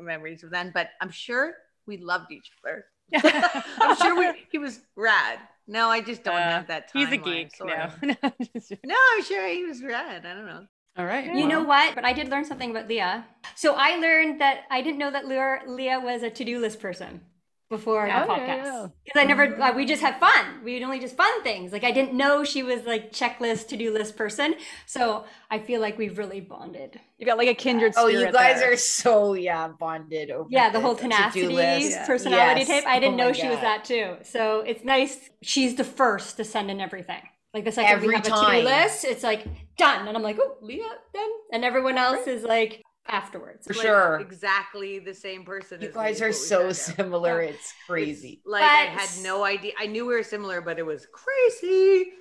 memories 0.00 0.42
of 0.44 0.50
then, 0.50 0.70
but 0.74 0.90
I'm 1.00 1.10
sure 1.10 1.54
we 1.86 1.96
loved 1.96 2.30
each 2.32 2.50
other. 2.64 2.84
I'm 3.14 3.96
sure 3.96 4.16
we, 4.18 4.32
he 4.50 4.58
was 4.58 4.80
rad. 4.96 5.38
No, 5.68 5.88
I 5.88 6.00
just 6.00 6.22
don't 6.22 6.36
Uh, 6.36 6.50
have 6.50 6.66
that 6.68 6.92
time. 6.92 7.06
He's 7.06 7.12
a 7.12 7.16
geek 7.16 7.50
now. 7.60 7.92
No, 8.02 8.96
I'm 9.14 9.22
sure 9.22 9.46
he 9.48 9.64
was 9.64 9.82
rad. 9.82 10.24
I 10.24 10.34
don't 10.34 10.46
know. 10.46 10.66
All 10.96 11.04
right. 11.04 11.26
You 11.26 11.46
know 11.46 11.62
what? 11.62 11.94
But 11.94 12.04
I 12.04 12.12
did 12.12 12.28
learn 12.28 12.44
something 12.44 12.70
about 12.70 12.88
Leah. 12.88 13.26
So 13.54 13.74
I 13.76 13.96
learned 13.96 14.40
that 14.40 14.62
I 14.70 14.80
didn't 14.80 14.98
know 14.98 15.10
that 15.10 15.26
Leah, 15.26 15.60
Leah 15.66 16.00
was 16.00 16.22
a 16.22 16.30
to-do 16.30 16.58
list 16.58 16.80
person 16.80 17.20
before 17.68 18.06
the 18.06 18.12
Oh, 18.12 18.14
yeah, 18.14 18.26
podcast. 18.26 18.64
yeah. 18.64 18.86
Because 19.04 19.20
I 19.20 19.24
never, 19.24 19.60
uh, 19.60 19.72
we 19.74 19.84
just 19.86 20.00
had 20.02 20.18
fun. 20.20 20.62
We'd 20.64 20.82
only 20.82 21.00
just 21.00 21.16
fun 21.16 21.42
things. 21.42 21.72
Like 21.72 21.84
I 21.84 21.90
didn't 21.90 22.14
know 22.14 22.44
she 22.44 22.62
was 22.62 22.84
like 22.84 23.12
checklist, 23.12 23.68
to-do 23.68 23.92
list 23.92 24.16
person. 24.16 24.54
So 24.86 25.24
I 25.50 25.58
feel 25.58 25.80
like 25.80 25.98
we've 25.98 26.16
really 26.18 26.40
bonded. 26.40 27.00
You 27.18 27.26
got 27.26 27.38
like 27.38 27.48
a 27.48 27.54
kindred 27.54 27.94
oh 27.96 28.08
spirit. 28.08 28.26
you 28.26 28.32
guys 28.32 28.60
there. 28.60 28.72
are 28.72 28.76
so 28.76 29.34
yeah 29.34 29.68
bonded 29.68 30.30
over 30.30 30.48
Yeah, 30.50 30.68
the 30.70 30.78
this 30.78 30.82
whole 30.84 30.94
to-do 30.94 31.08
tenacity 31.10 31.48
list. 31.48 31.98
personality 32.06 32.60
Yes. 32.60 32.68
type. 32.68 32.86
I 32.86 33.00
didn't 33.00 33.14
Oh 33.20 33.24
know 33.28 33.32
she 33.32 33.48
was 33.48 33.60
that 33.60 33.84
too. 33.84 34.16
So 34.22 34.60
it's 34.60 34.84
nice. 34.84 35.30
She's 35.42 35.74
the 35.74 35.84
first 35.84 36.36
to 36.36 36.44
send 36.44 36.70
in 36.70 36.80
everything. 36.80 37.22
Like 37.54 37.64
the 37.64 37.72
second 37.72 38.00
we 38.02 38.14
Every 38.14 38.14
have 38.16 38.26
a 38.26 38.28
time. 38.28 38.54
to-do 38.56 38.66
list, 38.68 39.04
it's 39.06 39.22
like 39.22 39.46
done, 39.78 40.06
and 40.06 40.14
I'm 40.14 40.22
like, 40.22 40.36
oh, 40.38 40.56
Leah, 40.60 40.82
done, 41.14 41.30
and 41.52 41.64
everyone 41.64 41.96
else 41.96 42.26
is 42.26 42.42
like 42.42 42.82
afterwards. 43.08 43.66
for 43.66 43.74
Like, 43.74 43.82
sure 43.86 44.18
Exactly 44.20 44.98
the 44.98 45.14
same 45.14 45.44
person. 45.44 45.80
you 45.80 45.88
as 45.88 45.94
me 45.94 46.00
guys 46.02 46.16
is 46.16 46.22
are 46.22 46.32
so 46.32 46.56
found 46.58 46.68
out. 46.70 46.76
similar 46.76 47.42
Yeah. 47.42 47.50
it's 47.50 47.72
crazy 47.86 48.42
Like 48.44 48.62
I 48.62 48.84
had 48.86 49.08
no 49.22 49.44
idea. 49.44 49.72
I 49.78 49.86
knew 49.86 50.06
we 50.06 50.14
were 50.14 50.22
similar, 50.22 50.60
but 50.60 50.78
it 50.78 50.86
was 50.86 51.06
crazy. 51.12 52.12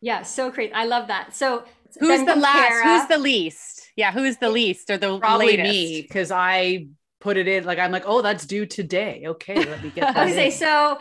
Yeah, 0.00 0.22
so 0.22 0.50
crazy. 0.50 0.72
I 0.72 0.84
love 0.84 1.08
that. 1.08 1.34
So 1.34 1.64
Who's 2.00 2.24
the 2.26 2.36
last? 2.36 2.68
Kara. 2.68 2.84
Who's 3.00 3.08
the 3.08 3.18
least? 3.18 3.88
Yeah, 3.96 4.12
who's 4.12 4.36
the 4.36 4.50
least 4.50 4.90
or 4.90 4.98
the 4.98 5.18
probably 5.18 5.46
latest? 5.56 5.68
me 5.72 6.02
because 6.02 6.30
I 6.30 6.88
put 7.20 7.36
it 7.38 7.48
in 7.48 7.64
like 7.64 7.78
I'm 7.78 7.90
like, 7.92 8.04
oh, 8.06 8.20
that's 8.22 8.44
due 8.46 8.66
today. 8.66 9.24
Okay, 9.26 9.54
let 9.56 9.82
me 9.82 9.90
get 9.90 10.04
I 10.08 10.12
that. 10.12 10.24
was 10.26 10.34
say 10.34 10.46
in. 10.46 10.52
so 10.52 10.98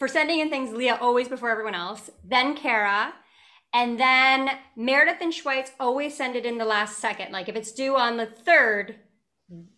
for 0.00 0.08
sending 0.08 0.40
in 0.40 0.50
things, 0.50 0.72
Leah 0.72 0.98
always 1.00 1.28
before 1.28 1.50
everyone 1.50 1.76
else, 1.76 2.10
then 2.24 2.56
Kara, 2.56 3.12
and 3.74 3.98
then 3.98 4.50
Meredith 4.76 5.20
and 5.20 5.32
Schweitz 5.32 5.70
always 5.80 6.16
send 6.16 6.36
it 6.36 6.44
in 6.44 6.58
the 6.58 6.64
last 6.64 6.98
second. 6.98 7.32
Like 7.32 7.48
if 7.48 7.56
it's 7.56 7.72
due 7.72 7.96
on 7.96 8.16
the 8.16 8.26
third, 8.26 8.96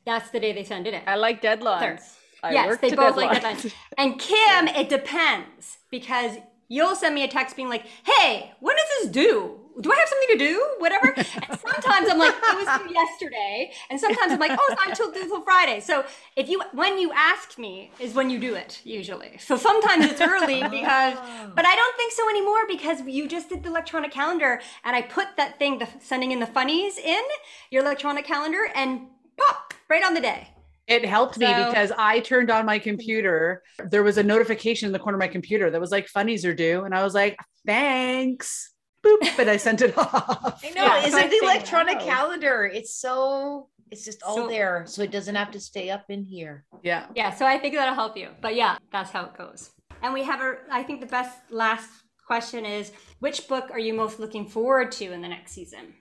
that's 0.05 0.31
the 0.31 0.41
day 0.41 0.53
they 0.53 0.65
send 0.65 0.87
it 0.87 0.95
in. 0.95 1.03
I 1.07 1.17
like 1.17 1.43
deadlines. 1.43 1.81
Third. 1.81 2.01
I 2.43 2.53
yes, 2.53 2.79
they 2.79 2.95
both 2.95 3.17
like 3.17 3.43
deadlines. 3.43 3.73
And 3.99 4.19
Kim, 4.19 4.69
it 4.69 4.89
depends 4.89 5.79
because 5.91 6.37
you'll 6.69 6.97
send 6.97 7.15
me 7.15 7.25
a 7.25 7.29
text 7.29 7.57
being 7.57 7.69
like, 7.69 7.87
"Hey, 8.05 8.53
when 8.61 8.77
does 8.77 8.89
this 9.03 9.11
due? 9.11 9.61
Do 9.81 9.91
I 9.93 9.97
have 9.97 10.09
something 10.09 10.39
to 10.39 10.39
do? 10.39 10.55
Whatever." 10.79 11.13
And 11.17 11.59
sometimes 11.61 12.09
I'm 12.11 12.19
like, 12.19 12.35
"It 12.35 12.57
was 12.57 12.81
due 12.81 12.95
yesterday," 12.95 13.73
and 13.91 13.99
sometimes 14.01 14.33
I'm 14.33 14.39
like, 14.39 14.53
"Oh, 14.53 14.67
it's 14.71 14.81
not 14.81 14.89
until 14.91 15.11
due 15.13 15.27
till 15.29 15.43
Friday." 15.43 15.81
So 15.81 16.05
if 16.37 16.49
you 16.49 16.63
when 16.73 16.99
you 16.99 17.13
ask 17.13 17.59
me 17.59 17.91
is 17.99 18.15
when 18.15 18.31
you 18.31 18.39
do 18.39 18.55
it 18.55 18.81
usually. 18.85 19.39
So 19.39 19.57
sometimes 19.57 20.05
it's 20.07 20.21
early 20.21 20.63
because, 20.79 21.15
but 21.55 21.67
I 21.67 21.75
don't 21.77 21.97
think 21.97 22.13
so 22.13 22.29
anymore 22.29 22.67
because 22.69 23.01
you 23.03 23.27
just 23.29 23.49
did 23.49 23.63
the 23.63 23.69
electronic 23.69 24.11
calendar 24.13 24.61
and 24.85 24.95
I 24.97 25.03
put 25.03 25.29
that 25.37 25.59
thing, 25.59 25.79
the 25.79 25.89
sending 26.01 26.31
in 26.33 26.41
the 26.41 26.47
funnies 26.47 26.99
in 26.99 27.23
your 27.71 27.83
electronic 27.83 28.25
calendar 28.25 28.69
and 28.75 29.09
pop 29.37 29.75
right 29.89 30.05
on 30.05 30.15
the 30.15 30.21
day. 30.21 30.49
It 30.87 31.05
helped 31.05 31.39
me 31.39 31.47
So- 31.47 31.67
because 31.67 31.93
I 31.97 32.21
turned 32.21 32.51
on 32.51 32.67
my 32.67 32.79
computer. 32.79 33.63
There 33.79 34.03
was 34.03 34.19
a 34.19 34.23
notification 34.23 34.87
in 34.87 34.93
the 34.93 34.99
corner 34.99 35.17
of 35.17 35.21
my 35.21 35.29
computer 35.29 35.71
that 35.71 35.81
was 35.81 35.91
like 35.91 36.09
funnies 36.09 36.45
are 36.45 36.55
due. 36.55 36.85
And 36.85 36.95
I 36.95 37.03
was 37.03 37.15
like, 37.15 37.39
thanks. 37.67 38.71
Boop. 39.05 39.39
And 39.39 39.51
I 39.51 39.57
sent 39.57 39.83
it 39.83 39.97
off. 39.99 40.61
I 40.65 40.71
know. 40.71 40.85
Yeah, 40.85 40.99
Isn't 41.07 41.13
so 41.21 41.27
I 41.27 41.29
the 41.29 41.41
electronic 41.43 41.99
Wow. 41.99 42.05
calendar? 42.07 42.65
It's 42.73 42.95
so. 42.95 43.69
It's 43.91 44.05
just 44.05 44.23
all 44.23 44.37
So- 44.37 44.49
there, 44.49 44.85
so 44.87 45.03
it 45.03 45.11
doesn't 45.13 45.35
have 45.35 45.51
to 45.53 45.61
stay 45.61 45.91
up 45.91 46.07
in 46.09 46.25
here. 46.25 46.65
Yeah. 46.83 47.07
Yeah, 47.15 47.33
so 47.33 47.47
I 47.47 47.59
think 47.59 47.75
that'll 47.75 47.95
help 47.95 48.17
you. 48.17 48.29
But 48.41 48.55
yeah, 48.57 48.79
that's 48.91 49.11
how 49.11 49.27
it 49.27 49.37
goes. 49.37 49.71
And 50.03 50.13
we 50.15 50.25
have 50.25 50.41
a, 50.41 50.57
I 50.71 50.83
think 50.83 51.01
the 51.01 51.07
best 51.07 51.37
last 51.51 51.89
question 52.27 52.65
is 52.65 52.91
which 53.21 53.47
book 53.47 53.71
are 53.71 53.79
you 53.79 53.93
most 53.95 54.19
looking 54.19 54.49
forward 54.49 54.91
to 54.93 55.13
in 55.13 55.21
the 55.23 55.29
next 55.29 55.53
season? 55.53 55.95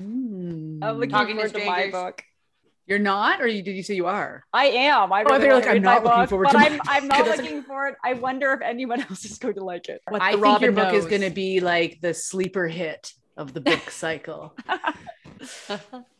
Mm. 0.00 0.78
I'm 0.82 0.96
looking 0.96 1.10
Talking 1.10 1.36
forward 1.36 1.52
to, 1.54 1.64
my 1.66 1.90
book. 1.90 2.22
You're 2.86 2.98
not, 3.00 3.40
or 3.40 3.48
you, 3.48 3.62
did 3.62 3.74
you 3.74 3.82
say 3.82 3.94
you 3.94 4.06
are? 4.06 4.44
I 4.52 4.66
am. 4.66 5.12
I 5.12 5.24
Oh, 5.24 5.32
I 5.32 5.36
really 5.36 5.38
thought 5.38 5.40
you 5.42 5.46
were 5.48 5.52
want 5.54 5.54
like, 5.54 5.64
to 5.64 5.70
I'm 5.70 5.74
read 5.74 5.82
my 5.82 5.94
not 5.94 6.04
looking 6.04 6.20
book, 6.20 6.28
forward 6.30 6.44
but 6.44 6.52
to 6.52 6.58
I'm. 6.58 6.80
I'm 6.86 7.08
not 7.08 7.18
Because- 7.24 7.38
looking 7.40 7.62
forward. 7.64 7.94
I 8.04 8.12
wonder 8.12 8.52
if 8.52 8.60
anyone 8.62 9.00
else 9.10 9.24
is 9.24 9.38
going 9.38 9.54
to 9.54 9.64
like 9.64 9.88
it. 9.88 10.00
What 10.08 10.22
I 10.22 10.36
the 10.36 10.42
think 10.42 10.60
your 10.60 10.70
Robin 10.72 10.74
book 10.74 10.94
is 10.94 11.04
going 11.06 11.22
to 11.22 11.30
be 11.30 11.60
like 11.60 12.00
the 12.00 12.14
sleeper 12.14 12.68
hit 12.68 13.12
of 13.36 13.52
the 13.52 13.60
book 13.60 13.90
cycle. 13.90 14.56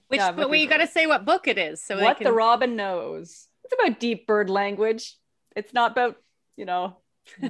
Which, 0.08 0.18
Yeah, 0.20 0.32
but 0.32 0.50
we 0.50 0.66
got 0.66 0.78
to 0.78 0.86
say 0.86 1.06
what 1.06 1.24
book 1.24 1.48
it 1.48 1.58
is. 1.58 1.82
So 1.82 2.00
what 2.00 2.18
can, 2.18 2.24
the 2.24 2.32
robin 2.32 2.76
knows. 2.76 3.48
It's 3.64 3.74
about 3.80 3.98
deep 3.98 4.26
bird 4.26 4.48
language. 4.50 5.16
It's 5.56 5.72
not 5.72 5.92
about 5.92 6.16
you 6.56 6.64
know 6.64 6.96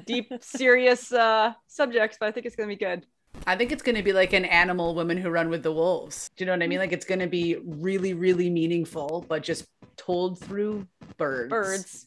deep 0.07 0.33
serious 0.41 1.12
uh 1.12 1.53
subjects, 1.67 2.17
but 2.19 2.27
I 2.27 2.33
think 2.33 2.47
it's 2.47 2.57
going 2.57 2.69
to 2.69 2.75
be 2.75 2.83
good. 2.83 3.05
I 3.47 3.57
think 3.57 3.70
it's 3.72 3.82
going 3.82 3.97
to 3.97 4.03
be 4.03 4.12
like 4.12 4.32
an 4.32 4.44
animal 4.44 4.94
women 4.94 5.16
who 5.16 5.30
run 5.30 5.49
with 5.49 5.62
the 5.62 5.72
wolves. 5.72 6.30
Do 6.36 6.42
you 6.42 6.47
know 6.47 6.53
what 6.53 6.62
I 6.62 6.66
mean? 6.66 6.80
Like 6.80 6.92
it's 6.92 7.07
going 7.07 7.20
to 7.20 7.28
be 7.28 7.57
really, 7.64 8.12
really 8.12 8.51
meaningful, 8.51 9.24
but 9.28 9.42
just 9.42 9.66
told 9.97 10.40
through 10.40 10.86
birds. 11.16 11.51
Birds. 11.51 12.07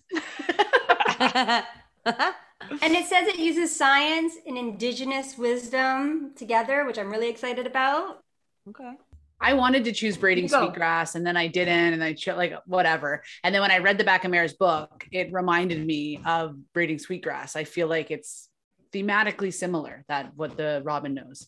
And 2.82 2.94
it 2.94 3.06
says 3.06 3.28
it 3.28 3.40
uses 3.40 3.76
science 3.76 4.36
and 4.46 4.58
indigenous 4.58 5.38
wisdom 5.38 6.34
together, 6.36 6.86
which 6.86 6.98
I'm 6.98 7.10
really 7.10 7.30
excited 7.30 7.66
about. 7.66 8.22
Okay. 8.68 8.94
I 9.42 9.54
wanted 9.54 9.86
to 9.86 9.94
choose 9.94 10.18
braiding 10.18 10.50
sweetgrass 10.50 11.16
and 11.16 11.26
then 11.26 11.38
I 11.38 11.48
didn't 11.48 11.94
and 11.94 12.04
I 12.04 12.12
chose 12.14 12.36
like 12.36 12.54
whatever. 12.66 13.24
And 13.44 13.56
then 13.56 13.62
when 13.62 13.72
I 13.72 13.78
read 13.78 13.98
the 13.98 14.04
back 14.04 14.26
of 14.26 14.32
Mare's 14.32 14.54
book, 14.54 15.08
it 15.14 15.32
reminded 15.32 15.86
me 15.86 16.20
of 16.26 16.58
braiding 16.74 17.00
sweetgrass. 17.00 17.56
I 17.56 17.64
feel 17.64 17.88
like 17.88 18.12
it's 18.12 18.49
thematically 18.94 19.54
similar 19.54 20.04
that 20.08 20.32
what 20.36 20.58
the 20.58 20.82
Robin 20.84 21.14
knows. 21.14 21.48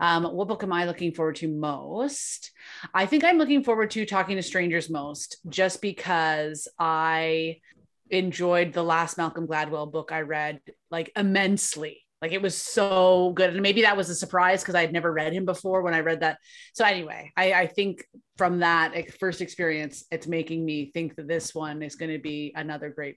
Um, 0.00 0.24
what 0.24 0.48
book 0.48 0.62
am 0.62 0.72
I 0.72 0.84
looking 0.84 1.12
forward 1.12 1.36
to 1.36 1.48
most? 1.48 2.50
I 2.92 3.06
think 3.06 3.24
I'm 3.24 3.38
looking 3.38 3.62
forward 3.64 3.90
to 3.92 4.04
talking 4.04 4.36
to 4.36 4.42
strangers 4.42 4.90
most, 4.90 5.36
just 5.48 5.80
because 5.80 6.68
I 6.78 7.58
enjoyed 8.10 8.72
the 8.72 8.82
last 8.82 9.16
Malcolm 9.16 9.46
Gladwell 9.46 9.90
book 9.90 10.12
I 10.12 10.20
read 10.20 10.60
like 10.90 11.12
immensely. 11.16 11.98
Like 12.20 12.32
it 12.32 12.42
was 12.42 12.56
so 12.56 13.32
good. 13.34 13.50
And 13.50 13.62
maybe 13.62 13.82
that 13.82 13.96
was 13.96 14.08
a 14.08 14.14
surprise 14.14 14.62
because 14.62 14.76
I 14.76 14.82
had 14.82 14.92
never 14.92 15.12
read 15.12 15.32
him 15.32 15.44
before 15.44 15.82
when 15.82 15.94
I 15.94 16.00
read 16.00 16.20
that. 16.20 16.38
So 16.72 16.84
anyway, 16.84 17.32
I, 17.36 17.52
I 17.52 17.66
think 17.66 18.04
from 18.36 18.60
that 18.60 18.92
first 19.18 19.40
experience, 19.40 20.04
it's 20.12 20.28
making 20.28 20.64
me 20.64 20.92
think 20.92 21.16
that 21.16 21.26
this 21.26 21.52
one 21.52 21.82
is 21.82 21.96
going 21.96 22.12
to 22.12 22.20
be 22.20 22.52
another 22.54 22.90
great 22.90 23.16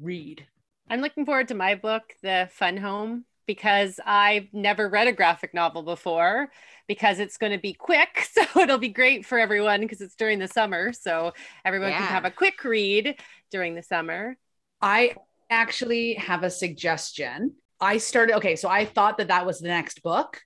read. 0.00 0.46
I'm 0.88 1.00
looking 1.00 1.26
forward 1.26 1.48
to 1.48 1.54
my 1.54 1.74
book, 1.74 2.14
The 2.22 2.48
Fun 2.52 2.76
Home, 2.76 3.24
because 3.46 3.98
I've 4.04 4.52
never 4.52 4.88
read 4.88 5.08
a 5.08 5.12
graphic 5.12 5.52
novel 5.52 5.82
before 5.82 6.48
because 6.86 7.18
it's 7.18 7.38
going 7.38 7.52
to 7.52 7.58
be 7.58 7.72
quick. 7.72 8.28
So 8.36 8.60
it'll 8.60 8.78
be 8.78 8.90
great 8.90 9.24
for 9.24 9.38
everyone 9.38 9.80
because 9.80 10.00
it's 10.00 10.14
during 10.14 10.38
the 10.38 10.48
summer. 10.48 10.92
So 10.92 11.32
everyone 11.64 11.92
can 11.92 12.02
have 12.02 12.24
a 12.24 12.30
quick 12.30 12.62
read 12.64 13.16
during 13.50 13.74
the 13.74 13.82
summer. 13.82 14.36
I 14.80 15.16
actually 15.50 16.14
have 16.14 16.42
a 16.42 16.50
suggestion. 16.50 17.54
I 17.80 17.98
started, 17.98 18.36
okay, 18.36 18.56
so 18.56 18.68
I 18.68 18.84
thought 18.84 19.18
that 19.18 19.28
that 19.28 19.46
was 19.46 19.58
the 19.58 19.68
next 19.68 20.02
book. 20.02 20.42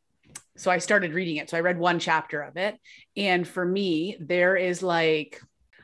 So 0.57 0.71
I 0.71 0.79
started 0.79 1.15
reading 1.15 1.37
it. 1.37 1.51
So 1.51 1.57
I 1.57 1.61
read 1.61 1.79
one 1.79 1.99
chapter 1.99 2.43
of 2.43 2.57
it. 2.57 2.77
And 3.17 3.47
for 3.47 3.65
me, 3.65 4.17
there 4.21 4.57
is 4.57 4.83
like, 4.83 5.41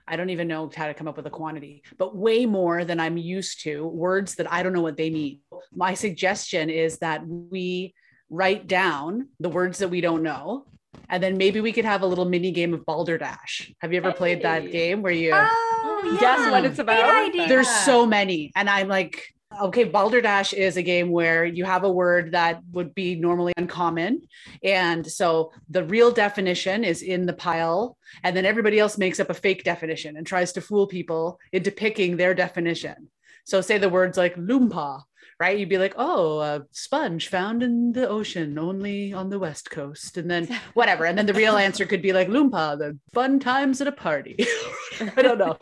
I 0.09 0.17
don't 0.17 0.31
even 0.31 0.49
know 0.49 0.71
how 0.75 0.87
to 0.87 0.95
come 0.95 1.09
up 1.09 1.17
with 1.17 1.27
a 1.27 1.31
quantity, 1.31 1.83
but 1.99 2.17
way 2.17 2.47
more 2.47 2.85
than 2.85 3.01
I'm 3.01 3.17
used 3.17 3.63
to 3.63 3.87
words 3.87 4.37
that 4.37 4.51
I 4.53 4.63
don't 4.63 4.73
know 4.73 4.83
what 4.83 4.97
they 4.97 5.11
mean. 5.11 5.41
My 5.75 5.95
suggestion 5.95 6.71
is 6.71 6.99
that 6.99 7.27
we 7.27 7.95
write 8.31 8.67
down 8.67 9.29
the 9.41 9.49
words 9.49 9.79
that 9.79 9.89
we 9.89 10.01
don't 10.01 10.23
know. 10.23 10.67
And 11.09 11.23
then 11.23 11.37
maybe 11.37 11.61
we 11.61 11.73
could 11.73 11.85
have 11.85 12.03
a 12.03 12.07
little 12.07 12.25
mini 12.25 12.51
game 12.51 12.73
of 12.73 12.85
Balderdash. 12.87 13.73
Have 13.81 13.93
you 13.93 13.99
ever 13.99 14.13
played 14.13 14.43
that 14.43 14.71
game 14.73 15.03
where 15.03 15.13
you 15.13 15.31
Oh, 15.35 16.03
yeah. 16.13 16.21
Guess 16.21 16.51
what 16.51 16.65
it's 16.65 16.79
about? 16.79 17.33
there's 17.49 17.69
so 17.69 18.07
many 18.07 18.53
and 18.57 18.69
i'm 18.69 18.89
like 18.89 19.23
okay 19.61 19.85
balderdash 19.85 20.53
is 20.53 20.77
a 20.77 20.83
game 20.83 21.11
where 21.11 21.45
you 21.45 21.65
have 21.65 21.85
a 21.85 21.93
word 21.93 22.33
that 22.33 22.61
would 22.73 22.95
be 22.95 23.15
normally 23.15 23.53
uncommon. 23.57 24.23
And 24.63 25.07
so 25.07 25.53
the 25.69 25.85
real 25.85 26.11
definition 26.11 26.85
is 26.85 27.03
in 27.03 27.27
the 27.27 27.33
pile 27.33 27.97
and 28.23 28.37
then 28.37 28.45
everybody 28.45 28.79
else 28.79 28.99
makes 28.99 29.21
up 29.21 29.31
a 29.31 29.35
fake 29.35 29.65
definition 29.65 30.17
and 30.17 30.27
tries 30.27 30.53
to 30.53 30.61
fool 30.61 30.87
people 30.87 31.39
into 31.53 31.71
picking 31.71 32.17
their 32.17 32.35
definition. 32.35 33.09
So 33.45 33.61
say 33.61 33.79
the 33.79 33.89
words 33.89 34.19
like 34.19 34.35
loompa 34.37 35.03
right? 35.39 35.59
You'd 35.59 35.69
be 35.69 35.79
like 35.79 35.95
oh 35.97 36.41
a 36.41 36.63
sponge 36.73 37.29
found 37.29 37.63
in 37.63 37.93
the 37.93 38.09
ocean 38.09 38.59
only 38.59 39.13
on 39.13 39.29
the 39.31 39.39
west 39.39 39.71
coast. 39.71 40.17
And 40.17 40.31
then 40.31 40.49
whatever. 40.75 41.05
And 41.07 41.17
then 41.19 41.27
the 41.27 41.35
real 41.35 41.57
answer 41.57 41.85
could 41.87 42.03
be 42.03 42.13
like 42.13 42.29
loompa 42.29 42.79
the 42.79 42.99
fun 43.13 43.39
times 43.41 43.81
at 43.81 43.87
a 43.89 43.93
party. 43.93 44.37
I 45.17 45.23
don't 45.23 45.39
know. 45.39 45.59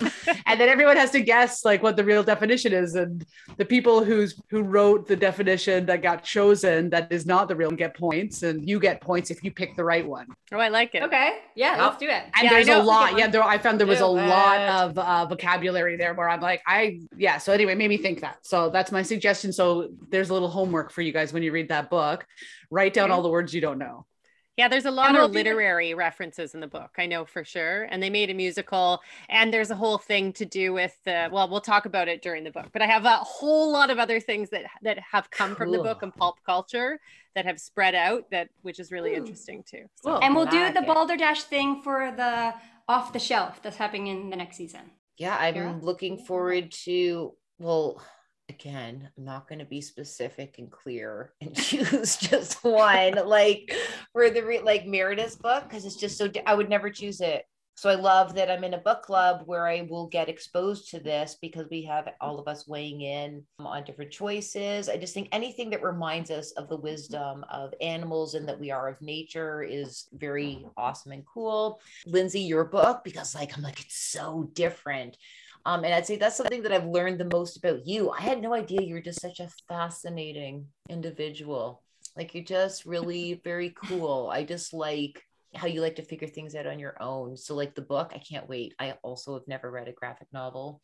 And 0.46 0.60
then 0.60 0.68
everyone 0.68 0.96
has 0.96 1.10
to 1.12 1.20
guess 1.20 1.64
like 1.64 1.82
what 1.82 1.96
the 1.96 2.04
real 2.04 2.22
definition 2.22 2.72
is. 2.72 2.94
And 2.94 3.24
the 3.56 3.64
people 3.64 4.04
who's 4.04 4.40
who 4.50 4.62
wrote 4.62 5.08
the 5.08 5.16
definition 5.16 5.86
that 5.86 6.02
got 6.02 6.22
chosen 6.22 6.90
that 6.90 7.10
is 7.10 7.26
not 7.26 7.48
the 7.48 7.56
real 7.56 7.70
get 7.72 7.96
points. 7.96 8.42
And 8.44 8.68
you 8.68 8.78
get 8.78 9.00
points 9.00 9.30
if 9.30 9.42
you 9.42 9.50
pick 9.50 9.74
the 9.76 9.84
right 9.84 10.06
one. 10.06 10.26
Oh, 10.52 10.58
I 10.58 10.68
like 10.68 10.94
it. 10.94 11.02
Okay. 11.02 11.38
Yeah, 11.56 11.76
let's 11.82 11.96
do 11.98 12.06
it. 12.08 12.22
and 12.36 12.44
Yeah, 12.44 12.50
there's 12.50 12.68
a 12.68 12.78
lot. 12.78 13.18
yeah 13.18 13.28
there 13.28 13.42
i 13.42 13.58
found 13.58 13.78
there 13.80 13.86
was 13.86 14.00
a 14.00 14.02
Do 14.02 14.12
lot 14.36 14.60
of 14.60 14.98
uh, 14.98 15.26
vocabulary 15.26 15.96
there 15.96 16.14
where 16.14 16.28
i'm 16.28 16.40
like 16.40 16.62
i 16.66 17.00
yeah. 17.16 17.38
So 17.38 17.52
anyway 17.52 17.72
it 17.72 17.78
made 17.78 17.88
me 17.88 17.96
think 18.06 18.20
that. 18.20 18.36
So 18.42 18.70
that's 18.70 18.90
my 18.92 19.02
suggestion 19.02 19.52
so 19.52 19.63
there's 20.10 20.30
a 20.30 20.32
little 20.32 20.48
homework 20.58 20.90
for 20.92 21.02
you 21.02 21.12
guys 21.12 21.32
when 21.32 21.42
you 21.42 21.52
read 21.52 21.68
that 21.68 21.90
book 21.90 22.26
write 22.70 22.92
down 22.94 23.10
all 23.10 23.22
the 23.22 23.28
words 23.28 23.52
you 23.54 23.60
don't 23.60 23.78
know 23.78 24.04
Yeah, 24.56 24.68
there's 24.68 24.84
a 24.86 24.90
lot 25.02 25.10
of 25.16 25.16
do 25.16 25.32
the- 25.32 25.38
literary 25.40 25.94
references 25.94 26.54
in 26.54 26.60
the 26.60 26.68
book. 26.78 26.92
I 26.96 27.06
know 27.12 27.24
for 27.24 27.42
sure. 27.44 27.78
And 27.90 28.00
they 28.00 28.08
made 28.20 28.30
a 28.30 28.34
musical, 28.34 29.00
and 29.28 29.52
there's 29.52 29.72
a 29.72 29.74
whole 29.82 29.98
thing 29.98 30.32
to 30.34 30.44
do 30.60 30.66
with 30.72 30.94
the. 31.04 31.18
Well, 31.34 31.48
we'll 31.50 31.60
talk 31.72 31.86
about 31.86 32.06
it 32.06 32.22
during 32.22 32.44
the 32.44 32.52
book. 32.58 32.68
But 32.72 32.80
I 32.80 32.86
have 32.86 33.04
a 33.04 33.16
whole 33.38 33.72
lot 33.78 33.90
of 33.90 33.98
other 33.98 34.20
things 34.20 34.50
that 34.50 34.64
that 34.86 34.98
have 35.12 35.26
come 35.38 35.56
from 35.58 35.72
the 35.72 35.78
book 35.88 35.98
Cool. 35.98 36.06
and 36.06 36.14
pulp 36.14 36.36
culture 36.46 37.00
that 37.34 37.44
have 37.50 37.58
spread 37.58 37.96
out. 37.96 38.30
That 38.30 38.46
which 38.62 38.78
is 38.78 38.92
really 38.92 39.12
Ooh. 39.14 39.22
interesting 39.22 39.64
too. 39.72 39.86
So, 40.02 40.04
Well, 40.12 40.20
And 40.22 40.30
we'll 40.36 40.46
do 40.58 40.62
the. 40.72 40.82
Balderdash 40.82 41.42
thing 41.54 41.82
for 41.82 41.98
the 42.22 42.54
off 42.86 43.12
the 43.12 43.18
shelf 43.30 43.60
that's 43.60 43.76
happening 43.84 44.06
in 44.06 44.30
the 44.30 44.36
next 44.36 44.56
season. 44.56 44.84
Yeah, 45.18 45.36
I'm 45.36 45.54
Kara? 45.54 45.78
looking 45.82 46.16
forward 46.28 46.70
to, 46.86 47.34
well, 47.58 48.00
again, 48.48 49.08
I'm 49.16 49.24
not 49.24 49.48
going 49.48 49.58
to 49.58 49.64
be 49.64 49.80
specific 49.80 50.56
and 50.58 50.70
clear 50.70 51.32
and 51.40 51.54
choose 51.60 52.16
just 52.16 52.62
one, 52.64 53.14
like 53.26 53.74
for 54.12 54.30
the, 54.30 54.42
re- 54.42 54.60
like 54.60 54.86
Meredith's 54.86 55.36
book, 55.36 55.64
because 55.64 55.84
it's 55.84 55.96
just 55.96 56.18
so, 56.18 56.30
I 56.46 56.54
would 56.54 56.68
never 56.68 56.90
choose 56.90 57.20
it. 57.20 57.44
So 57.76 57.90
I 57.90 57.96
love 57.96 58.36
that 58.36 58.50
I'm 58.50 58.62
in 58.62 58.74
a 58.74 58.78
book 58.78 59.02
club 59.02 59.42
where 59.46 59.66
I 59.66 59.82
will 59.90 60.06
get 60.06 60.28
exposed 60.28 60.90
to 60.90 61.00
this 61.00 61.36
because 61.42 61.66
we 61.70 61.82
have 61.82 62.08
all 62.20 62.38
of 62.38 62.46
us 62.46 62.68
weighing 62.68 63.00
in 63.00 63.42
on 63.58 63.82
different 63.82 64.12
choices. 64.12 64.88
I 64.88 64.96
just 64.96 65.12
think 65.12 65.28
anything 65.32 65.70
that 65.70 65.82
reminds 65.82 66.30
us 66.30 66.52
of 66.52 66.68
the 66.68 66.76
wisdom 66.76 67.44
of 67.50 67.74
animals 67.80 68.34
and 68.34 68.48
that 68.48 68.60
we 68.60 68.70
are 68.70 68.88
of 68.88 69.02
nature 69.02 69.64
is 69.64 70.06
very 70.12 70.64
awesome 70.76 71.10
and 71.10 71.24
cool. 71.26 71.80
Lindsay, 72.06 72.42
your 72.42 72.64
book, 72.64 73.02
because 73.02 73.34
like 73.34 73.56
I'm 73.56 73.64
like, 73.64 73.80
it's 73.80 73.96
so 73.96 74.48
different. 74.52 75.16
Um, 75.66 75.84
and 75.84 75.94
I'd 75.94 76.06
say 76.06 76.16
that's 76.16 76.36
something 76.36 76.62
that 76.62 76.72
I've 76.72 76.86
learned 76.86 77.18
the 77.18 77.30
most 77.32 77.56
about 77.56 77.86
you. 77.86 78.10
I 78.10 78.20
had 78.20 78.42
no 78.42 78.52
idea 78.52 78.82
you 78.82 78.94
were 78.94 79.00
just 79.00 79.20
such 79.20 79.40
a 79.40 79.48
fascinating 79.68 80.66
individual. 80.90 81.82
Like 82.16 82.34
you're 82.34 82.44
just 82.44 82.84
really 82.84 83.40
very 83.44 83.70
cool. 83.70 84.30
I 84.30 84.44
just 84.44 84.74
like 84.74 85.22
how 85.54 85.66
you 85.66 85.80
like 85.80 85.96
to 85.96 86.02
figure 86.02 86.28
things 86.28 86.54
out 86.54 86.66
on 86.66 86.78
your 86.78 87.00
own. 87.00 87.36
So 87.36 87.54
like 87.54 87.74
the 87.74 87.82
book, 87.82 88.12
I 88.14 88.18
can't 88.18 88.48
wait. 88.48 88.74
I 88.78 88.94
also 89.02 89.34
have 89.34 89.48
never 89.48 89.70
read 89.70 89.88
a 89.88 89.92
graphic 89.92 90.28
novel. 90.32 90.82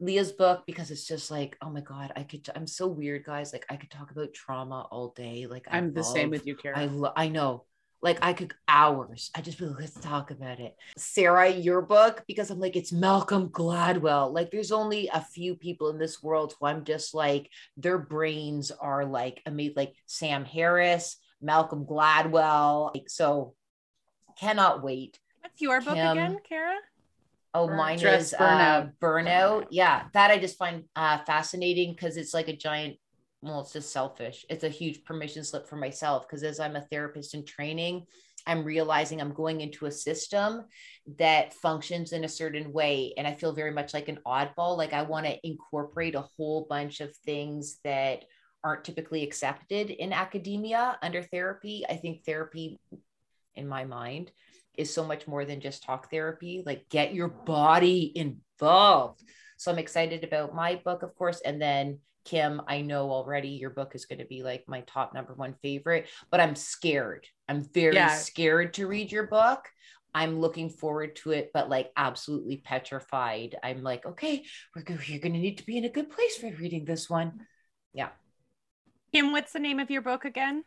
Leah's 0.00 0.32
book 0.32 0.62
because 0.66 0.90
it's 0.90 1.06
just 1.06 1.30
like, 1.30 1.56
oh 1.60 1.70
my 1.70 1.80
god, 1.80 2.12
I 2.14 2.22
could. 2.22 2.48
I'm 2.54 2.66
so 2.66 2.86
weird, 2.86 3.24
guys. 3.24 3.52
Like 3.52 3.66
I 3.68 3.76
could 3.76 3.90
talk 3.90 4.10
about 4.10 4.32
trauma 4.32 4.86
all 4.90 5.12
day. 5.16 5.46
Like 5.48 5.66
I 5.70 5.78
i'm 5.78 5.92
the 5.92 6.04
same 6.04 6.30
with 6.30 6.46
you 6.46 6.54
Kara. 6.54 6.78
I 6.78 6.84
lo- 6.86 7.12
I 7.16 7.28
know. 7.28 7.64
Like 8.00 8.18
I 8.22 8.32
could 8.32 8.54
hours. 8.68 9.30
I 9.34 9.40
just 9.40 9.58
be 9.58 9.66
like, 9.66 9.80
let's 9.80 10.00
talk 10.00 10.30
about 10.30 10.60
it. 10.60 10.76
Sarah, 10.96 11.50
your 11.50 11.82
book, 11.82 12.22
because 12.28 12.50
I'm 12.50 12.60
like, 12.60 12.76
it's 12.76 12.92
Malcolm 12.92 13.48
Gladwell. 13.48 14.32
Like 14.32 14.50
there's 14.50 14.72
only 14.72 15.08
a 15.12 15.20
few 15.20 15.56
people 15.56 15.90
in 15.90 15.98
this 15.98 16.22
world 16.22 16.54
who 16.58 16.66
I'm 16.66 16.84
just 16.84 17.14
like, 17.14 17.50
their 17.76 17.98
brains 17.98 18.70
are 18.70 19.04
like 19.04 19.42
amazing, 19.46 19.74
like 19.76 19.94
Sam 20.06 20.44
Harris, 20.44 21.16
Malcolm 21.42 21.84
Gladwell. 21.84 22.94
Like, 22.94 23.10
so 23.10 23.54
cannot 24.38 24.82
wait. 24.82 25.18
what's 25.40 25.60
your 25.60 25.80
book 25.80 25.94
Kim. 25.94 26.18
again, 26.18 26.38
Kara? 26.48 26.76
Oh, 27.54 27.66
Burn- 27.66 27.76
mine 27.76 28.00
is 28.00 28.34
Burnout. 28.38 28.86
Uh, 28.86 28.90
burnout. 29.00 29.66
Yeah, 29.70 30.04
that 30.12 30.30
I 30.30 30.38
just 30.38 30.58
find 30.58 30.84
uh, 30.94 31.18
fascinating 31.26 31.92
because 31.92 32.16
it's 32.16 32.34
like 32.34 32.48
a 32.48 32.56
giant. 32.56 32.96
Well, 33.40 33.60
it's 33.60 33.72
just 33.72 33.92
selfish. 33.92 34.44
It's 34.50 34.64
a 34.64 34.68
huge 34.68 35.04
permission 35.04 35.44
slip 35.44 35.68
for 35.68 35.76
myself 35.76 36.26
because 36.26 36.42
as 36.42 36.58
I'm 36.58 36.74
a 36.74 36.80
therapist 36.80 37.34
in 37.34 37.44
training, 37.44 38.06
I'm 38.46 38.64
realizing 38.64 39.20
I'm 39.20 39.32
going 39.32 39.60
into 39.60 39.86
a 39.86 39.92
system 39.92 40.64
that 41.18 41.54
functions 41.54 42.12
in 42.12 42.24
a 42.24 42.28
certain 42.28 42.72
way, 42.72 43.12
and 43.16 43.26
I 43.26 43.34
feel 43.34 43.52
very 43.52 43.70
much 43.70 43.94
like 43.94 44.08
an 44.08 44.18
oddball. 44.26 44.76
Like 44.76 44.92
I 44.92 45.02
want 45.02 45.26
to 45.26 45.38
incorporate 45.46 46.14
a 46.14 46.28
whole 46.36 46.66
bunch 46.68 47.00
of 47.00 47.14
things 47.18 47.78
that 47.84 48.24
aren't 48.64 48.84
typically 48.84 49.22
accepted 49.22 49.90
in 49.90 50.12
academia 50.12 50.98
under 51.00 51.22
therapy. 51.22 51.84
I 51.88 51.94
think 51.94 52.24
therapy, 52.24 52.80
in 53.54 53.68
my 53.68 53.84
mind, 53.84 54.32
is 54.76 54.92
so 54.92 55.04
much 55.04 55.28
more 55.28 55.44
than 55.44 55.60
just 55.60 55.84
talk 55.84 56.10
therapy. 56.10 56.62
Like, 56.66 56.88
get 56.88 57.14
your 57.14 57.28
body 57.28 58.12
involved. 58.16 59.22
So, 59.58 59.70
I'm 59.70 59.78
excited 59.78 60.24
about 60.24 60.54
my 60.54 60.80
book, 60.84 61.02
of 61.02 61.14
course. 61.14 61.40
And 61.44 61.62
then, 61.62 62.00
Kim, 62.28 62.60
I 62.68 62.82
know 62.82 63.10
already 63.10 63.48
your 63.48 63.70
book 63.70 63.94
is 63.94 64.04
going 64.04 64.18
to 64.18 64.26
be 64.26 64.42
like 64.42 64.64
my 64.68 64.82
top 64.82 65.14
number 65.14 65.32
one 65.32 65.54
favorite, 65.62 66.08
but 66.30 66.40
I'm 66.40 66.54
scared. 66.54 67.26
I'm 67.48 67.64
very 67.72 67.94
Yeah. 67.94 68.08
scared 68.08 68.74
to 68.74 68.86
read 68.86 69.10
your 69.10 69.26
book. 69.26 69.64
I'm 70.14 70.38
looking 70.38 70.68
forward 70.68 71.16
to 71.16 71.30
it, 71.30 71.52
but 71.54 71.70
like 71.70 71.90
absolutely 71.96 72.58
petrified. 72.58 73.56
I'm 73.62 73.82
like, 73.82 74.04
okay, 74.04 74.44
we're 74.76 74.82
go- 74.82 74.98
you're 75.06 75.20
going 75.20 75.32
to 75.32 75.38
need 75.38 75.56
to 75.56 75.64
be 75.64 75.78
in 75.78 75.86
a 75.86 75.88
good 75.88 76.10
place 76.10 76.36
for 76.36 76.50
reading 76.50 76.84
this 76.84 77.08
one. 77.08 77.46
Yeah. 77.94 78.10
Kim, 79.14 79.32
what's 79.32 79.54
the 79.54 79.58
name 79.58 79.78
of 79.80 79.90
your 79.90 80.02
book 80.02 80.24
again? 80.26 80.64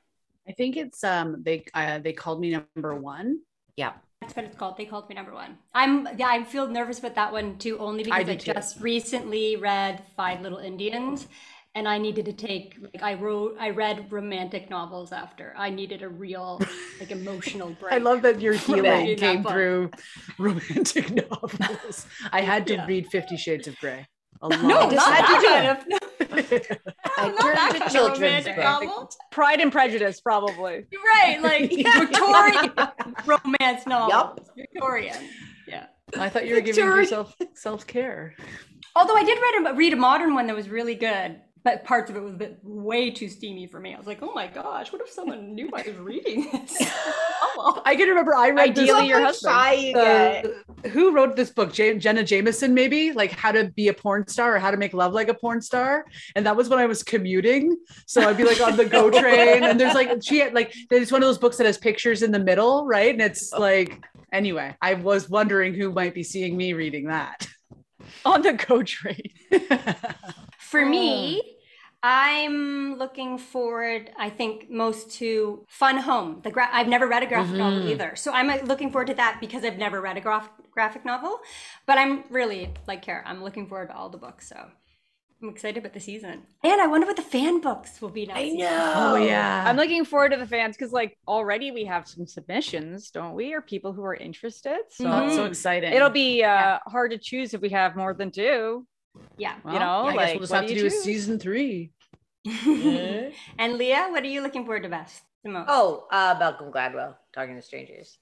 i 0.47 0.53
think 0.53 0.76
it's 0.76 1.03
um 1.03 1.43
they 1.43 1.64
uh, 1.76 1.99
they 1.99 2.14
called 2.14 2.41
me 2.41 2.59
number 2.76 2.95
one 2.95 3.38
Yeah. 3.76 3.93
That's 4.22 4.36
what 4.36 4.46
it's 4.46 4.56
called. 4.56 4.78
They 4.78 4.86
called 4.86 5.10
me 5.10 5.16
number 5.16 5.34
one. 5.34 5.58
I'm 5.74 6.08
yeah, 6.18 6.28
I 6.28 6.44
feel 6.44 6.68
nervous 6.68 7.02
with 7.02 7.16
that 7.16 7.32
one 7.32 7.58
too, 7.58 7.80
only 7.80 8.04
because 8.04 8.20
I, 8.20 8.24
do 8.24 8.36
too. 8.36 8.54
just 8.54 8.80
recently 8.80 9.56
read 9.56 10.04
Five 10.16 10.42
Little 10.42 10.60
Indians. 10.60 11.28
and 11.74 11.88
I 11.88 11.98
needed 11.98 12.26
to 12.26 12.34
take 12.34 12.76
like 12.94 13.02
I 13.02 13.16
wrote 13.16 13.56
I 13.60 13.72
read 13.72 14.12
romantic 14.12 14.70
novels 14.70 15.12
after. 15.12 15.54
I 15.58 15.70
needed 15.72 16.04
a 16.04 16.10
real 16.10 16.62
like 17.00 17.10
emotional 17.12 17.70
break. 17.80 17.94
I 17.94 17.98
love 17.98 18.22
that 18.22 18.40
your 18.40 18.54
from 18.58 18.76
healing 18.76 19.00
reading 19.08 19.18
came 19.18 19.44
through 19.44 19.90
romantic 20.38 21.10
novels. 21.32 22.06
I 22.32 22.42
had 22.42 22.68
to 22.68 22.74
Yeah. 22.76 22.86
read 22.86 23.08
Fifty 23.08 23.38
Shades 23.38 23.68
of 23.68 23.76
Grey. 23.80 24.06
A 24.44 24.48
lot. 24.50 24.62
No, 24.62 24.68
not 24.68 24.92
just 24.92 25.08
had 25.08 25.26
to 25.26 25.42
that 25.48 25.78
kind 25.88 25.94
of. 25.94 26.01
I 26.52 27.28
not 27.28 27.39
turned 27.41 27.58
that 27.58 27.70
kind 27.72 27.84
of 27.84 27.91
children's 27.91 28.20
romantic 28.20 28.56
book. 28.56 28.64
novel. 28.64 29.12
Pride 29.32 29.60
and 29.62 29.72
Prejudice, 29.72 30.22
probably. 30.22 30.86
You're 30.91 31.02
right, 31.04 31.41
like 31.41 31.70
Victorian 31.99 32.72
romance 33.26 33.86
novels. 33.88 34.49
Victorian. 34.56 35.16
Yeah. 35.68 35.88
I 36.18 36.30
thought 36.30 36.45
you 36.47 36.56
were 36.56 36.62
giving 36.62 36.76
Victoria. 36.76 37.02
yourself 37.04 37.36
self 37.54 37.88
care. 37.88 38.36
Although 38.95 39.16
I 39.16 39.24
did 39.24 39.39
read 39.39 39.72
a, 39.72 39.76
read 39.76 39.93
a 39.93 39.95
modern 39.95 40.34
one 40.34 40.47
that 40.47 40.56
was 40.56 40.68
really 40.70 40.95
good, 40.95 41.39
but 41.64 41.84
parts 41.84 42.09
of 42.09 42.16
it 42.16 42.22
was 42.22 42.34
a 42.34 42.38
bit 42.38 42.59
way 42.64 43.12
too 43.12 43.30
steamy 43.30 43.68
for 43.68 43.80
me. 43.80 43.93
I 43.93 43.97
was 43.97 44.07
like, 44.07 44.22
oh 44.22 44.34
my 44.34 44.47
gosh, 44.47 44.91
what 44.91 45.01
if 45.01 45.09
someone 45.09 45.53
knew 45.53 45.70
I 45.74 45.84
was 45.84 45.95
reading 45.97 46.49
this? 46.51 46.82
novel? 47.55 47.82
I 47.86 47.95
can 47.95 48.09
remember 48.09 48.36
I 48.36 48.49
read 48.49 48.76
this. 48.76 48.84
Ideally, 48.84 49.07
your 49.07 49.22
husband. 49.22 49.53
Shy 49.53 49.74
you 49.74 49.93
get. 49.93 50.45
Uh, 50.45 50.89
who 50.89 51.14
wrote 51.14 51.36
this 51.36 51.49
book? 51.49 51.78
Ja- 51.78 51.95
Jenna 51.95 52.24
Jameson, 52.24 52.74
maybe 52.74 53.12
like 53.12 53.32
how 53.32 53.51
to 53.51 53.70
be 53.76 53.88
a 53.88 53.93
porn 53.93 54.28
star 54.28 54.55
or 54.55 54.59
how 54.59 54.72
to 54.72 54.78
make 54.78 54.93
love 54.93 55.14
like 55.14 55.28
a 55.28 55.34
porn 55.34 55.62
star. 55.62 56.05
And 56.36 56.45
that 56.45 56.55
was 56.55 56.70
when 56.70 56.80
I 56.80 56.86
was 56.86 57.03
commuting. 57.03 57.78
So 58.05 58.28
I'd 58.28 58.38
be 58.38 58.43
like 58.43 58.62
on 58.62 58.78
the 58.78 58.86
go 58.91 59.09
train, 59.09 59.64
and 59.64 59.80
there's 59.80 59.95
like 59.95 60.12
she 60.24 60.39
had 60.39 60.53
like 60.53 60.74
there's 60.89 61.12
one 61.12 61.22
of 61.22 61.28
those 61.28 61.38
books 61.38 61.57
that 61.57 61.66
has 61.66 61.78
pictures 61.78 62.24
in 62.24 62.32
the 62.32 62.39
middle, 62.39 62.86
right? 62.86 63.12
And 63.14 63.22
it's 63.22 63.51
like 63.53 64.03
anyway, 64.32 64.76
I 64.82 64.95
was 64.95 65.30
wondering 65.30 65.74
who 65.74 65.91
might 65.91 66.14
be 66.14 66.24
seeing 66.24 66.57
me 66.57 66.74
reading 66.74 67.07
that. 67.07 67.47
On 68.26 68.41
the 68.41 68.53
go 68.53 68.84
train. 68.84 69.22
For 70.72 70.86
me, 70.86 71.42
I'm 72.02 72.96
looking 72.98 73.38
forward, 73.38 74.10
I 74.18 74.30
think, 74.30 74.70
most 74.70 75.12
to 75.20 75.66
Fun 75.68 75.98
Home. 75.98 76.40
The 76.44 76.50
gra- 76.50 76.70
I've 76.72 76.88
never 76.88 77.08
read 77.08 77.24
a 77.24 77.28
graphic 77.28 77.58
novel 77.58 77.90
either, 77.90 78.16
so 78.16 78.32
I'm 78.32 78.50
uh, 78.50 78.58
looking 78.64 78.90
forward 78.90 79.08
to 79.08 79.14
that 79.16 79.40
because 79.42 79.66
I've 79.66 79.78
never 79.78 80.00
read 80.00 80.16
a 80.18 80.22
graph- 80.22 80.50
graphic 80.72 81.04
novel. 81.04 81.40
But 81.86 81.98
I'm 81.98 82.24
really 82.30 82.74
like 82.88 83.02
Kara. 83.02 83.22
I'm 83.26 83.44
looking 83.44 83.68
forward 83.68 83.90
to 83.90 83.96
all 83.96 84.10
the 84.10 84.18
books, 84.18 84.48
so 84.48 84.56
I'm 85.44 85.50
excited 85.50 85.80
about 85.80 85.94
the 85.94 86.00
season. 86.00 86.44
And 86.64 86.80
I 86.82 86.88
wonder 86.88 87.06
what 87.06 87.18
the 87.18 87.22
fan 87.22 87.60
books 87.60 88.02
will 88.02 88.10
be 88.10 88.26
next. 88.26 88.40
I 88.40 88.50
know. 88.50 88.94
Oh, 88.96 89.16
yeah. 89.16 89.66
I'm 89.68 89.76
looking 89.76 90.06
forward 90.06 90.30
to 90.32 90.38
the 90.38 90.48
fans 90.48 90.78
because, 90.78 90.94
like, 90.94 91.18
already 91.28 91.72
we 91.72 91.84
have 91.86 92.08
some 92.08 92.26
submissions, 92.26 93.12
don't 93.12 93.36
we? 93.36 93.54
Or 93.54 93.62
people 93.62 93.92
who 93.92 94.04
are 94.06 94.16
interested. 94.16 94.80
So 94.90 95.04
That's 95.04 95.36
so 95.36 95.46
exciting. 95.46 95.92
it'll 95.92 96.10
be 96.10 96.44
uh, 96.46 96.80
hard 96.88 97.12
to 97.12 97.18
choose 97.18 97.54
if 97.54 97.60
we 97.62 97.70
have 97.70 97.96
more 97.96 98.14
than 98.14 98.32
two. 98.32 98.88
Yeah. 99.38 99.55
Well, 99.64 99.74
you 99.74 99.80
know, 99.80 100.05
I 100.07 100.12
guess 100.12 100.16
like, 100.18 100.34
we'll 100.34 100.39
just 100.41 100.51
what 100.51 100.57
have 100.62 100.68
do 100.68 100.74
to 100.76 100.76
you 100.76 100.82
do 100.82 100.88
a 100.88 100.89
choose? 100.89 101.03
season 101.03 101.39
three. 101.39 101.91
and 103.57 103.78
Leah, 103.78 104.07
what 104.09 104.24
are 104.24 104.28
you 104.28 104.41
looking 104.41 104.66
forward 104.66 104.84
to 104.84 104.89
best? 104.89 105.22
The 105.43 105.49
most? 105.49 105.66
Oh, 105.70 106.07
uh, 106.12 106.36
Malcolm 106.39 106.72
Gladwell, 106.72 107.16
talking 107.34 107.55
to 107.55 107.62
strangers, 107.62 108.18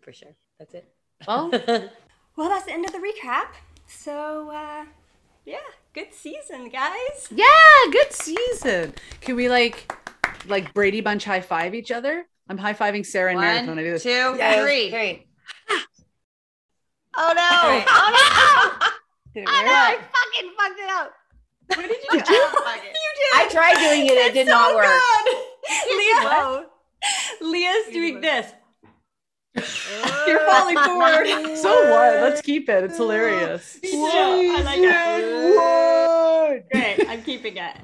for 0.00 0.12
sure. 0.12 0.34
That's 0.58 0.74
it. 0.74 0.88
Well, 1.26 1.50
Well, 2.36 2.48
that's 2.48 2.66
the 2.66 2.72
end 2.72 2.84
of 2.84 2.92
the 2.92 2.98
recap. 2.98 3.48
So, 3.86 4.50
uh, 4.50 4.84
yeah, 5.44 5.56
good 5.92 6.12
season, 6.14 6.68
guys. 6.68 7.28
yeah, 7.30 7.46
good 7.90 8.12
season. 8.12 8.94
Can 9.20 9.34
we 9.34 9.48
like 9.48 9.92
like 10.46 10.72
Brady 10.74 11.00
Bunch 11.00 11.24
high 11.24 11.40
five 11.40 11.74
each 11.74 11.90
other? 11.90 12.26
I'm 12.48 12.58
high 12.58 12.74
fiving 12.74 13.04
Sarah 13.04 13.32
and 13.32 13.40
Meredith 13.40 13.68
when 13.68 13.78
I 13.78 13.82
do 13.82 13.86
One, 13.88 13.92
this. 13.94 14.02
two, 14.04 14.08
Yes, 14.38 14.62
three. 14.62 14.90
three. 14.90 15.26
Oh 17.20 17.32
no! 17.34 17.68
Right. 17.68 17.84
Oh 17.88 18.78
no! 18.84 18.88
Did 19.34 19.42
it 19.42 19.48
Oh 19.50 19.96
work? 19.98 20.08
No! 20.32 20.38
I 20.38 20.42
fucking 20.42 20.50
fucked 20.58 20.80
it 20.80 20.90
up. 20.90 21.12
What 21.68 21.88
did 21.88 21.98
you 22.02 22.18
Did 22.18 22.24
do? 22.24 22.32
you? 22.32 22.40
You 22.40 23.10
did. 23.16 23.34
I 23.34 23.48
tried 23.50 23.74
doing 23.74 24.06
it. 24.06 24.12
It 24.12 24.32
did 24.34 24.46
not 24.46 24.74
work. 24.74 24.88
Leah, 25.90 26.66
Leah's 27.40 27.92
doing 27.92 28.20
this. 28.20 28.52
You're 30.26 30.40
falling 30.46 30.76
forward. 30.76 31.26
So 31.58 31.90
what? 31.90 32.20
Let's 32.22 32.40
keep 32.40 32.68
it. 32.68 32.84
It's 32.84 32.96
hilarious. 32.96 33.78
Me 33.82 33.90
too. 33.90 33.96
I 33.98 34.62
like 34.62 34.78
it. 34.80 35.56
What? 35.56 36.70
Great. 36.70 37.08
I'm 37.08 37.22
keeping 37.22 37.56
it. 37.56 37.76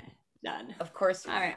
Done. 0.45 0.75
Of 0.81 0.95
course. 0.95 1.27
All 1.27 1.35
right. 1.35 1.57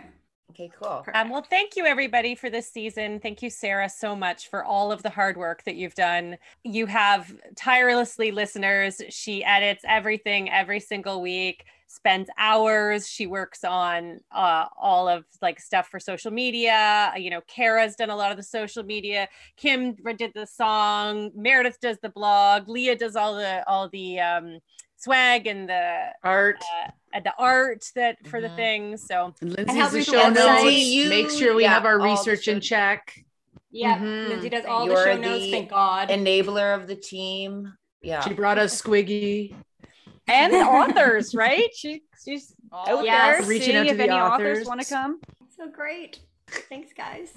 Okay, 0.59 0.71
cool. 0.81 1.05
Um, 1.13 1.29
well, 1.29 1.43
thank 1.43 1.75
you 1.75 1.85
everybody 1.85 2.33
for 2.33 2.49
this 2.49 2.67
season. 2.67 3.19
Thank 3.19 3.43
you, 3.43 3.49
Sarah, 3.51 3.87
so 3.87 4.15
much 4.15 4.49
for 4.49 4.63
all 4.63 4.91
of 4.91 5.03
the 5.03 5.09
hard 5.11 5.37
work 5.37 5.63
that 5.65 5.75
you've 5.75 5.93
done. 5.93 6.35
You 6.63 6.87
have 6.87 7.31
tirelessly 7.55 8.31
listeners. 8.31 8.99
She 9.09 9.43
edits 9.43 9.83
everything 9.87 10.49
every 10.49 10.79
single 10.79 11.21
week, 11.21 11.65
spends 11.85 12.27
hours. 12.39 13.07
She 13.07 13.27
works 13.27 13.63
on 13.63 14.19
uh, 14.31 14.65
all 14.81 15.07
of 15.07 15.25
like 15.43 15.59
stuff 15.59 15.89
for 15.89 15.99
social 15.99 16.31
media. 16.31 17.13
You 17.15 17.29
know, 17.29 17.41
Kara's 17.41 17.95
done 17.95 18.09
a 18.09 18.15
lot 18.15 18.31
of 18.31 18.37
the 18.37 18.43
social 18.43 18.81
media. 18.81 19.27
Kim 19.57 19.95
did 20.17 20.31
the 20.33 20.47
song. 20.47 21.29
Meredith 21.35 21.79
does 21.81 21.99
the 22.01 22.09
blog. 22.09 22.67
Leah 22.67 22.95
does 22.95 23.15
all 23.15 23.35
the 23.35 23.63
all 23.69 23.89
the 23.89 24.19
um, 24.19 24.57
swag 24.95 25.45
and 25.45 25.69
the 25.69 26.07
Art. 26.23 26.57
uh, 26.83 26.89
and 27.17 27.25
the 27.25 27.33
art 27.37 27.83
that 27.95 28.25
for 28.27 28.39
the 28.41 28.47
Mhm. 28.49 28.55
things. 28.55 29.03
So 29.05 29.33
And 29.41 29.55
Lindsay's 29.57 29.91
the 29.91 29.97
the 29.97 30.03
show 30.03 30.21
website. 30.31 30.63
notes. 30.63 30.77
You- 30.77 31.09
Make 31.09 31.29
sure 31.31 31.55
we 31.55 31.63
yeah, 31.63 31.73
have 31.73 31.85
our 31.85 31.99
research 31.99 32.47
in 32.47 32.61
check. 32.61 33.13
Yeah, 33.71 33.97
Mhm. 33.97 34.29
Lindsay 34.29 34.49
does 34.49 34.65
all 34.65 34.85
You're 34.85 34.95
the 34.95 35.03
show 35.13 35.17
notes. 35.17 35.43
the 35.43 35.51
Thank 35.51 35.69
God. 35.69 36.09
Enabler 36.09 36.75
of 36.75 36.87
the 36.87 36.95
team. 36.95 37.73
Yeah. 38.01 38.21
She 38.21 38.33
brought 38.33 38.57
us 38.57 38.81
Squiggy. 38.81 39.53
And 40.27 40.53
the 40.53 40.57
authors, 40.77 41.33
right? 41.35 41.69
She, 41.75 42.03
she's 42.23 42.53
out 42.73 43.03
Yes. 43.03 43.39
there 43.39 43.47
Reaching 43.49 43.65
seeing 43.65 43.77
out 43.77 43.83
to 43.83 43.89
if 43.89 43.97
the 43.97 44.03
any 44.03 44.11
authors, 44.13 44.57
authors. 44.59 44.67
want 44.67 44.81
to 44.81 44.87
come. 44.87 45.19
so 45.55 45.67
great. 45.67 46.19
Thanks, 46.69 46.93
guys. 46.93 47.33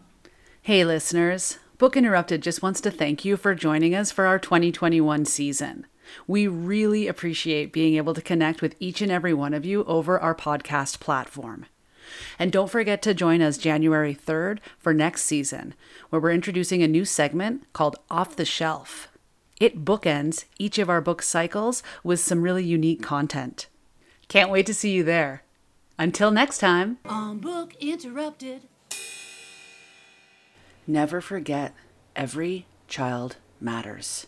Hey, 0.62 0.84
listeners. 0.84 1.58
Book 1.76 1.96
Interrupted 1.96 2.44
just 2.44 2.62
wants 2.62 2.80
to 2.82 2.92
thank 2.92 3.24
you 3.24 3.36
for 3.36 3.56
joining 3.56 3.92
us 3.92 4.12
for 4.12 4.24
our 4.24 4.38
2021 4.38 5.24
season. 5.24 5.88
We 6.28 6.46
really 6.46 7.08
appreciate 7.08 7.72
being 7.72 7.96
able 7.96 8.14
to 8.14 8.22
connect 8.22 8.62
with 8.62 8.76
each 8.78 9.02
and 9.02 9.10
every 9.10 9.34
one 9.34 9.52
of 9.52 9.64
you 9.64 9.82
over 9.86 10.20
our 10.20 10.36
podcast 10.36 11.00
platform. 11.00 11.66
And 12.38 12.52
don't 12.52 12.70
forget 12.70 13.02
to 13.02 13.14
join 13.14 13.42
us 13.42 13.58
January 13.58 14.14
3rd 14.14 14.60
for 14.78 14.94
next 14.94 15.24
season, 15.24 15.74
where 16.10 16.22
we're 16.22 16.30
introducing 16.30 16.84
a 16.84 16.88
new 16.88 17.04
segment 17.04 17.64
called 17.72 17.96
Off 18.12 18.36
the 18.36 18.44
Shelf. 18.44 19.08
It 19.58 19.84
bookends 19.84 20.44
each 20.58 20.78
of 20.78 20.90
our 20.90 21.00
book 21.00 21.22
cycles 21.22 21.82
with 22.04 22.20
some 22.20 22.42
really 22.42 22.64
unique 22.64 23.02
content. 23.02 23.68
Can't 24.28 24.50
wait 24.50 24.66
to 24.66 24.74
see 24.74 24.90
you 24.90 25.02
there. 25.02 25.44
Until 25.98 26.30
next 26.30 26.58
time. 26.58 26.98
On 27.06 27.38
Book 27.38 27.74
Interrupted. 27.80 28.62
Never 30.86 31.20
forget, 31.22 31.74
every 32.14 32.66
child 32.86 33.36
matters. 33.60 34.26